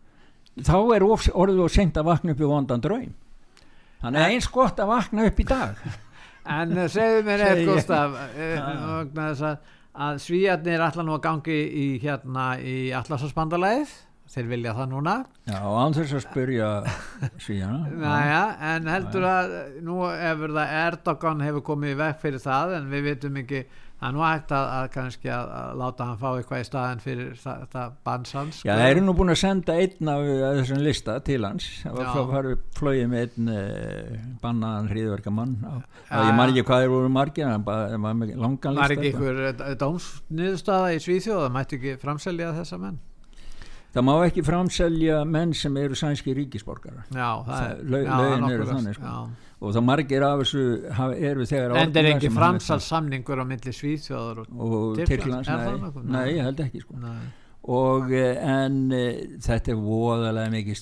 þá 0.59 0.77
er 0.95 1.05
of, 1.05 1.25
orðið 1.31 1.65
og 1.65 1.73
seint 1.73 1.99
að 1.99 2.07
vakna 2.09 2.35
upp 2.35 2.41
í 2.41 2.49
vondan 2.49 2.83
draum. 2.83 3.11
Þannig 4.01 4.23
að 4.23 4.35
eins 4.35 4.47
gott 4.51 4.79
að 4.81 4.93
vakna 4.95 5.27
upp 5.29 5.43
í 5.43 5.49
dag. 5.51 5.83
En 6.51 6.71
uh, 6.73 6.87
segðu 6.89 7.19
mér 7.21 7.41
eitt 7.45 7.59
ég. 7.61 7.67
Gustaf 7.69 8.15
þess 9.13 9.43
að, 9.45 9.67
að 10.07 10.15
svíjarnir 10.23 10.81
ætla 10.81 11.03
nú 11.05 11.13
að 11.13 11.19
gangi 11.27 11.57
í 11.77 11.83
hérna 12.01 12.45
í 12.57 12.73
Atlasasbandalæðið 12.97 13.91
þeir 14.33 14.47
vilja 14.49 14.73
það 14.73 14.89
núna. 14.89 15.13
Já, 15.45 15.59
og 15.59 15.77
án 15.77 15.93
þess 15.99 16.15
að 16.17 16.23
spyrja 16.25 16.71
svíjana 17.45 17.91
Næja, 17.93 18.41
en 18.71 18.89
heldur 18.89 19.27
að 19.29 19.53
nú 19.85 19.99
hefur 20.07 20.57
það 20.57 20.75
Erdogan 20.79 21.45
hefur 21.45 21.65
komið 21.69 21.93
í 21.93 22.01
veg 22.01 22.19
fyrir 22.25 22.43
það 22.47 22.75
en 22.79 22.89
við 22.89 23.07
vitum 23.11 23.39
ekki 23.43 23.63
það 24.01 24.07
er 24.07 24.15
nú 24.15 24.23
hægt 24.25 24.53
að, 24.57 24.67
að 24.75 24.85
kannski 24.95 25.29
að, 25.29 25.51
að 25.59 25.73
láta 25.81 26.07
hann 26.09 26.19
fá 26.21 26.27
eitthvað 26.31 26.63
í 26.63 26.65
staðin 26.65 27.03
fyrir 27.03 27.35
þetta 27.43 27.83
bansans 28.07 28.61
Já, 28.65 28.71
það 28.73 28.85
eru 28.87 29.03
nú 29.05 29.15
búin 29.19 29.33
að 29.33 29.39
senda 29.43 29.75
einn 29.77 30.11
af 30.13 30.23
þessum 30.41 30.81
lista 30.81 31.17
til 31.27 31.37
hans. 31.45 31.67
Já. 31.85 31.91
frá 31.99 32.23
farið 32.31 32.65
flóið 32.79 33.03
með 33.11 33.27
einn 33.27 33.53
uh, 33.53 34.25
bannaðan 34.41 34.89
hríðverkamann 34.89 35.53
Já. 35.61 35.77
ég 36.17 36.33
man 36.39 36.49
ekki 36.49 36.65
hvað 36.71 36.83
þeir 36.85 36.95
voru 36.95 37.13
margir 37.13 37.53
langan 38.41 38.79
lista 38.79 38.97
ekki 38.97 39.13
ykkur 39.13 39.77
dómsniðurstaða 39.85 40.91
í 40.97 41.05
Svíþjóð 41.05 41.45
það 41.45 41.55
mætti 41.59 41.81
ekki 41.81 41.97
framselja 42.01 42.53
þessa 42.57 42.81
menn 42.81 42.99
það 43.91 44.05
má 44.07 44.13
ekki 44.25 44.43
framselja 44.47 45.21
menn 45.27 45.53
sem 45.57 45.77
eru 45.81 45.97
sænski 45.99 46.35
já, 47.11 47.29
lögin 48.21 48.47
eru 48.49 48.67
þannig, 48.69 48.97
sko. 48.97 49.13
og 49.59 49.75
það 49.75 49.85
margir 49.89 50.25
af 50.27 50.43
þessu 50.43 50.63
eru 51.31 51.47
þegar 51.49 51.75
En 51.81 51.93
það 51.93 52.01
er 52.03 52.09
ekki 52.15 52.29
sem 52.29 52.39
framsals 52.39 52.89
samningur 52.93 53.43
á 53.43 53.45
milli 53.47 53.75
Svíþjóður 53.75 54.43
og, 54.45 54.61
og 54.67 55.01
Tyrklands, 55.01 55.51
nei, 55.51 56.03
nei, 56.15 56.25
ég 56.37 56.47
held 56.47 56.63
ekki 56.67 56.85
sko. 56.85 57.01
Og 57.71 58.13
eh, 58.17 58.39
en 58.41 58.87
eh, 58.97 59.19
þetta 59.43 59.75
er 59.75 59.83
voðalega 59.83 60.53
mikið 60.55 60.79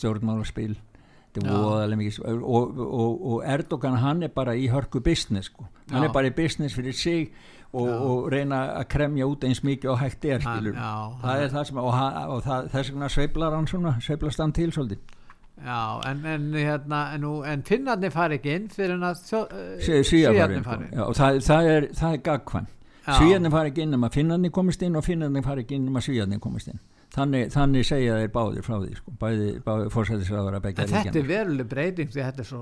voðalega 1.45 1.99
mikið 1.99 2.20
og, 2.39 2.80
og, 2.86 3.26
og 3.34 3.43
Erdogan 3.45 3.99
hann 4.01 4.24
er 4.26 4.32
bara 4.34 4.55
í 4.57 4.70
hörku 4.72 5.01
business 5.03 5.51
sko. 5.51 5.68
hann 5.91 6.05
Já. 6.05 6.10
er 6.10 6.14
bara 6.14 6.32
í 6.32 6.36
business 6.36 6.78
fyrir 6.78 6.95
sig 6.95 7.34
og, 7.74 7.88
Já. 7.88 7.94
og 8.02 8.32
reyna 8.34 8.60
að 8.80 8.88
kremja 8.90 9.28
út 9.30 9.44
eins 9.46 9.62
mikið 9.64 9.92
og 9.94 10.00
hægt 10.02 10.26
er 10.26 10.40
skilur 10.42 10.74
já, 10.74 10.90
það 11.22 11.30
hann- 11.30 11.44
er 11.44 11.50
það 11.54 11.64
sem 11.70 11.78
og, 11.78 11.94
og 12.34 12.44
það, 12.48 12.70
þess 12.74 12.92
vegna 12.92 13.10
sveiflar 13.14 13.56
hann 13.56 13.68
svona 13.68 13.96
sveiflast 14.02 14.40
hann 14.42 14.54
til 14.58 14.72
svolítið. 14.72 15.16
Já, 15.60 16.00
en, 16.08 16.26
en, 16.26 16.54
hérna, 16.56 17.00
en, 17.16 17.24
en 17.46 17.64
finnarnir 17.68 18.12
fari 18.16 18.38
ekki 18.40 18.54
inn 18.56 18.70
fyrir 18.72 18.94
en 18.96 19.04
að 19.10 19.18
Svíjarnir 19.28 20.06
svíjarnir 20.08 20.64
fari 20.64 20.86
fari 20.88 20.88
Já, 20.96 21.02
og 21.04 21.16
það, 21.18 21.40
það 21.44 21.72
er, 21.74 21.88
það 22.00 22.14
er 22.16 22.22
gagkvæm 22.30 22.68
Já. 23.10 23.14
Svíjarnir 23.18 23.52
fari 23.52 23.74
ekki 23.74 23.84
inn 23.84 23.94
um 23.98 24.06
að 24.08 24.16
finnarnir 24.16 24.54
komist 24.56 24.82
inn 24.88 24.96
og 24.96 25.04
finnarnir 25.04 25.44
fari 25.44 25.66
ekki 25.66 25.76
inn 25.76 25.88
um 25.92 26.00
að 26.00 26.06
svíjarnir 26.08 26.40
komist 26.40 26.72
inn. 26.72 26.80
Þannig, 27.10 27.48
þannig 27.52 27.86
segja 27.90 28.18
þeir 28.22 28.32
báðir 28.36 28.66
frá 28.68 28.76
því 28.80 28.96
sko. 29.00 29.12
bæði, 29.20 29.48
báði 29.66 29.88
fórsættisraður 29.90 30.58
að 30.60 30.66
begja 30.68 30.84
En 30.84 30.92
þetta 30.94 31.20
er 31.20 31.30
veruleg 31.32 31.70
breyting 31.72 32.12
því 32.14 32.22
þetta 32.28 32.44
er 32.44 32.50
svo, 32.50 32.60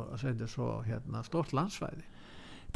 svo 0.47 0.67
hérna, 0.87 1.23
stórt 1.27 1.51
landsvæði 1.53 2.05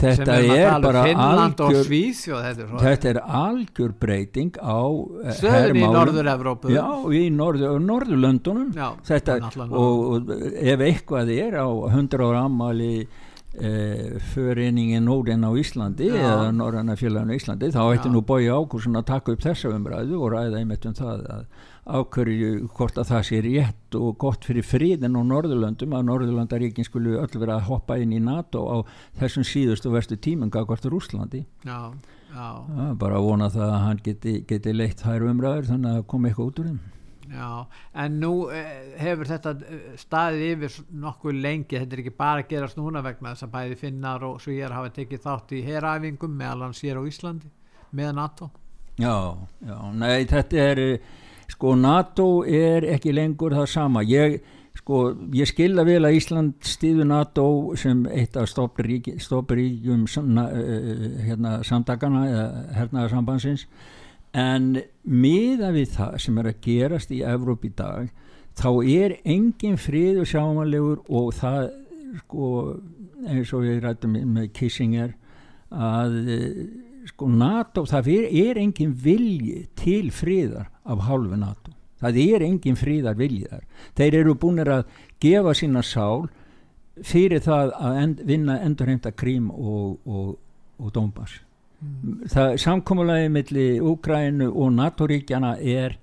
þetta 0.01 0.35
erum 0.37 0.51
að 0.51 0.57
er 0.57 0.69
um 0.73 0.85
bara 0.85 1.01
algjör 1.25 1.83
Svíþjóð 1.87 2.45
þetta 2.45 2.63
er, 2.65 2.75
þetta 2.85 3.09
er 3.11 3.19
algjör 3.41 3.95
breyting 4.01 4.61
á 4.61 4.81
eh, 4.81 5.33
stöðun 5.39 5.81
í. 5.81 5.83
Norður-Evrópu. 5.97 6.71
Já, 6.73 6.85
í 7.17 7.23
norður, 7.35 7.75
Norðurlöndunum. 7.85 8.71
Já, 8.77 8.87
þetta, 9.07 9.39
og 9.69 10.07
og, 10.15 10.31
ef 10.55 10.85
eitthvað 10.87 11.33
er 11.35 11.59
á 11.61 11.67
100 11.67 12.25
ára 12.25 12.45
ammali 12.47 12.93
e, 13.53 14.19
föreningin 14.33 15.05
Nórin 15.05 15.43
á 15.43 15.51
Íslandi 15.51 16.07
Já. 16.07 16.15
eða 16.15 16.51
Norræna 16.55 16.95
félagin 16.95 17.33
á 17.33 17.35
Íslandi 17.35 17.71
þá 17.73 17.83
ætti 17.91 18.11
nú 18.11 18.23
bói 18.23 18.47
ákursun 18.47 18.97
að 18.99 19.09
taka 19.11 19.35
upp 19.35 19.43
þessa 19.43 19.73
umræðu 19.75 20.19
og 20.21 20.31
ræða 20.35 20.61
einmitt 20.61 20.87
um 20.87 20.95
það 20.95 21.25
að 21.35 21.45
ákverju 21.89 22.67
hvort 22.75 22.99
að 23.01 23.09
það 23.09 23.23
sé 23.25 23.39
rétt 23.41 23.97
og 23.97 24.17
gott 24.21 24.45
fyrir 24.45 24.65
friðin 24.65 25.17
á 25.17 25.21
Norðurlöndum 25.25 25.95
að 25.97 26.05
Norðurlandaríkin 26.11 26.85
skulu 26.85 27.17
öll 27.17 27.39
vera 27.41 27.57
að 27.57 27.67
hoppa 27.71 27.97
inn 27.97 28.13
í 28.13 28.21
NATO 28.21 28.61
á 28.69 28.77
þessum 29.17 29.45
síðustu 29.47 29.89
vestu 29.93 30.17
tímum 30.21 30.51
gagvart 30.53 30.85
Rúslandi 30.85 31.41
Já, 31.65 31.91
já, 32.29 32.47
Já, 32.77 32.85
bara 33.01 33.21
vona 33.23 33.49
það 33.49 33.73
að 33.73 33.85
hann 33.87 34.01
geti, 34.05 34.35
geti 34.47 34.75
leitt 34.75 35.01
þær 35.01 35.25
umræður 35.31 35.71
þannig 35.73 35.97
að 35.97 36.09
koma 36.13 36.29
eitthvað 36.29 36.51
út 36.51 36.61
úr 36.61 36.69
þeim. 36.69 36.79
Já 37.31 37.49
En 38.03 38.19
nú 38.19 38.31
eh, 38.53 38.93
hefur 39.01 39.29
þetta 39.31 39.55
eh, 39.65 39.89
staðið 39.97 40.45
yfir 40.51 40.77
nokkuð 41.01 41.41
lengi 41.41 41.79
þetta 41.79 41.97
er 41.97 42.03
ekki 42.03 42.15
bara 42.17 42.43
að 42.43 42.49
gerast 42.51 42.77
núna 42.77 43.01
vegna 43.05 43.33
þess 43.33 43.47
að 43.47 43.53
bæði 43.55 43.79
finnar 43.81 44.27
og 44.27 44.37
svíjar 44.43 44.75
hafa 44.75 44.93
tekið 44.99 45.25
þátt 45.25 45.55
í 45.57 45.63
heræfingum 45.65 46.37
meðal 46.37 46.67
hans 46.67 46.83
hér 46.85 47.01
á 47.01 47.03
Íslandi 47.07 47.49
með 47.95 48.13
NATO? 48.19 48.51
Já, 48.99 49.15
já, 49.65 49.77
nei, 49.97 50.27
þetta 50.29 50.61
er 50.61 50.83
eh, 50.83 51.11
sko, 51.51 51.75
NATO 51.75 52.27
er 52.47 52.87
ekki 52.95 53.13
lengur 53.15 53.55
það 53.55 53.69
sama. 53.69 54.03
Ég, 54.07 54.39
sko, 54.79 55.03
ég 55.35 55.49
skilða 55.49 55.85
vel 55.87 56.01
að 56.07 56.17
Ísland 56.19 56.53
stýðu 56.65 57.07
NATO 57.09 57.47
sem 57.79 58.05
eitt 58.11 58.37
af 58.39 58.49
stoppuríkjum 58.51 60.05
hérna, 60.07 61.57
samtakana 61.67 62.27
eða 62.29 62.45
hernaðarsambansins 62.79 63.67
en 64.37 64.77
miða 65.03 65.71
við 65.75 65.95
það 65.97 66.17
sem 66.23 66.37
er 66.39 66.49
að 66.51 66.61
gerast 66.63 67.11
í 67.11 67.21
Evróp 67.27 67.65
í 67.67 67.71
dag 67.75 68.11
þá 68.59 68.69
er 68.87 69.17
engin 69.27 69.77
friður 69.79 70.27
sjámanlegur 70.27 71.01
og 71.09 71.33
það 71.35 71.71
sko, 72.21 72.45
eins 73.27 73.51
og 73.55 73.65
við 73.65 73.81
rættum 73.83 74.15
með 74.35 74.51
Kissinger 74.55 75.13
að 75.71 76.15
eh, 77.21 77.27
sko 77.27 77.29
NATO, 77.29 77.85
það 77.85 78.09
er, 78.15 78.27
er 78.49 78.61
engin 78.61 78.95
vilji 78.97 79.67
til 79.75 80.11
friðar 80.11 80.71
af 80.83 81.05
hálfu 81.07 81.37
NATO. 81.37 81.75
Það 82.01 82.17
er 82.17 82.45
engin 82.47 82.77
friðar 82.79 83.17
vilji 83.19 83.45
þar. 83.49 83.65
Þeir 83.97 84.19
eru 84.23 84.35
búinir 84.41 84.71
að 84.73 84.83
gefa 85.21 85.53
sína 85.53 85.83
sál 85.85 86.27
fyrir 87.05 87.41
það 87.45 87.75
að 87.77 88.01
end, 88.01 88.25
vinna 88.25 88.57
endurheimta 88.65 89.13
krím 89.13 89.51
og, 89.53 89.99
og, 90.05 90.35
og 90.81 90.91
Dómbas 90.93 91.39
það 92.29 92.55
samkomulagi 92.61 93.29
milli 93.33 93.65
Úgrænu 93.81 94.51
og 94.51 94.73
NATO-ríkjana 94.75 95.55
er 95.57 95.97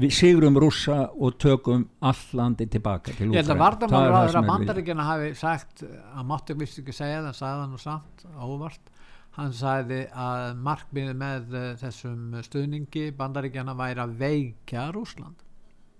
við 0.00 0.12
sigrum 0.14 0.58
rússa 0.62 1.08
og 1.10 1.38
tökum 1.42 1.88
all 2.06 2.20
landi 2.38 2.68
tilbaka 2.70 3.16
til 3.16 3.32
Ég 3.34 3.42
held 3.42 3.50
að 3.56 3.88
það 3.90 4.06
ráður 4.12 4.12
sem 4.12 4.14
að 4.14 4.20
er 4.20 4.30
vilji. 4.30 4.50
bandaríkjana 4.52 5.06
hafi 5.08 5.32
sagt 5.40 5.82
að 5.82 6.28
mátti 6.30 6.56
vist 6.60 6.78
ekki 6.78 6.94
segja 6.94 7.24
það, 7.24 7.34
sagði 7.40 7.64
hann 7.64 7.74
nú 7.74 7.82
samt 7.82 8.26
óvart 8.38 8.89
hann 9.36 9.52
sagði 9.54 10.00
að 10.10 10.56
markmiði 10.66 11.14
með 11.18 11.54
uh, 11.54 11.66
þessum 11.80 12.34
stuðningi 12.46 13.10
bandaríkjana 13.18 13.76
væri 13.78 14.04
að 14.04 14.16
veikja 14.20 14.88
Rúsland 14.94 15.46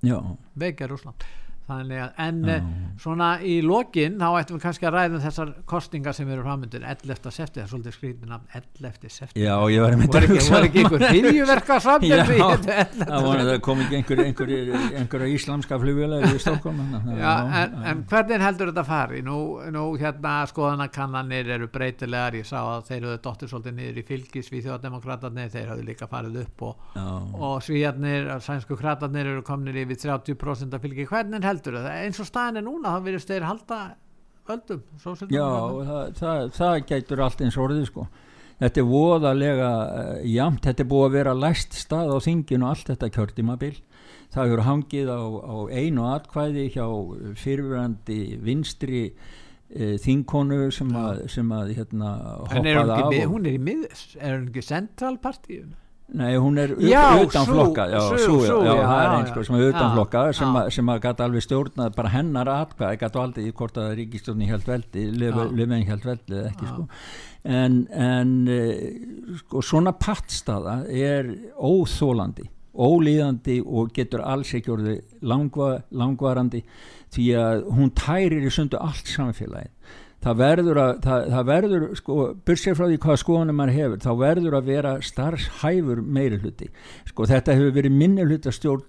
Já, 0.06 0.18
veikja 0.56 0.88
Rúsland 0.90 1.26
þannig 1.68 2.00
að 2.02 2.22
en 2.24 2.40
Já. 2.44 2.54
uh, 2.56 2.70
svona 3.00 3.28
í 3.46 3.56
lokin 3.64 4.18
þá 4.20 4.26
ættum 4.40 4.58
við 4.58 4.64
kannski 4.64 4.88
að 4.88 4.96
ræða 4.96 5.16
um 5.16 5.22
þessar 5.24 5.52
kostingar 5.70 6.16
sem 6.16 6.30
eru 6.32 6.44
framöndir 6.44 6.84
11. 6.84 7.30
september, 7.30 7.62
er 7.64 7.70
svolítið 7.70 7.96
skrítið 7.96 8.30
nafn 8.30 8.56
11. 8.58 9.08
september 9.08 9.44
já, 9.44 9.54
ég 9.74 9.84
var 9.84 9.94
einmitt 9.94 10.14
var 10.14 10.26
að 10.26 10.34
hugsa 10.34 10.54
var 10.54 10.66
ekki 10.68 10.84
einhver 10.84 11.04
hyljuverka 11.10 11.76
Já, 11.76 11.84
samtönd 11.86 13.04
það 13.04 13.26
var 13.26 13.42
það 13.50 13.60
kom 13.66 13.84
ekki 13.84 13.98
einhver, 14.00 14.22
einhver, 14.24 14.52
einhver 15.00 15.26
íslamska 15.30 15.78
flugvélar 15.84 16.26
í 16.28 16.40
Stokkólm 16.42 16.80
Já, 17.20 17.32
en, 17.60 17.76
en 17.92 18.02
hvernig 18.10 18.44
heldur 18.44 18.72
þetta 18.72 18.86
fari? 18.88 19.22
Nú, 19.26 19.38
nú 19.72 19.84
hérna 20.00 20.34
skoðanakannanir 20.50 21.52
eru 21.56 21.70
breytilegar, 21.72 22.38
ég 22.40 22.48
sá 22.48 22.58
að 22.62 22.88
þeir 22.90 23.06
höfðu 23.08 23.22
dottir 23.26 23.52
svolítið 23.52 23.76
niður 23.78 24.00
í 24.02 24.06
fylgis 24.08 24.50
við 24.52 24.68
þjóðdemokratarnir, 24.68 25.50
þeir 25.52 25.72
höfðu 25.74 25.86
líka 25.86 26.08
farið 26.10 26.40
upp 26.44 26.66
og, 26.70 26.84
já, 26.96 27.06
og 27.48 27.56
svíjarnir, 27.64 28.30
sænsku 28.44 28.78
kratarnir 28.80 29.32
eru 29.34 29.44
komnir 29.46 29.80
yfir 29.84 30.00
30% 30.00 30.76
af 30.76 30.84
fylgi, 30.84 31.06
hvernig 31.10 31.44
heldur? 31.68 31.90
Eins 31.92 32.20
og 32.22 32.26
staðin 32.30 32.56
er 32.62 32.66
núna, 32.66 32.94
þá 32.96 33.04
virðist 33.08 33.28
þeir 33.30 33.46
halda 33.48 33.80
völdum, 34.50 34.80
svo 34.98 35.12
já 35.30 35.46
það, 35.86 36.14
það, 36.18 36.40
það 36.56 36.78
gætur 36.90 37.20
allt 37.26 37.42
eins 37.46 37.58
orðið 37.60 37.84
sko 37.90 38.06
þetta 38.60 38.80
er 38.82 38.88
voðalega 38.90 39.68
uh, 39.70 40.08
jamt, 40.26 40.64
þetta 40.66 40.82
er 40.82 40.88
búið 40.90 41.06
að 41.06 41.14
vera 41.14 41.34
læst 41.38 41.76
stað 41.78 42.10
á 42.12 42.18
þinginu 42.24 42.66
allt 42.68 42.90
þetta 42.90 43.08
kjörtímabil 43.14 43.76
það 44.34 44.48
hefur 44.50 44.64
hangið 44.66 45.12
á, 45.14 45.20
á 45.22 45.56
einu 45.70 46.08
atkvæði 46.10 46.64
hjá 46.74 46.84
fyrirverandi 47.40 48.18
vinstri 48.44 49.04
uh, 49.10 49.94
þingkonu 50.02 50.58
sem 50.74 50.90
að, 50.98 51.22
sem 51.32 51.54
að 51.56 51.72
hérna, 51.78 52.10
hoppaði 52.50 52.74
af 52.80 53.06
og- 53.06 53.32
hún 53.36 53.46
er 53.48 53.56
í 53.56 53.62
mið, 53.70 53.86
er 54.18 54.36
hún 54.40 54.50
ekki 54.50 54.66
centralpartíun? 54.66 55.72
Nei, 56.10 56.34
hún 56.42 56.58
er 56.58 56.74
Já, 56.82 57.22
utan 57.22 57.46
sú, 57.46 57.52
flokka 57.54 57.86
já, 57.86 58.00
sú, 58.02 58.16
sú, 58.18 58.36
sú, 58.42 58.56
já, 58.66 58.72
já, 58.74 58.86
það 58.90 59.14
er 59.14 59.28
sko 59.30 59.44
sem 59.46 59.56
er 59.56 59.66
utan 59.68 59.84
Já, 59.84 59.90
flokka 59.94 60.22
sem, 60.34 60.60
sem 60.74 60.90
að 60.90 61.02
gæti 61.04 61.24
alveg 61.26 61.44
stjórnað 61.46 61.96
bara 61.96 62.12
hennar 62.16 62.50
atkvæði, 62.50 63.00
gæti 63.02 63.20
aldrei 63.22 63.44
í 63.46 63.52
hvort 63.60 63.78
að 63.78 63.90
ríkistjórni 64.00 64.48
held 64.50 64.66
veldi, 64.66 65.04
lifin 65.14 65.86
held 65.86 66.08
veldi 66.08 66.38
eða 66.40 66.50
ekki 66.50 66.70
sko. 66.70 66.86
En, 67.60 67.76
en 67.94 68.32
eh, 68.50 69.36
sko, 69.44 69.62
svona 69.62 69.94
pattstaða 69.94 70.80
er 70.90 71.30
óþólandi 71.56 72.50
ólíðandi 72.70 73.60
og 73.66 73.90
getur 73.94 74.22
alls 74.24 74.52
ekki 74.54 74.70
orðið 74.74 75.00
langva, 75.26 75.72
langvarandi 75.90 76.62
því 77.14 77.26
að 77.38 77.64
hún 77.76 77.90
tærir 77.98 78.46
í 78.46 78.52
sundu 78.54 78.78
allt 78.80 79.10
samfélagið 79.10 79.98
það 80.20 80.36
verður 80.36 80.78
að 80.82 80.90
það, 81.04 81.22
það 81.32 81.46
verður 81.48 81.84
sko, 81.96 82.14
bursið 82.44 82.74
frá 82.76 82.84
því 82.90 82.96
hvað 83.04 83.20
skoðanum 83.22 83.56
maður 83.60 83.76
hefur 83.78 84.02
þá 84.04 84.10
verður 84.20 84.56
að 84.58 84.66
vera 84.68 84.90
starfshæfur 85.08 86.02
meiri 86.04 86.40
hluti 86.42 86.68
sko 87.08 87.28
þetta 87.30 87.54
hefur 87.56 87.72
verið 87.78 87.94
minni 88.02 88.26
hluta 88.28 88.52
stjórn 88.52 88.84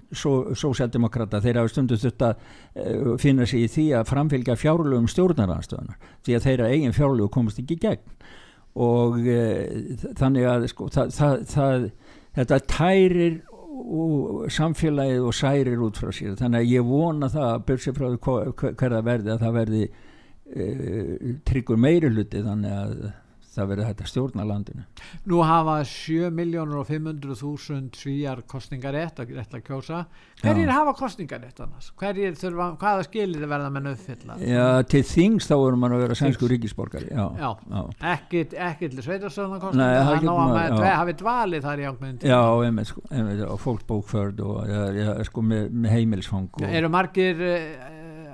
sósjaldemokrata 0.59 1.39
þeir 1.45 1.61
hafa 1.61 1.71
stundu 1.71 1.99
þurft 2.01 2.25
að 2.27 2.41
uh, 2.41 3.13
finna 3.21 3.47
sig 3.47 3.63
í 3.63 3.69
því 3.71 3.85
að 4.01 4.09
framfylgja 4.11 4.57
fjárlögum 4.59 5.07
stjórnaranstöðunar 5.13 6.01
því 6.27 6.35
að 6.39 6.47
þeirra 6.49 6.69
eigin 6.75 6.97
fjárlögu 6.99 7.31
komast 7.37 7.63
ekki 7.63 7.79
gegn. 7.85 8.03
Og 8.81 9.17
uh, 9.23 10.03
þannig 10.19 10.45
að 10.51 10.67
sko 10.71 10.91
það, 10.91 11.15
það, 11.15 11.41
það, 11.55 11.87
þetta 12.41 12.59
tærir 12.75 13.39
og 13.81 14.45
samfélagið 14.53 15.25
og 15.25 15.33
særir 15.35 15.81
út 15.87 15.97
frá 15.99 16.11
sér. 16.13 16.35
Þannig 16.39 16.59
að 16.61 16.71
ég 16.75 16.85
vona 16.87 17.31
það 17.33 17.47
að 17.49 17.63
bursið 17.71 17.97
frá 17.97 18.05
því 18.11 18.19
hva- 18.27 18.53
hver 18.61 18.75
hver 18.79 18.95
það 18.99 19.07
verði 19.07 19.31
að 19.33 19.43
það 19.47 19.55
verði 19.57 19.83
tryggur 21.47 21.79
meiri 21.81 22.11
hluti 22.11 22.43
þannig 22.45 22.77
að 22.77 22.95
það 23.51 23.65
verði 23.67 23.83
hægt 23.83 24.01
að 24.05 24.07
stjórna 24.07 24.43
landinu 24.47 24.83
Nú 25.27 25.41
hafa 25.43 25.73
7 25.83 26.29
miljónur 26.31 26.77
og 26.79 26.85
500 26.87 27.33
þúsund 27.35 27.97
svíjar 27.99 28.39
kostningarétt 28.47 29.17
að 29.19 29.33
rétt 29.35 29.57
að 29.57 29.63
kjósa. 29.67 29.97
Hverjir 30.39 30.71
hafa 30.71 30.93
kostningarétt 30.95 31.59
annars? 31.65 31.89
Hverjir 31.99 32.37
þurfa, 32.39 32.69
hvaða 32.79 33.03
skilir 33.09 33.43
verða 33.51 33.73
menn 33.75 33.89
uppfylla? 33.91 34.37
Já, 34.39 34.63
til 34.87 35.03
þings 35.03 35.49
þá 35.51 35.53
voru 35.65 35.81
mann 35.83 35.97
að 35.97 36.05
vera 36.05 36.17
sænsku 36.21 36.47
ríkisborgari 36.53 37.11
já, 37.11 37.25
Já. 37.43 37.49
já. 37.75 37.83
Ekki, 38.13 38.45
ekki 38.69 38.89
til 38.95 39.03
sveitarstofna 39.09 39.57
Nei, 39.59 39.63
kostninga, 39.65 39.99
það 40.07 40.23
ná 40.23 40.31
að 40.31 40.55
maður- 40.55 40.77
dve- 40.79 40.95
hafi 41.01 41.17
dvalið 41.25 41.67
þar 41.67 41.83
í 41.83 41.89
ákveðin 41.91 42.25
Já, 42.31 42.41
einmitt, 42.69 42.87
sko, 42.93 43.03
einmitt, 43.11 43.43
og 43.51 43.59
fólkbókförd 43.67 44.39
og 44.47 44.71
ja, 44.71 44.85
ja, 45.01 45.17
sko, 45.27 45.43
með, 45.43 45.67
með 45.75 45.97
heimilsfang 45.99 46.47
og, 46.55 46.69
Eru 46.71 46.89
margir 46.95 47.43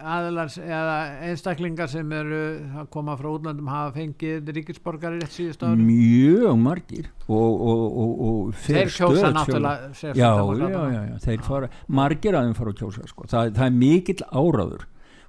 aðilar 0.08 0.52
eða 0.64 0.96
einstaklingar 1.30 1.90
sem 1.92 2.12
eru 2.18 2.40
að 2.82 2.90
koma 2.94 3.16
frá 3.20 3.28
útlandum 3.34 3.70
hafa 3.72 3.94
fengið 3.98 4.52
ríkisborgari 4.58 5.22
rétt 5.22 5.36
síðust 5.36 5.64
ári? 5.68 5.86
mjög 5.88 6.60
margir 6.64 7.10
og, 7.28 7.64
og, 7.72 7.82
og, 8.04 8.12
og 8.28 8.54
Þeir 8.66 8.92
kjósa 8.98 9.32
náttúrulega 9.36 9.90
fjölga. 9.94 10.20
já, 10.20 10.30
já, 10.32 10.70
já, 10.94 11.02
já, 11.12 11.18
þeir 11.28 11.42
fara 11.48 11.72
margir 12.02 12.38
að 12.40 12.48
þeim 12.50 12.60
fara 12.62 12.74
að 12.76 12.80
kjósa 12.84 13.10
sko. 13.12 13.28
það, 13.34 13.52
það 13.58 13.66
er 13.70 13.76
mikill 13.82 14.22
áráður 14.32 14.86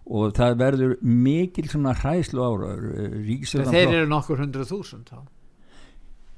og 0.09 0.31
það 0.39 0.55
verður 0.63 0.95
mikill 1.05 1.67
svona 1.69 1.93
hræslu 1.99 2.41
áráður 2.41 2.87
Þeir 2.95 3.19
ríkistöðan 3.27 3.75
eru 3.83 4.07
nokkur 4.09 4.41
hundruð 4.41 4.71
þúsund 4.73 5.11
þá. 5.13 5.19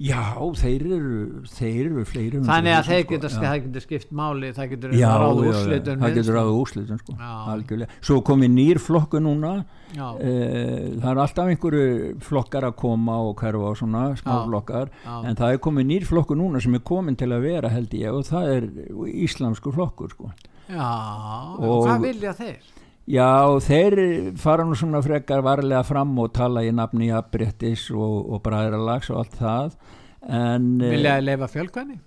Já, 0.01 0.21
þeir 0.57 0.85
eru 0.97 1.43
þeir 1.53 1.81
eru 1.91 2.05
fleiri 2.09 2.39
Þannig 2.47 2.73
að 2.79 2.87
þeir 2.89 3.03
sko, 3.05 3.11
geta, 3.15 3.29
já. 3.29 3.41
það 3.45 3.57
getur 3.67 3.85
skipt 3.85 4.13
máli, 4.17 4.53
það 4.57 4.71
getur 4.73 4.95
já, 4.97 5.11
ráð 5.21 5.41
já, 5.41 5.43
já, 5.45 5.51
úrslitum 5.53 6.01
það 6.01 6.15
getur 6.15 6.29
sko. 6.31 6.37
ráða 6.39 6.55
úrslitum 6.63 7.01
sko, 7.03 7.89
svo 8.09 8.17
komið 8.31 8.51
nýr 8.57 8.81
flokku 8.81 9.21
núna 9.21 9.53
Eh, 9.91 10.95
það 11.03 11.09
er 11.11 11.19
alltaf 11.19 11.49
einhverju 11.51 12.21
flokkar 12.23 12.63
að 12.69 12.77
koma 12.79 13.17
og 13.27 13.33
hverfa 13.41 13.73
og 13.73 13.77
svona 13.81 14.03
smá 14.21 14.37
Já. 14.37 14.45
flokkar 14.47 14.91
já, 15.03 15.15
en 15.27 15.35
það 15.41 15.55
er 15.57 15.59
komið 15.67 15.87
nýr 15.89 16.05
flokkur 16.07 16.39
núna 16.39 16.61
sem 16.63 16.77
er 16.79 16.85
komin 16.87 17.17
til 17.19 17.27
að 17.35 17.43
vera 17.43 17.69
held 17.75 17.91
ég 17.99 18.15
og 18.15 18.23
það 18.29 18.53
er 18.55 18.69
íslamskur 19.27 19.75
flokkur 19.75 20.13
sko. 20.15 20.31
já, 20.71 20.87
Og- 21.59 21.89
hvað 21.89 22.05
vilja 22.07 22.33
þeir? 22.39 22.61
Já 23.11 23.31
þeir 23.67 23.97
fara 24.41 24.67
nú 24.67 24.77
svona 24.79 25.03
frekar 25.05 25.43
varlega 25.47 25.83
fram 25.87 26.13
og 26.23 26.31
tala 26.37 26.63
í 26.67 26.71
nafni 26.75 27.11
jafnbrettis 27.11 27.89
og, 27.95 28.21
og 28.35 28.45
bræðralags 28.47 29.11
og 29.15 29.25
allt 29.25 29.41
það 29.41 29.75
en 30.29 30.71
eh, 30.81 30.95
Vilja 30.95 31.19
þeir 31.19 31.29
leifa 31.31 31.51
fjölkvæni? 31.57 31.99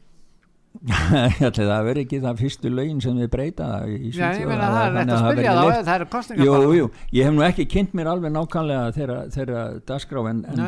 það 1.54 1.84
verður 1.86 2.00
ekki 2.02 2.20
það 2.24 2.40
fyrstu 2.42 2.70
lögin 2.74 3.02
sem 3.04 3.18
við 3.22 3.30
breyta 3.36 3.68
Já, 3.86 4.32
ég 4.40 4.48
meina 4.50 4.70
það 4.74 4.86
er 4.88 4.96
rétt 4.96 5.12
að 5.14 5.22
spyrja 5.22 5.54
þá, 5.54 5.62
það 5.70 5.94
eru 5.94 6.08
kostningar 6.16 6.48
Jú, 6.48 6.72
jú, 6.80 6.88
ég 7.14 7.28
hef 7.28 7.36
nú 7.36 7.44
ekki 7.46 7.66
kynnt 7.70 7.94
mér 7.98 8.10
alveg 8.10 8.34
nákvæmlega 8.34 9.20
þeirra, 9.36 9.62
dagskrá 9.86 10.24
en, 10.32 10.42
en, 10.50 10.64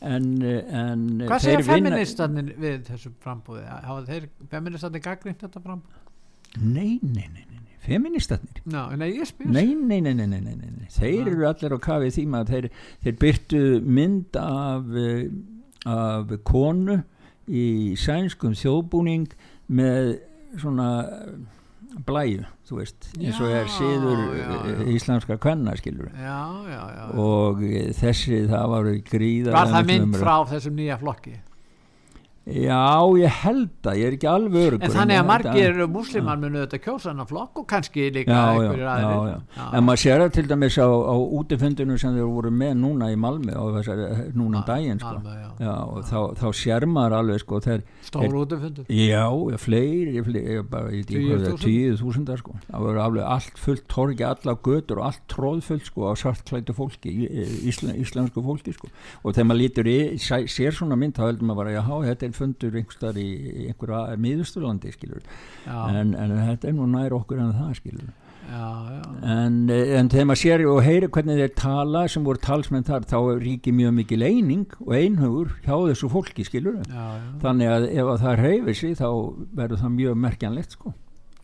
en, 0.00 0.30
en 0.80 1.04
Hvað 1.26 1.46
vinna- 1.50 1.66
feministarnir 1.68 2.54
við 2.64 2.88
þessu 2.88 3.12
frambúði? 3.20 3.66
Hafa 3.68 4.06
þeir 4.08 4.30
feministarnir 4.54 5.04
gaggrind 5.04 5.44
þetta 5.44 5.62
frambúð? 5.66 6.00
Nei, 6.56 6.96
nei, 7.04 7.28
nei, 7.28 7.44
nei, 7.44 7.59
nei. 7.80 7.86
feministarnir 7.88 8.62
Ná, 8.70 8.88
nei, 8.96 9.16
nei, 9.44 10.00
nei, 10.00 10.14
nei, 10.14 10.26
nei, 10.26 10.40
nei, 10.40 10.56
nei, 10.56 10.88
þeir 10.92 11.24
Nei. 11.24 11.32
eru 11.32 11.46
allir 11.48 11.76
á 11.76 11.78
kafi 11.80 12.10
því 12.16 12.26
að 12.40 12.52
þeir, 12.54 12.68
þeir 13.04 13.16
byrtu 13.24 13.62
mynd 13.84 14.40
af, 14.40 14.90
eh, 14.96 15.30
af 15.90 16.34
konu 16.44 17.00
í 17.50 17.96
sænskum 17.98 18.54
þjóðbúning 18.54 19.32
með 19.70 20.20
svona 20.60 20.90
blæju, 22.06 22.44
þú 22.68 22.78
veist 22.78 23.08
eins 23.18 23.38
og 23.42 23.50
er 23.50 23.70
síður 23.74 24.20
já, 24.38 24.46
já. 24.46 24.74
íslenska 24.94 25.36
kvenna 25.42 25.74
skilur 25.78 26.10
Já, 26.14 26.38
já, 26.70 26.70
já, 26.70 26.82
já. 27.00 27.06
og 27.18 27.62
eh, 27.66 27.90
þessi 27.96 28.42
það 28.50 28.66
var 28.74 28.90
gríðar 29.10 29.56
Var 29.56 29.72
það 29.74 29.88
mynd 29.90 30.18
frá 30.20 30.34
þessum 30.52 30.76
nýja 30.78 30.98
flokki? 31.00 31.34
Já, 32.48 33.04
ég 33.20 33.34
held 33.44 33.84
að, 33.84 33.98
ég 34.00 34.08
er 34.08 34.14
ekki 34.16 34.26
alveg 34.26 34.62
örugur 34.70 34.86
En 34.86 34.94
þannig 34.94 35.18
að 35.20 35.26
margir 35.28 35.80
muslimar 35.92 36.38
munu 36.40 36.62
þetta 36.62 36.78
kjósa 36.82 37.10
hennar 37.10 37.26
flokk 37.28 37.60
og 37.60 37.66
kannski 37.68 38.06
líka 38.14 38.32
einhverjir 38.32 38.86
já. 38.88 39.66
en 39.76 39.84
maður 39.84 40.00
sér 40.00 40.22
það 40.24 40.32
til 40.38 40.44
dæmis 40.48 40.78
á, 40.80 40.88
á 40.88 41.16
útifundinu 41.20 41.98
sem 42.00 42.16
þeir 42.16 42.30
voru 42.32 42.50
með 42.50 42.72
núna 42.80 43.10
í 43.12 43.18
Malmi 43.20 43.52
og 43.60 43.76
þessari, 43.76 44.08
núna 44.32 44.62
um 44.62 44.66
daginn 44.66 45.02
sko. 45.02 45.20
Og 45.60 46.00
þá, 46.08 46.18
þá 46.40 46.46
sér 46.62 46.86
maður 46.88 47.16
alveg 47.18 47.42
sko, 47.44 47.60
þeir, 47.66 47.84
Stór 48.08 48.38
útifundur. 48.40 48.88
já, 48.88 49.22
fleiri, 49.60 50.24
fleiri 50.24 50.56
ég 50.56 50.72
bara, 50.72 50.90
ég 50.96 51.04
veit 51.04 51.12
ekki 51.12 51.28
hvað 51.28 51.44
það 51.44 51.54
10.000? 51.54 51.62
tíu 51.66 52.00
þúsundar 52.00 52.40
sko. 52.40 52.56
það 52.66 52.86
voru 52.88 53.04
alveg 53.04 53.30
allt 53.36 53.62
fullt 53.66 53.86
torgi 53.92 54.26
alla 54.26 54.56
götur 54.64 55.04
og 55.04 55.10
allt 55.10 55.22
tróðfullt 55.30 55.86
sko, 55.92 56.08
á 56.08 56.12
svartklættu 56.18 56.74
fólki 56.74 57.14
ísla, 57.68 57.94
íslensku 58.00 58.42
fólki 58.42 58.74
sko. 58.74 58.90
og 59.22 59.36
þegar 59.36 59.50
maður 59.52 59.62
lítur 59.62 59.92
sér 60.50 60.74
svona 60.74 60.98
mynd 60.98 61.20
þá 61.20 61.28
heldur 61.28 61.46
maður 61.46 61.62
bara, 61.62 61.76
já, 61.76 61.84
þetta 62.10 62.26
er 62.26 62.29
fundur 62.36 62.76
einhverstaðar 62.78 63.20
í 63.20 63.28
einhverja 63.68 64.16
miðusturlandi 64.20 64.94
skilur 64.94 65.22
en, 65.66 66.14
en 66.14 66.34
þetta 66.38 66.70
er 66.70 66.76
nú 66.76 66.88
nær 66.90 67.16
okkur 67.16 67.42
en 67.42 67.54
það 67.56 67.74
skilur 67.80 68.08
já, 68.50 68.64
já. 68.94 69.02
en, 69.34 69.58
en 69.70 70.10
þegar 70.12 70.30
maður 70.30 70.42
sér 70.42 70.64
og 70.70 70.80
heyri 70.86 71.10
hvernig 71.16 71.42
þeir 71.42 71.54
tala 71.58 72.06
sem 72.10 72.26
voru 72.26 72.42
talsmenn 72.44 72.88
þar 72.88 73.06
þá 73.10 73.18
ríkir 73.42 73.76
mjög 73.76 73.94
mikil 74.00 74.24
eining 74.26 74.66
og 74.86 74.96
einhugur 74.96 75.54
hjá 75.66 75.74
þessu 75.74 76.10
fólki 76.12 76.46
skilur 76.48 76.80
já. 76.82 77.06
þannig 77.44 77.74
að 77.76 77.88
ef 77.92 78.14
að 78.14 78.24
það 78.24 78.42
reyfir 78.44 78.80
sig 78.82 78.98
þá 79.00 79.08
verður 79.62 79.84
það 79.84 79.96
mjög 80.00 80.20
merkjanlegt 80.26 80.78
sko 80.78 80.94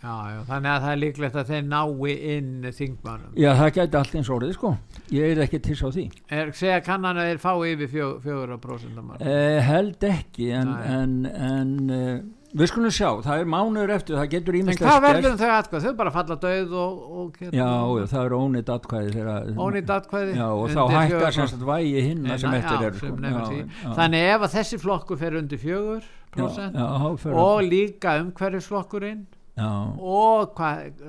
Já, 0.07 0.15
já, 0.31 0.41
þannig 0.47 0.71
að 0.71 0.85
það 0.85 0.93
er 0.93 1.01
líklegt 1.03 1.37
að 1.41 1.49
þeir 1.51 1.65
nái 1.67 2.15
inn 2.37 2.51
þingmannum. 2.79 3.33
já 3.43 3.49
það 3.59 3.71
gæti 3.81 3.99
allt 4.01 4.15
eins 4.21 4.29
orðið 4.37 4.53
sko 4.55 4.71
ég 5.17 5.33
er 5.35 5.43
ekki 5.47 5.59
til 5.67 5.77
sá 5.81 5.87
því 5.91 6.05
Er, 6.31 6.53
segja 6.55 6.79
kannan 6.87 7.19
að 7.19 7.31
þeir 7.33 7.41
fá 7.43 7.53
yfir 7.73 7.91
fjó, 7.91 8.07
fjögur 8.23 8.55
á 8.55 8.59
prósentamar. 8.63 9.19
eh, 9.27 9.61
held 9.67 10.07
ekki 10.13 10.51
en, 10.55 10.71
en, 10.95 11.17
en 11.27 11.73
eh, 11.97 12.21
við 12.57 12.71
skulum 12.71 12.93
sjá 12.95 13.09
það 13.27 13.41
er 13.43 13.51
mánuður 13.57 13.93
eftir 13.97 14.17
það 14.21 14.31
getur 14.37 14.55
En 14.55 14.61
ímislegt 14.63 14.87
hvað 14.87 15.03
verður 15.09 15.31
um 15.33 15.41
þau 15.43 15.51
atkvæð? 15.57 15.87
Þau 15.89 15.97
bara 15.99 16.13
falla 16.15 16.37
döð 16.47 16.77
og... 16.85 17.01
og 17.21 17.41
hérna, 17.41 17.57
já, 17.59 17.71
já 18.01 18.07
það 18.15 18.29
er 18.29 18.37
ónýtt 18.39 18.71
atkvæði 18.77 19.25
Ónýtt 19.67 19.93
atkvæði. 19.97 20.37
já, 20.39 20.47
og 20.47 20.69
þá 20.71 20.83
hækkar 20.95 21.09
fjögur 21.11 21.37
sem 21.41 21.51
sagt 21.53 21.67
vægi 21.73 22.05
hinna 22.07 22.39
sem 22.39 22.55
eftir 22.61 22.87
eru 22.87 23.01
sko. 23.03 23.97
Þannig 23.99 24.29
ef 24.37 24.47
að 24.47 24.55
þessi 24.61 24.81
flokkur 24.87 25.21
fer 25.25 25.41
undir 25.43 25.61
fjögur 25.61 26.07
fer- 26.37 27.41
og 27.41 27.63
líka 27.65 28.21
umhverfisflokkurinn 28.23 29.27
já, 29.57 29.69
og 29.97 30.55
hvað 30.57 31.05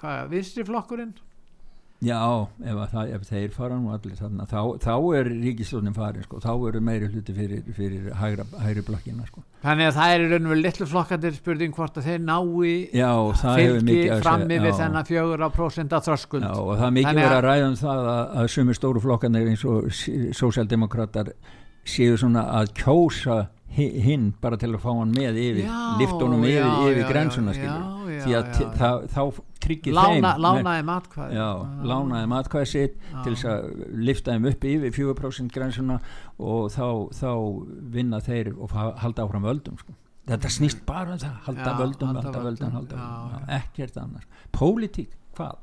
hva, 0.00 0.16
vinstri 0.30 0.66
flokkurinn 0.66 1.14
Já, 2.04 2.18
ef, 2.60 2.74
að 2.74 2.90
það, 2.92 3.10
ef 3.16 3.22
þeir 3.30 3.52
fara 3.54 3.76
nú 3.80 3.92
allir 3.94 4.16
þarna, 4.18 4.44
þá, 4.50 4.58
þá 4.82 4.92
er 5.16 5.28
ríkistjónin 5.30 5.94
farin, 5.96 6.24
sko, 6.26 6.40
þá 6.42 6.50
eru 6.68 6.82
meiri 6.84 7.08
hluti 7.08 7.32
fyrir, 7.36 7.62
fyrir 7.72 8.10
hægra, 8.18 8.44
hægri 8.60 8.82
blokkina, 8.84 9.24
sko. 9.30 9.40
þannig 9.62 9.88
að 9.88 9.96
það 9.96 10.16
er 10.16 10.24
í 10.24 10.26
raun 10.32 10.48
og 10.48 10.52
veru 10.52 10.64
litlu 10.66 10.88
flokkandir 10.90 11.38
spurning 11.38 11.76
hvort 11.78 11.96
að 11.96 12.08
þeir 12.10 12.26
nái 12.26 12.74
fylgi 13.40 13.86
mikið 13.88 14.12
að 14.18 14.24
fram 14.26 14.44
yfir 14.50 14.68
já, 14.68 14.76
þennan 14.82 15.08
fjögur 15.08 15.46
á 15.46 15.48
prósent 15.54 15.96
að 15.96 16.06
þröskuld. 16.10 16.44
Já, 16.44 16.52
og 16.60 16.72
það 16.74 16.86
er 16.90 16.94
mikið 16.98 17.20
verið 17.22 17.38
að- 17.38 17.44
ræða 17.48 17.70
um 17.70 17.78
það 17.80 18.10
að, 18.12 18.22
að 18.42 18.52
sumir 18.58 18.80
stóru 18.80 19.04
flokkanir 19.06 19.50
eins 19.54 19.64
og 19.64 19.88
sósjaldemokrater 20.42 21.32
séu 21.94 22.18
svona 22.20 22.44
að 22.60 22.74
kjósa 22.82 23.38
hinn 23.74 24.28
bara 24.42 24.58
til 24.60 24.70
að 24.72 24.82
fá 24.84 24.90
hann 24.92 25.12
með 25.14 25.38
yfir, 25.42 25.66
liftunum 26.00 26.44
yfir, 26.46 26.60
já, 26.60 26.70
yfir 26.84 27.00
já, 27.02 27.08
grensuna, 27.10 27.54
já, 27.56 27.74
Því 28.24 28.36
að 28.38 28.50
það, 28.78 29.06
þá 29.10 29.22
tryggir 29.64 29.96
þeim 29.98 30.28
lánaði 30.44 30.84
matkvæði 30.88 31.46
lánaði 31.90 32.30
matkvæði 32.30 32.70
sitt 32.70 32.96
til 33.24 33.34
þess 33.34 33.48
að 33.50 33.66
lifta 34.06 34.36
þeim 34.36 34.48
upp 34.52 34.68
yfir 34.70 34.94
4% 35.00 35.56
grensuna 35.56 35.98
og 36.38 36.70
þá, 36.74 36.86
þá 37.18 37.30
vinna 37.96 38.22
þeir 38.24 38.54
og 38.54 38.74
halda 39.02 39.26
áfram 39.26 39.48
völdum 39.48 39.80
sko. 39.80 39.96
þetta 40.30 40.52
snýst 40.52 40.84
bara 40.88 41.16
um 41.16 41.20
það 41.24 41.36
halda 41.48 41.76
völdum, 41.80 42.14
halda 42.14 42.26
halda 42.28 42.46
völdum, 42.46 42.78
völdum, 42.78 42.78
halda 42.78 43.02
völdum. 43.02 43.52
ekkert 43.58 44.00
annars, 44.04 44.28
pólitík, 44.54 45.18
hvað 45.34 45.58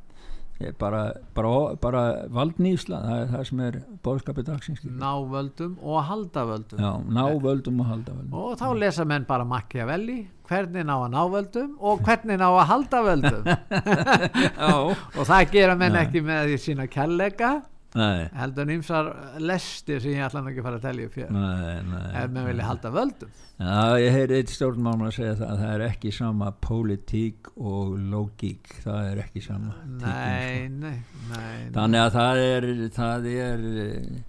bara, 0.79 1.01
bara, 1.35 1.75
bara 1.81 2.01
valdnýsla, 2.33 2.99
það 3.07 3.21
er 3.21 3.31
það 3.31 3.45
sem 3.49 3.63
er 3.67 3.77
bóðskapið 4.05 4.47
dagsins 4.49 4.81
skilur. 4.81 4.97
ná 5.01 5.13
völdum 5.31 5.73
og 5.81 6.03
halda 6.09 6.43
völdum. 6.49 6.79
Já, 6.79 6.91
ná 7.17 7.23
völdum 7.45 7.79
og 7.83 7.89
halda 7.91 8.13
völdum. 8.17 8.37
og 8.43 8.57
þá 8.59 8.67
lesa 8.79 9.05
menn 9.05 9.25
bara 9.29 9.45
Machiavelli 9.45 10.19
hvernig 10.51 10.83
ná 10.85 10.95
að 10.97 11.09
ná 11.13 11.21
völdum 11.31 11.75
og 11.79 12.01
hvernig 12.05 12.37
ná 12.41 12.47
að 12.49 12.65
halda 12.71 13.01
völdum. 13.07 13.51
Já, 14.61 14.75
og 15.17 15.25
það 15.25 15.51
gera 15.51 15.75
menn 15.79 15.93
Nei. 15.97 16.05
ekki 16.05 16.23
með 16.25 16.49
því 16.51 16.57
sína 16.65 16.87
kærleika 16.91 17.51
nei, 17.99 18.27
heldur 18.39 18.67
nýmsar 18.69 19.11
lestir 19.43 20.03
sem 20.03 20.15
ég 20.15 20.25
ætla 20.27 20.43
ekki 20.47 20.61
að 20.63 20.67
fara 20.69 20.81
að 20.81 20.85
telja 20.87 21.09
upp 21.09 21.17
hér. 21.19 21.31
Nei, 21.35 21.79
nei 21.91 22.19
ef 22.21 22.35
menn 22.35 22.47
vilja 22.47 22.67
halda 22.69 22.93
völdum. 22.95 23.39
Já, 23.61 23.99
ég 24.01 24.15
heyri 24.15 24.37
eitt 24.39 24.49
stjórnmálum 24.49 25.05
að 25.05 25.11
segja 25.19 25.33
það 25.37 25.49
að 25.51 25.59
það 25.61 25.73
er 25.75 25.83
ekki 25.85 26.11
sama 26.15 26.47
pólitík 26.65 27.49
og 27.61 27.91
lógík, 28.09 28.71
það 28.81 29.09
er 29.11 29.19
ekki 29.21 29.43
sama 29.45 29.75
nei, 29.85 29.99
Tíkin, 30.01 30.79
nei, 30.81 30.95
nei, 31.29 31.51
sko. 31.59 31.73
þannig 31.75 32.01
að 32.01 32.15
það 32.15 32.41
er, 32.45 32.67
það 32.95 33.27
er 33.31 33.67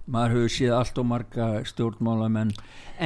maður 0.05 0.35
hefur 0.35 0.53
séð 0.57 0.75
allt 0.77 1.01
og 1.01 1.07
marga 1.09 1.47
stjórnmálamenn 1.71 2.53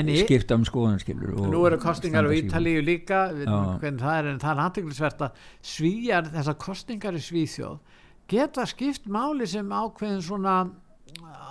en 0.01 0.11
skipta 0.19 0.57
um 0.59 0.67
skoðun 0.67 0.99
skilur 0.99 1.37
og 1.37 1.47
nú 1.53 1.63
eru 1.69 1.79
kostingar 1.79 2.27
á 2.27 2.31
Ítalíu 2.35 2.83
líka 2.83 3.21
við, 3.37 3.47
það 3.47 4.17
er 4.17 4.31
en 4.33 4.41
það 4.43 4.51
er 4.51 4.63
handiklisvert 4.65 5.23
að 5.29 5.45
svíjar 5.63 6.27
þessar 6.33 6.59
kostingar 6.59 7.15
í 7.15 7.23
Svíþjóð 7.23 7.96
geta 8.27 8.65
skipt 8.67 9.07
máli 9.11 9.47
sem 9.49 9.71
ákveðin 9.71 10.21
svona 10.25 10.57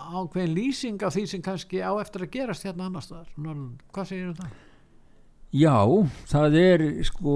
ákveðin 0.07 0.55
lýsing 0.55 1.03
af 1.03 1.17
því 1.17 1.27
sem 1.31 1.43
kannski 1.43 1.83
á 1.83 1.93
eftir 2.01 2.27
að 2.27 2.33
gerast 2.37 2.67
hérna 2.67 2.89
annars 2.91 3.11
hvað 3.11 4.09
segir 4.09 4.31
um 4.31 4.39
það? 4.39 4.55
Já, 5.57 5.79
það 6.29 6.57
er 6.61 6.83
sko, 7.07 7.35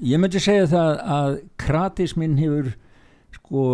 ég 0.00 0.20
myndi 0.22 0.40
segja 0.40 0.68
það 0.70 0.92
að 1.18 1.34
kratisminn 1.60 2.38
hefur 2.38 2.70
sko 3.34 3.64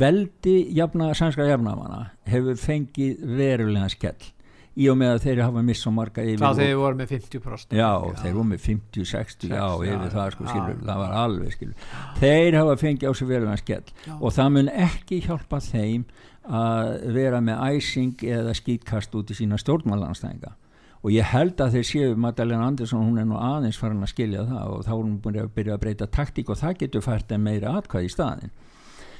veldi 0.00 0.56
jafna, 0.76 1.14
sænskra 1.16 1.48
jafnamanna 1.48 2.10
hefur 2.28 2.58
fengið 2.60 3.22
verulega 3.38 3.88
skell 3.94 4.30
í 4.80 4.88
og 4.90 4.96
með 5.00 5.12
að 5.14 5.26
þeir 5.26 5.42
hafa 5.44 5.64
mist 5.66 5.84
svo 5.84 5.92
marga 5.94 6.24
yfir 6.24 6.40
þá 6.40 6.48
þegar 6.48 6.70
við 6.70 6.80
vorum 6.80 7.00
með 7.02 7.12
50% 7.14 7.76
Já, 7.76 7.90
þeir 8.22 8.34
voru 8.38 8.48
með 8.50 8.62
50, 8.64 9.10
60, 9.10 9.52
já, 9.52 9.60
já, 9.60 9.90
yfir 9.90 10.14
það 10.14 10.32
sko 10.34 10.46
já. 10.46 10.50
skilur, 10.50 10.80
það 10.86 11.02
var 11.02 11.18
alveg 11.24 11.54
skilur 11.56 11.92
þeir 12.20 12.58
hafa 12.60 12.78
fengið 12.80 13.10
á 13.10 13.12
sig 13.18 13.30
verulega 13.30 13.60
skell 13.60 13.94
Já. 14.06 14.14
og 14.16 14.34
það 14.38 14.50
mun 14.56 14.72
ekki 14.88 15.20
hjálpa 15.26 15.60
þeim 15.66 16.06
að 16.60 16.90
vera 17.14 17.42
með 17.44 17.62
æsing 17.76 18.24
eða 18.38 18.56
skýtkast 18.56 19.14
út 19.20 19.30
í 19.30 19.38
sína 19.38 19.60
stjórnmálanstæðinga 19.60 20.56
og 21.00 21.12
ég 21.14 21.28
held 21.32 21.60
að 21.60 21.76
þeir 21.76 21.86
séu 21.88 22.16
Magdalena 22.20 22.66
Andersson, 22.68 23.04
hún 23.06 23.20
er 23.20 23.28
nú 23.28 23.38
aðeins 23.40 23.78
farin 23.80 24.02
að 24.04 24.12
skilja 24.12 24.44
það 24.48 24.72
og 24.74 24.82
þá 24.84 24.90
er 24.92 24.98
hún 24.98 25.20
búin 25.24 25.38
að 25.40 25.52
byrja 25.56 25.76
að 25.76 25.84
breyta 25.84 26.08
taktík 26.12 26.50
og 26.52 26.60
það 26.60 26.76
getur 26.82 27.04
fært 27.04 27.32
en 27.32 27.44
meira 27.44 27.76
atkvæði 27.78 28.10
í 28.10 28.12
staðin 28.12 28.52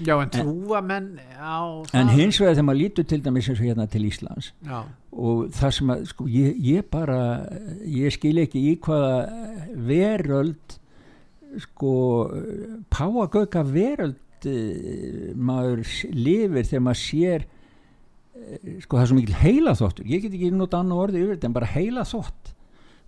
já 0.06 0.14
en 0.16 0.32
trúa 0.34 0.80
menn 0.84 1.12
á 1.36 1.60
en 1.92 2.08
það? 2.08 2.14
hins 2.16 2.40
vegar 2.40 2.56
þegar 2.56 2.66
maður 2.68 2.80
lítur 2.80 3.06
til 3.10 3.20
dæmis 3.24 3.48
eins 3.50 3.60
og 3.60 3.66
hérna 3.66 3.86
til 3.90 4.02
Íslands 4.08 4.50
já, 4.66 4.80
og 5.12 5.50
það 5.56 5.74
sem 5.76 5.92
að 5.94 6.04
sko, 6.12 6.26
ég, 6.30 6.58
ég 6.70 6.90
bara 6.92 7.20
ég 7.84 8.16
skil 8.16 8.42
ekki 8.44 8.64
í 8.72 8.74
hvaða 8.84 9.14
veröld 9.90 10.76
sko 11.66 11.94
páagauka 12.92 13.64
veröld 13.66 14.46
eh, 14.48 15.32
maður 15.34 15.82
lifir 16.14 16.68
þegar 16.68 16.86
maður 16.86 17.02
sér 17.02 17.46
eh, 18.38 18.78
sko 18.84 18.96
það 18.96 19.02
er 19.02 19.12
svo 19.12 19.18
mikil 19.18 19.40
heila 19.42 19.76
þóttur 19.78 20.10
ég 20.10 20.24
get 20.24 20.36
ekki 20.38 20.52
nota 20.54 20.80
annað 20.80 21.04
orðið 21.06 21.24
yfir 21.24 21.38
þetta 21.38 21.50
en 21.50 21.58
bara 21.60 21.74
heila 21.74 22.06
þótt 22.08 22.56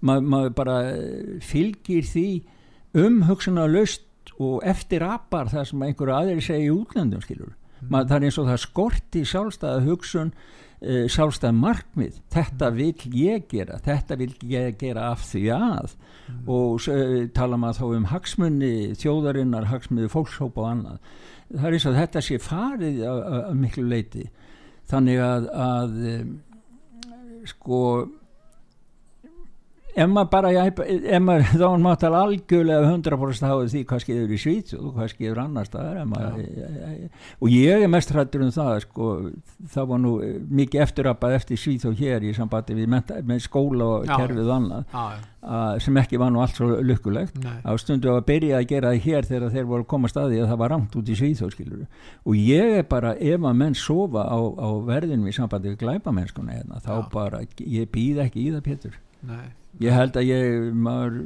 Ma, 0.02 0.16
maður 0.18 0.56
bara 0.58 0.76
eh, 0.90 1.36
fylgir 1.46 2.02
því 2.08 2.26
umhugsuna 2.98 3.68
löst 3.70 4.08
og 4.38 4.62
eftir 4.68 5.04
apar 5.06 5.50
það 5.52 5.68
sem 5.70 5.84
einhverju 5.88 6.16
aðri 6.16 6.44
segja 6.44 6.68
í 6.68 6.72
útlöndum 6.74 7.24
skilur 7.24 7.56
maður, 7.88 8.10
það 8.10 8.16
er 8.16 8.26
eins 8.26 8.38
og 8.38 8.50
það 8.50 8.60
skorti 8.62 9.22
sjálfstæða 9.28 9.80
hugsun 9.86 10.30
uh, 10.32 11.08
sjálfstæða 11.12 11.56
markmið. 11.58 12.20
Þetta 12.32 12.70
vil 12.76 12.92
ég 13.16 13.48
gera 13.50 13.80
þetta 13.82 14.18
vil 14.20 14.30
ég 14.50 14.78
gera 14.80 15.08
af 15.12 15.24
því 15.26 15.44
að. 15.56 15.96
Og 16.46 16.78
svo, 16.82 16.96
uh, 16.96 17.18
tala 17.34 17.58
maður 17.60 17.80
þá 17.80 17.98
um 17.98 18.08
hagsmunni 18.12 18.72
þjóðarinnar, 19.02 19.68
hagsmunni 19.72 20.12
fólkshópa 20.12 20.64
og 20.64 20.70
annað. 20.70 21.12
Það 21.52 21.68
er 21.68 21.76
eins 21.78 21.90
og 21.90 21.98
þetta 21.98 22.24
sé 22.24 22.40
farið 22.40 23.04
að 23.10 23.52
miklu 23.60 23.84
leiti 23.90 24.26
þannig 24.88 25.20
að, 25.24 25.48
að 25.52 25.98
um, 26.12 26.32
sko 27.48 27.80
ef 29.94 30.08
maður 30.08 30.30
bara 30.32 30.52
ef 30.52 31.22
maður, 31.22 31.46
þá 31.60 31.66
er 31.68 31.82
maður 31.86 32.16
algjörlega 32.22 32.92
100% 32.92 33.48
háið 33.50 33.72
því 33.74 33.82
hvað 33.90 34.04
skeiður 34.04 34.32
í 34.36 34.40
Svít 34.42 34.72
og 34.78 34.86
hvað 34.96 35.10
skeiður 35.12 35.42
annar 35.44 35.68
staðar 35.68 36.08
maður, 36.08 36.46
og 37.38 37.52
ég 37.52 37.84
er 37.84 37.92
mest 37.92 38.14
hrættur 38.14 38.46
um 38.46 38.54
það 38.54 38.78
sko, 38.86 39.10
það 39.74 39.90
var 39.92 40.02
nú 40.02 40.14
mikið 40.62 40.86
eftirrappað 40.86 41.36
eftir 41.40 41.60
Svít 41.60 41.86
og 41.90 42.00
hér 42.00 42.24
í 42.24 42.32
sambandi 42.36 42.78
við 42.78 42.90
menta, 42.94 43.20
með 43.26 43.44
skóla 43.46 43.90
og 43.98 44.08
Já. 44.08 44.16
kerfið 44.16 44.48
og 44.48 44.56
annað 44.56 44.96
já, 44.96 45.04
að, 45.42 45.78
sem 45.84 46.00
ekki 46.02 46.20
var 46.22 46.32
nú 46.32 46.42
allt 46.42 46.58
svo 46.58 46.68
lukkulegt. 46.86 47.38
Á 47.42 47.72
stundu 47.80 48.12
að 48.12 48.24
byrja 48.28 48.60
að 48.60 48.68
gera 48.70 48.92
það 48.92 49.06
hér 49.06 49.28
þegar 49.28 49.54
þeir 49.56 49.70
voru 49.70 49.84
að 49.84 49.90
koma 49.92 50.10
staði 50.10 50.42
að 50.42 50.52
það 50.52 50.60
var 50.62 50.74
rangt 50.76 50.98
út 51.00 51.10
í 51.10 51.16
Svíþjóð 51.18 51.54
skilur 51.56 51.86
og 52.22 52.36
ég 52.38 52.76
er 52.78 52.86
bara 52.90 53.14
ef 53.18 53.48
að 53.50 53.58
menn 53.62 53.74
sofa 53.78 54.26
á, 54.28 54.38
á 54.38 54.68
verðinum 54.86 55.30
í 55.30 55.34
sambandi 55.34 55.72
við 55.72 55.80
glæpamennskuna 55.82 56.58
hérna, 56.58 56.82
þá 56.84 56.92
Já. 56.94 57.08
bara, 57.12 57.42
ég 57.58 57.90
býð 57.92 58.22
ekki 58.26 58.46
í 58.46 58.52
það 58.54 58.64
Pétur. 58.68 59.00
Nei, 59.26 59.50
ég 59.80 59.92
held 59.96 60.16
að 60.16 60.28
ég 60.28 60.72
maður, 60.74 61.20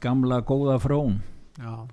gamla 0.00 0.40
góða 0.46 0.78
frón. 0.82 1.20
Já. 1.58 1.86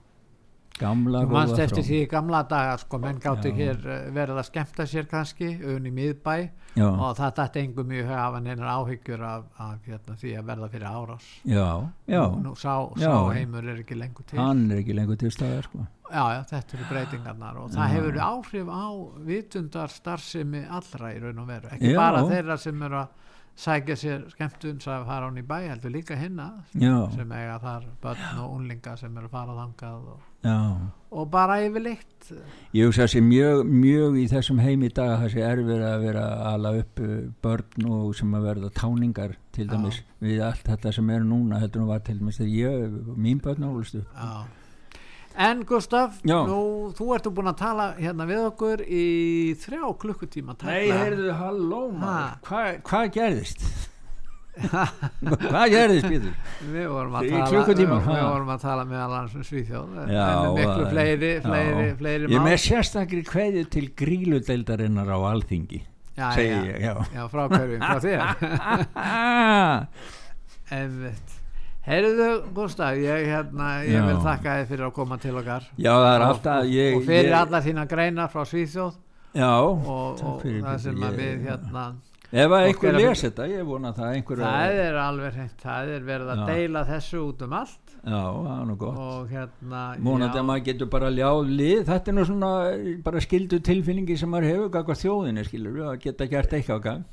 Gamla 0.75 1.21
Þú 1.23 1.31
manst 1.31 1.59
eftir 1.63 1.77
frón. 1.79 1.87
því 1.87 1.99
gamla 2.11 2.39
daga 2.51 2.73
sko, 2.81 2.97
menn 2.99 3.19
gáttu 3.23 3.51
hér 3.55 3.77
eh, 3.87 4.09
verið 4.11 4.41
að 4.41 4.47
skemmta 4.49 4.83
sér 4.91 5.05
kannski, 5.07 5.47
í 5.55 5.91
miðbæ. 5.95 6.33
Já, 6.75 6.89
og 6.91 7.13
það 7.15 7.29
dætti 7.37 7.61
engum 7.63 7.87
mjög 7.87 8.09
að 8.11 8.19
hafa 8.19 8.39
neinar 8.43 8.71
áhyggjur 8.73 9.21
af, 9.23 9.45
af 9.63 9.85
hérna, 9.87 10.15
því 10.19 10.33
að 10.35 10.49
verða 10.49 10.67
fyrir 10.73 10.89
árás. 10.91 11.27
Já, 11.47 11.67
já. 12.11 12.23
Nú, 12.43 12.51
sá, 12.59 12.73
Já. 12.99 13.07
sá 13.07 13.31
heimur 13.37 13.63
er 13.71 13.79
ekki 13.85 13.95
lengur 13.95 14.27
til. 14.27 14.39
Hann 14.41 14.65
er 14.67 14.81
ekki 14.83 14.97
lengur 14.97 15.15
til 15.21 15.31
staðar 15.31 15.63
sko. 15.69 15.85
já, 16.11 16.23
já, 16.35 16.41
þetta 16.51 16.75
eru 16.77 16.89
breytingarnar 16.91 17.55
og 17.63 17.71
það 17.71 17.93
hefur 17.95 18.19
áhrif 18.27 18.67
á 18.67 18.85
vitundar 19.31 19.89
starfsemi 19.95 20.65
allra 20.67 21.13
í 21.15 21.21
raun 21.23 21.39
og 21.39 21.47
veru. 21.47 21.71
Ekki 21.71 21.93
Já. 21.95 21.97
bara 22.03 22.25
þeirra 22.27 22.57
sem 22.59 22.83
eru 22.83 22.99
að 22.99 23.23
sækja 23.55 23.95
sér 23.95 24.23
skemmtun 24.33 24.79
sem 24.83 25.05
fara 25.07 25.29
án 25.29 25.39
í 25.39 25.43
bæ 25.47 25.57
heldur 25.69 25.93
líka 25.93 26.17
hinna 26.19 26.49
já, 26.75 26.95
sem 27.15 27.31
eiga 27.31 27.59
þar 27.63 27.85
börn 28.03 28.39
og 28.43 28.55
unlinga 28.57 28.95
sem 28.99 29.15
eru 29.17 29.29
að 29.29 29.35
fara 29.37 29.55
þangað 29.61 30.09
og, 30.11 30.25
já 30.43 30.57
og 31.15 31.29
bara 31.31 31.61
yfirleitt 31.63 32.11
Ég 32.73 32.89
hugsa 32.89 33.05
sé 33.07 33.21
mjög, 33.21 33.61
mjög 33.69 34.17
í 34.17 34.25
þessum 34.31 34.59
heim 34.59 34.83
í 34.83 34.89
dag 34.89 35.13
að 35.13 35.23
það 35.23 35.33
sé 35.35 35.45
erfir 35.45 35.83
að 35.85 36.03
vera 36.07 36.25
að 36.25 36.45
ala 36.49 36.71
upp 36.81 37.01
uh, 37.05 37.15
börn 37.45 37.89
og 37.95 38.11
sem 38.17 38.35
að 38.35 38.47
verða 38.49 38.71
táningar 38.75 39.35
til 39.55 39.67
Já. 39.67 39.71
dæmis 39.71 40.01
við 40.19 40.43
allt 40.43 40.67
þetta 40.67 40.93
sem 40.97 41.11
er 41.15 41.27
núna 41.27 41.61
heldur 41.61 41.85
nú 41.85 41.91
var 41.93 42.03
til 42.03 42.17
dæmis 42.19 42.41
þegar 42.41 42.55
ég, 42.59 43.01
mín 43.15 43.41
börn 43.45 43.67
álust 43.69 43.99
upp 44.01 44.17
Já. 44.17 44.64
En 45.35 45.63
Gustaf, 45.67 46.21
nú, 46.23 46.59
þú 46.95 47.09
ertu 47.17 47.31
búin 47.35 47.49
að 47.51 47.57
tala 47.59 47.89
hérna 47.99 48.27
við 48.29 48.45
okkur 48.49 48.83
í 48.87 49.07
þrjá 49.59 49.89
klukkutíma 49.99 50.55
tæplega. 50.55 51.33
halló 51.41 51.81
maður. 51.91 52.39
hvað 52.47 52.79
hva 52.87 53.01
gerðist? 53.11 53.65
hvað 55.51 55.65
gerðist 55.73 56.07
Pétur? 56.07 56.35
Við 56.71 56.87
vorum 56.87 57.17
að 57.19 57.27
Í 57.27 57.33
tala 57.33 57.49
klukkutíma, 57.51 57.97
við, 57.99 58.07
við 58.07 58.23
vorum 58.29 58.53
að 58.55 58.63
tala 58.63 58.85
með 58.87 59.01
allan 59.03 59.29
sem 59.33 59.43
Svíþjóð 59.49 59.97
en, 60.05 60.13
Já, 60.15 60.23
en 60.31 60.55
miklu 60.55 60.87
fleiri, 60.93 61.31
já. 61.33 61.43
fleiri, 61.43 61.87
fleiri 61.99 62.31
Ég 62.31 62.45
með 62.47 62.57
sérstakri 62.63 63.23
kveðju 63.27 63.65
til 63.75 63.85
gríludeildarinnar 64.03 65.11
á 65.11 65.19
alþingi 65.33 65.81
já, 66.15 66.29
segi 66.37 66.53
já, 66.55 66.61
ég, 66.71 66.77
já. 66.87 66.93
Já, 67.19 67.23
frá 67.33 67.47
hverjum, 67.51 67.83
frá 67.83 67.99
þér? 68.07 68.19
Einmitt 70.79 71.34
Heyrðu 71.85 72.27
Gustaf, 72.55 72.95
ég, 72.97 73.27
hérna, 73.29 73.69
ég 73.85 74.01
vil 74.07 74.17
þakka 74.23 74.55
þið 74.57 74.71
fyrir 74.71 74.85
að 74.87 74.93
koma 74.95 75.19
til 75.21 75.35
okkar. 75.37 75.67
Já, 75.77 75.91
það 75.93 76.07
er 76.09 76.23
alltaf 76.25 76.71
ég, 76.71 76.95
og 76.97 77.05
fyrir 77.05 77.29
ég, 77.29 77.35
allar 77.37 77.65
þína 77.65 77.83
greinar 77.91 78.31
frá 78.33 78.41
Svíþjóð. 78.49 78.95
Já, 79.35 79.51
og, 79.61 80.23
og 80.25 80.41
það 80.41 80.77
sem 80.81 81.05
að 81.05 81.17
við 81.19 81.45
hérna 81.45 81.85
Ef 82.35 82.51
að 82.51 82.65
einhver 82.67 82.89
er 82.89 82.97
les 82.97 83.21
þetta, 83.21 83.45
ég 83.47 83.67
vona 83.67 83.91
það 83.95 84.15
einhver 84.15 84.39
það 84.41 84.79
er 84.81 84.97
alveg 84.99 85.35
hreint, 85.37 85.59
það 85.61 85.91
er 85.93 86.07
verið 86.07 86.31
að 86.33 86.39
Já. 86.41 86.45
deila 86.49 86.81
þessu 86.89 87.19
út 87.21 87.43
um 87.45 87.53
allt. 87.59 87.93
Já, 88.01 88.17
það 88.17 88.49
er 88.55 88.65
nú 88.69 88.77
gott. 88.81 88.97
Og 89.05 89.29
hérna 89.29 89.83
Mónandi 90.07 90.41
að 90.41 90.47
maður 90.49 90.65
getur 90.65 90.89
bara 90.95 91.11
ljáð 91.13 91.51
lið 91.61 91.83
þetta 91.91 92.11
er 92.11 92.17
nú 92.17 92.25
svona 92.27 92.49
bara 93.05 93.21
skildu 93.23 93.61
tilfinningi 93.69 94.17
sem 94.19 94.33
maður 94.33 94.49
hefur 94.51 94.73
gagvað 94.73 95.01
þjóðinni 95.03 95.45
skilur 95.47 95.77
við 95.77 95.87
að 95.91 96.01
geta 96.07 96.27
gert 96.33 96.57
eitthvað 96.57 96.83
gang 96.89 97.05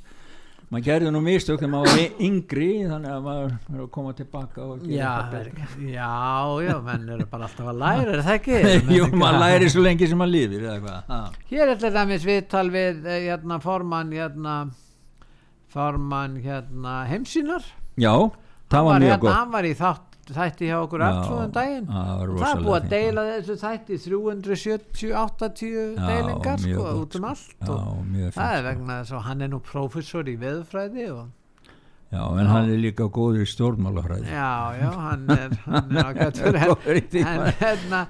maður 0.73 0.85
gerði 0.87 1.11
nú 1.13 1.19
mistök 1.23 1.59
þegar 1.61 1.71
maður 1.73 1.91
var 1.93 2.21
yngri 2.27 2.67
þannig 2.89 3.11
að 3.13 3.25
maður 3.27 3.51
er 3.53 3.81
að 3.83 3.89
koma 3.97 4.13
tilbaka 4.17 4.63
og 4.65 4.79
gera 4.83 4.93
já, 4.97 5.09
eitthvað 5.09 5.33
betra. 5.33 5.67
já, 5.93 6.13
já, 6.67 6.73
menn 6.87 7.09
eru 7.15 7.27
bara 7.33 7.47
alltaf 7.49 7.69
að 7.73 7.81
læra, 7.83 8.05
er 8.17 8.23
það 8.27 8.37
ekki? 8.39 8.61
Jú, 8.97 9.09
maður 9.21 9.39
læri 9.43 9.69
svo 9.73 9.83
lengi 9.85 10.09
sem 10.11 10.21
maður 10.23 10.33
lifir 10.37 10.65
eða 10.67 10.77
hvað 10.83 11.11
Ha. 11.13 11.19
Hér 11.51 11.73
er 11.75 11.81
til 11.83 11.91
dæmis 11.97 12.25
viðtal 12.27 12.65
við 12.73 13.05
eh, 13.05 13.19
hérna, 13.29 13.59
formann 13.63 14.13
hérna, 14.17 14.55
formann 15.73 16.37
hérna, 16.43 16.95
heimsýnar 17.09 17.65
Já, 18.01 18.13
það 18.73 18.87
var 18.89 18.99
mjög 19.03 19.11
hérna, 19.13 19.21
gott 19.27 19.37
hann 19.37 19.53
var 19.53 19.67
í 19.69 19.73
þátt, 19.77 20.12
þætti 20.31 20.69
hjá 20.69 20.77
okkur 20.85 21.01
aftrúðum 21.03 21.51
daginn. 21.51 21.87
það 21.91 22.21
er 22.23 22.61
búið 22.63 22.77
að 22.77 22.89
deila 22.93 23.23
þessu 23.27 23.55
þætti 23.63 23.97
370-80 24.05 25.73
Já, 25.73 26.07
deilingar 26.07 26.59
sko, 26.63 26.85
út 27.03 27.15
um 27.19 27.25
allt 27.27 27.55
já, 27.59 28.31
það 28.37 28.57
er 28.57 28.63
vegna 28.69 28.99
þess 29.01 29.11
að 29.17 29.25
hann 29.27 29.41
er 29.41 29.51
nú 29.51 29.59
prófessor 29.59 30.29
í 30.31 30.35
veðfræði 30.39 31.07
og 31.11 31.25
já, 32.13 32.21
en 32.39 32.47
hann 32.51 32.69
er 32.69 32.77
líka 32.83 33.07
góður 33.13 33.41
í 33.43 33.47
stjórnmálafræði. 33.49 34.27
Já, 34.29 34.51
já, 34.77 34.89
hann 35.01 35.23
er 35.33 35.55
hann 35.65 35.97
er 35.97 36.11
Góður 36.73 36.99
í 36.99 37.03
því, 37.09 37.23
en, 37.25 37.45
hérna, 37.59 38.01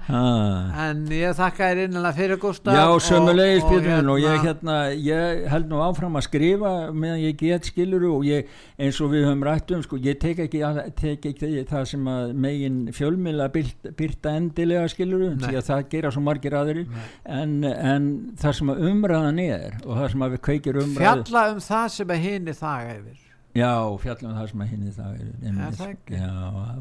ég 1.14 1.34
þakka 1.38 1.68
þér 1.70 1.80
innilega 1.86 2.12
fyrir 2.18 2.40
Gustaf 2.42 2.76
Já, 2.76 2.84
og- 2.92 3.02
sömulegis 3.04 3.64
og 3.64 3.72
Pétur 3.74 4.10
og 4.14 4.20
ég 4.22 4.44
hérna, 4.44 4.76
ég 4.98 5.46
held 5.52 5.70
nú 5.72 5.80
áfram 5.84 6.18
að 6.20 6.26
skrifa 6.28 6.72
meðan 6.92 7.22
ég 7.24 7.36
get 7.40 7.70
skiluru 7.70 8.12
og 8.18 8.26
ég, 8.28 8.52
eins 8.78 9.00
og 9.00 9.12
við 9.14 9.26
höfum 9.28 9.44
rætt 9.48 9.74
um, 9.74 9.82
sko, 9.86 9.98
ég 10.04 10.18
tek 10.22 10.44
ekki, 10.46 10.62
að- 10.68 10.82
tek 11.00 11.28
ekki 11.32 11.64
það 11.70 11.84
sem 11.94 12.08
að 12.14 12.32
megin 12.46 12.78
fjölmila 12.94 13.48
byrta, 13.54 13.94
byrta 13.98 14.36
endilega 14.38 14.88
skiluru, 14.92 15.32
því 15.42 15.58
að 15.60 15.68
það 15.70 15.84
gera 15.96 16.12
svo 16.14 16.24
margir 16.28 16.58
aðrir, 16.60 16.86
en, 17.24 17.56
en 17.64 18.08
það 18.40 18.58
sem 18.60 18.74
að 18.74 18.84
umræðan 18.90 19.42
er 19.48 19.78
og 19.84 19.92
það 19.98 20.08
sem 20.14 20.26
að 20.28 20.36
við 20.36 20.44
kveikir 20.50 20.80
umræðu, 20.84 21.04
fjalla 21.04 21.46
um 21.54 21.62
það 21.64 21.86
sem 21.98 22.14
er 22.18 22.24
hinn 22.28 22.50
í 22.52 22.56
það 22.58 22.90
yfir 22.98 23.23
já, 23.54 23.70
fjallum 24.02 24.34
það 24.38 24.48
sem 24.50 24.64
að 24.64 24.70
hinni 24.72 24.92
það 24.96 25.12
er, 25.20 25.28
einmitt, 25.48 25.76
það 25.78 25.92
ekki? 25.92 26.18
já, 26.18 26.32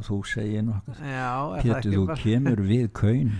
þú 0.07 0.17
segir 0.31 0.65
það 0.69 1.53
Pétur, 1.63 1.93
þú 1.93 2.17
kemur 2.23 2.63
við 2.69 2.87
kaunin, 2.97 3.35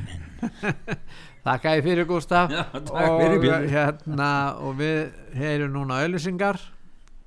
þakka 1.47 1.73
þér 1.73 1.84
fyrir 1.88 2.07
Gustaf 2.11 2.53
Já, 2.53 2.63
takk 2.73 3.17
fyrir, 3.23 3.39
Pétur. 3.43 3.67
hérna 3.73 4.29
og 4.63 4.77
við 4.79 5.01
heyrum 5.39 5.73
núna 5.75 6.01
auðlýsingar 6.03 6.61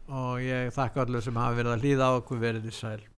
og 0.07 0.41
ég 0.45 0.71
þakka 0.77 1.07
allir 1.07 1.25
sem 1.27 1.39
hafa 1.43 1.59
verið 1.59 1.75
að 1.75 1.85
hlýða 1.87 2.11
á 2.11 2.13
okkur 2.21 2.43
verið 2.45 2.71
í 2.71 2.75
sæl 2.77 3.01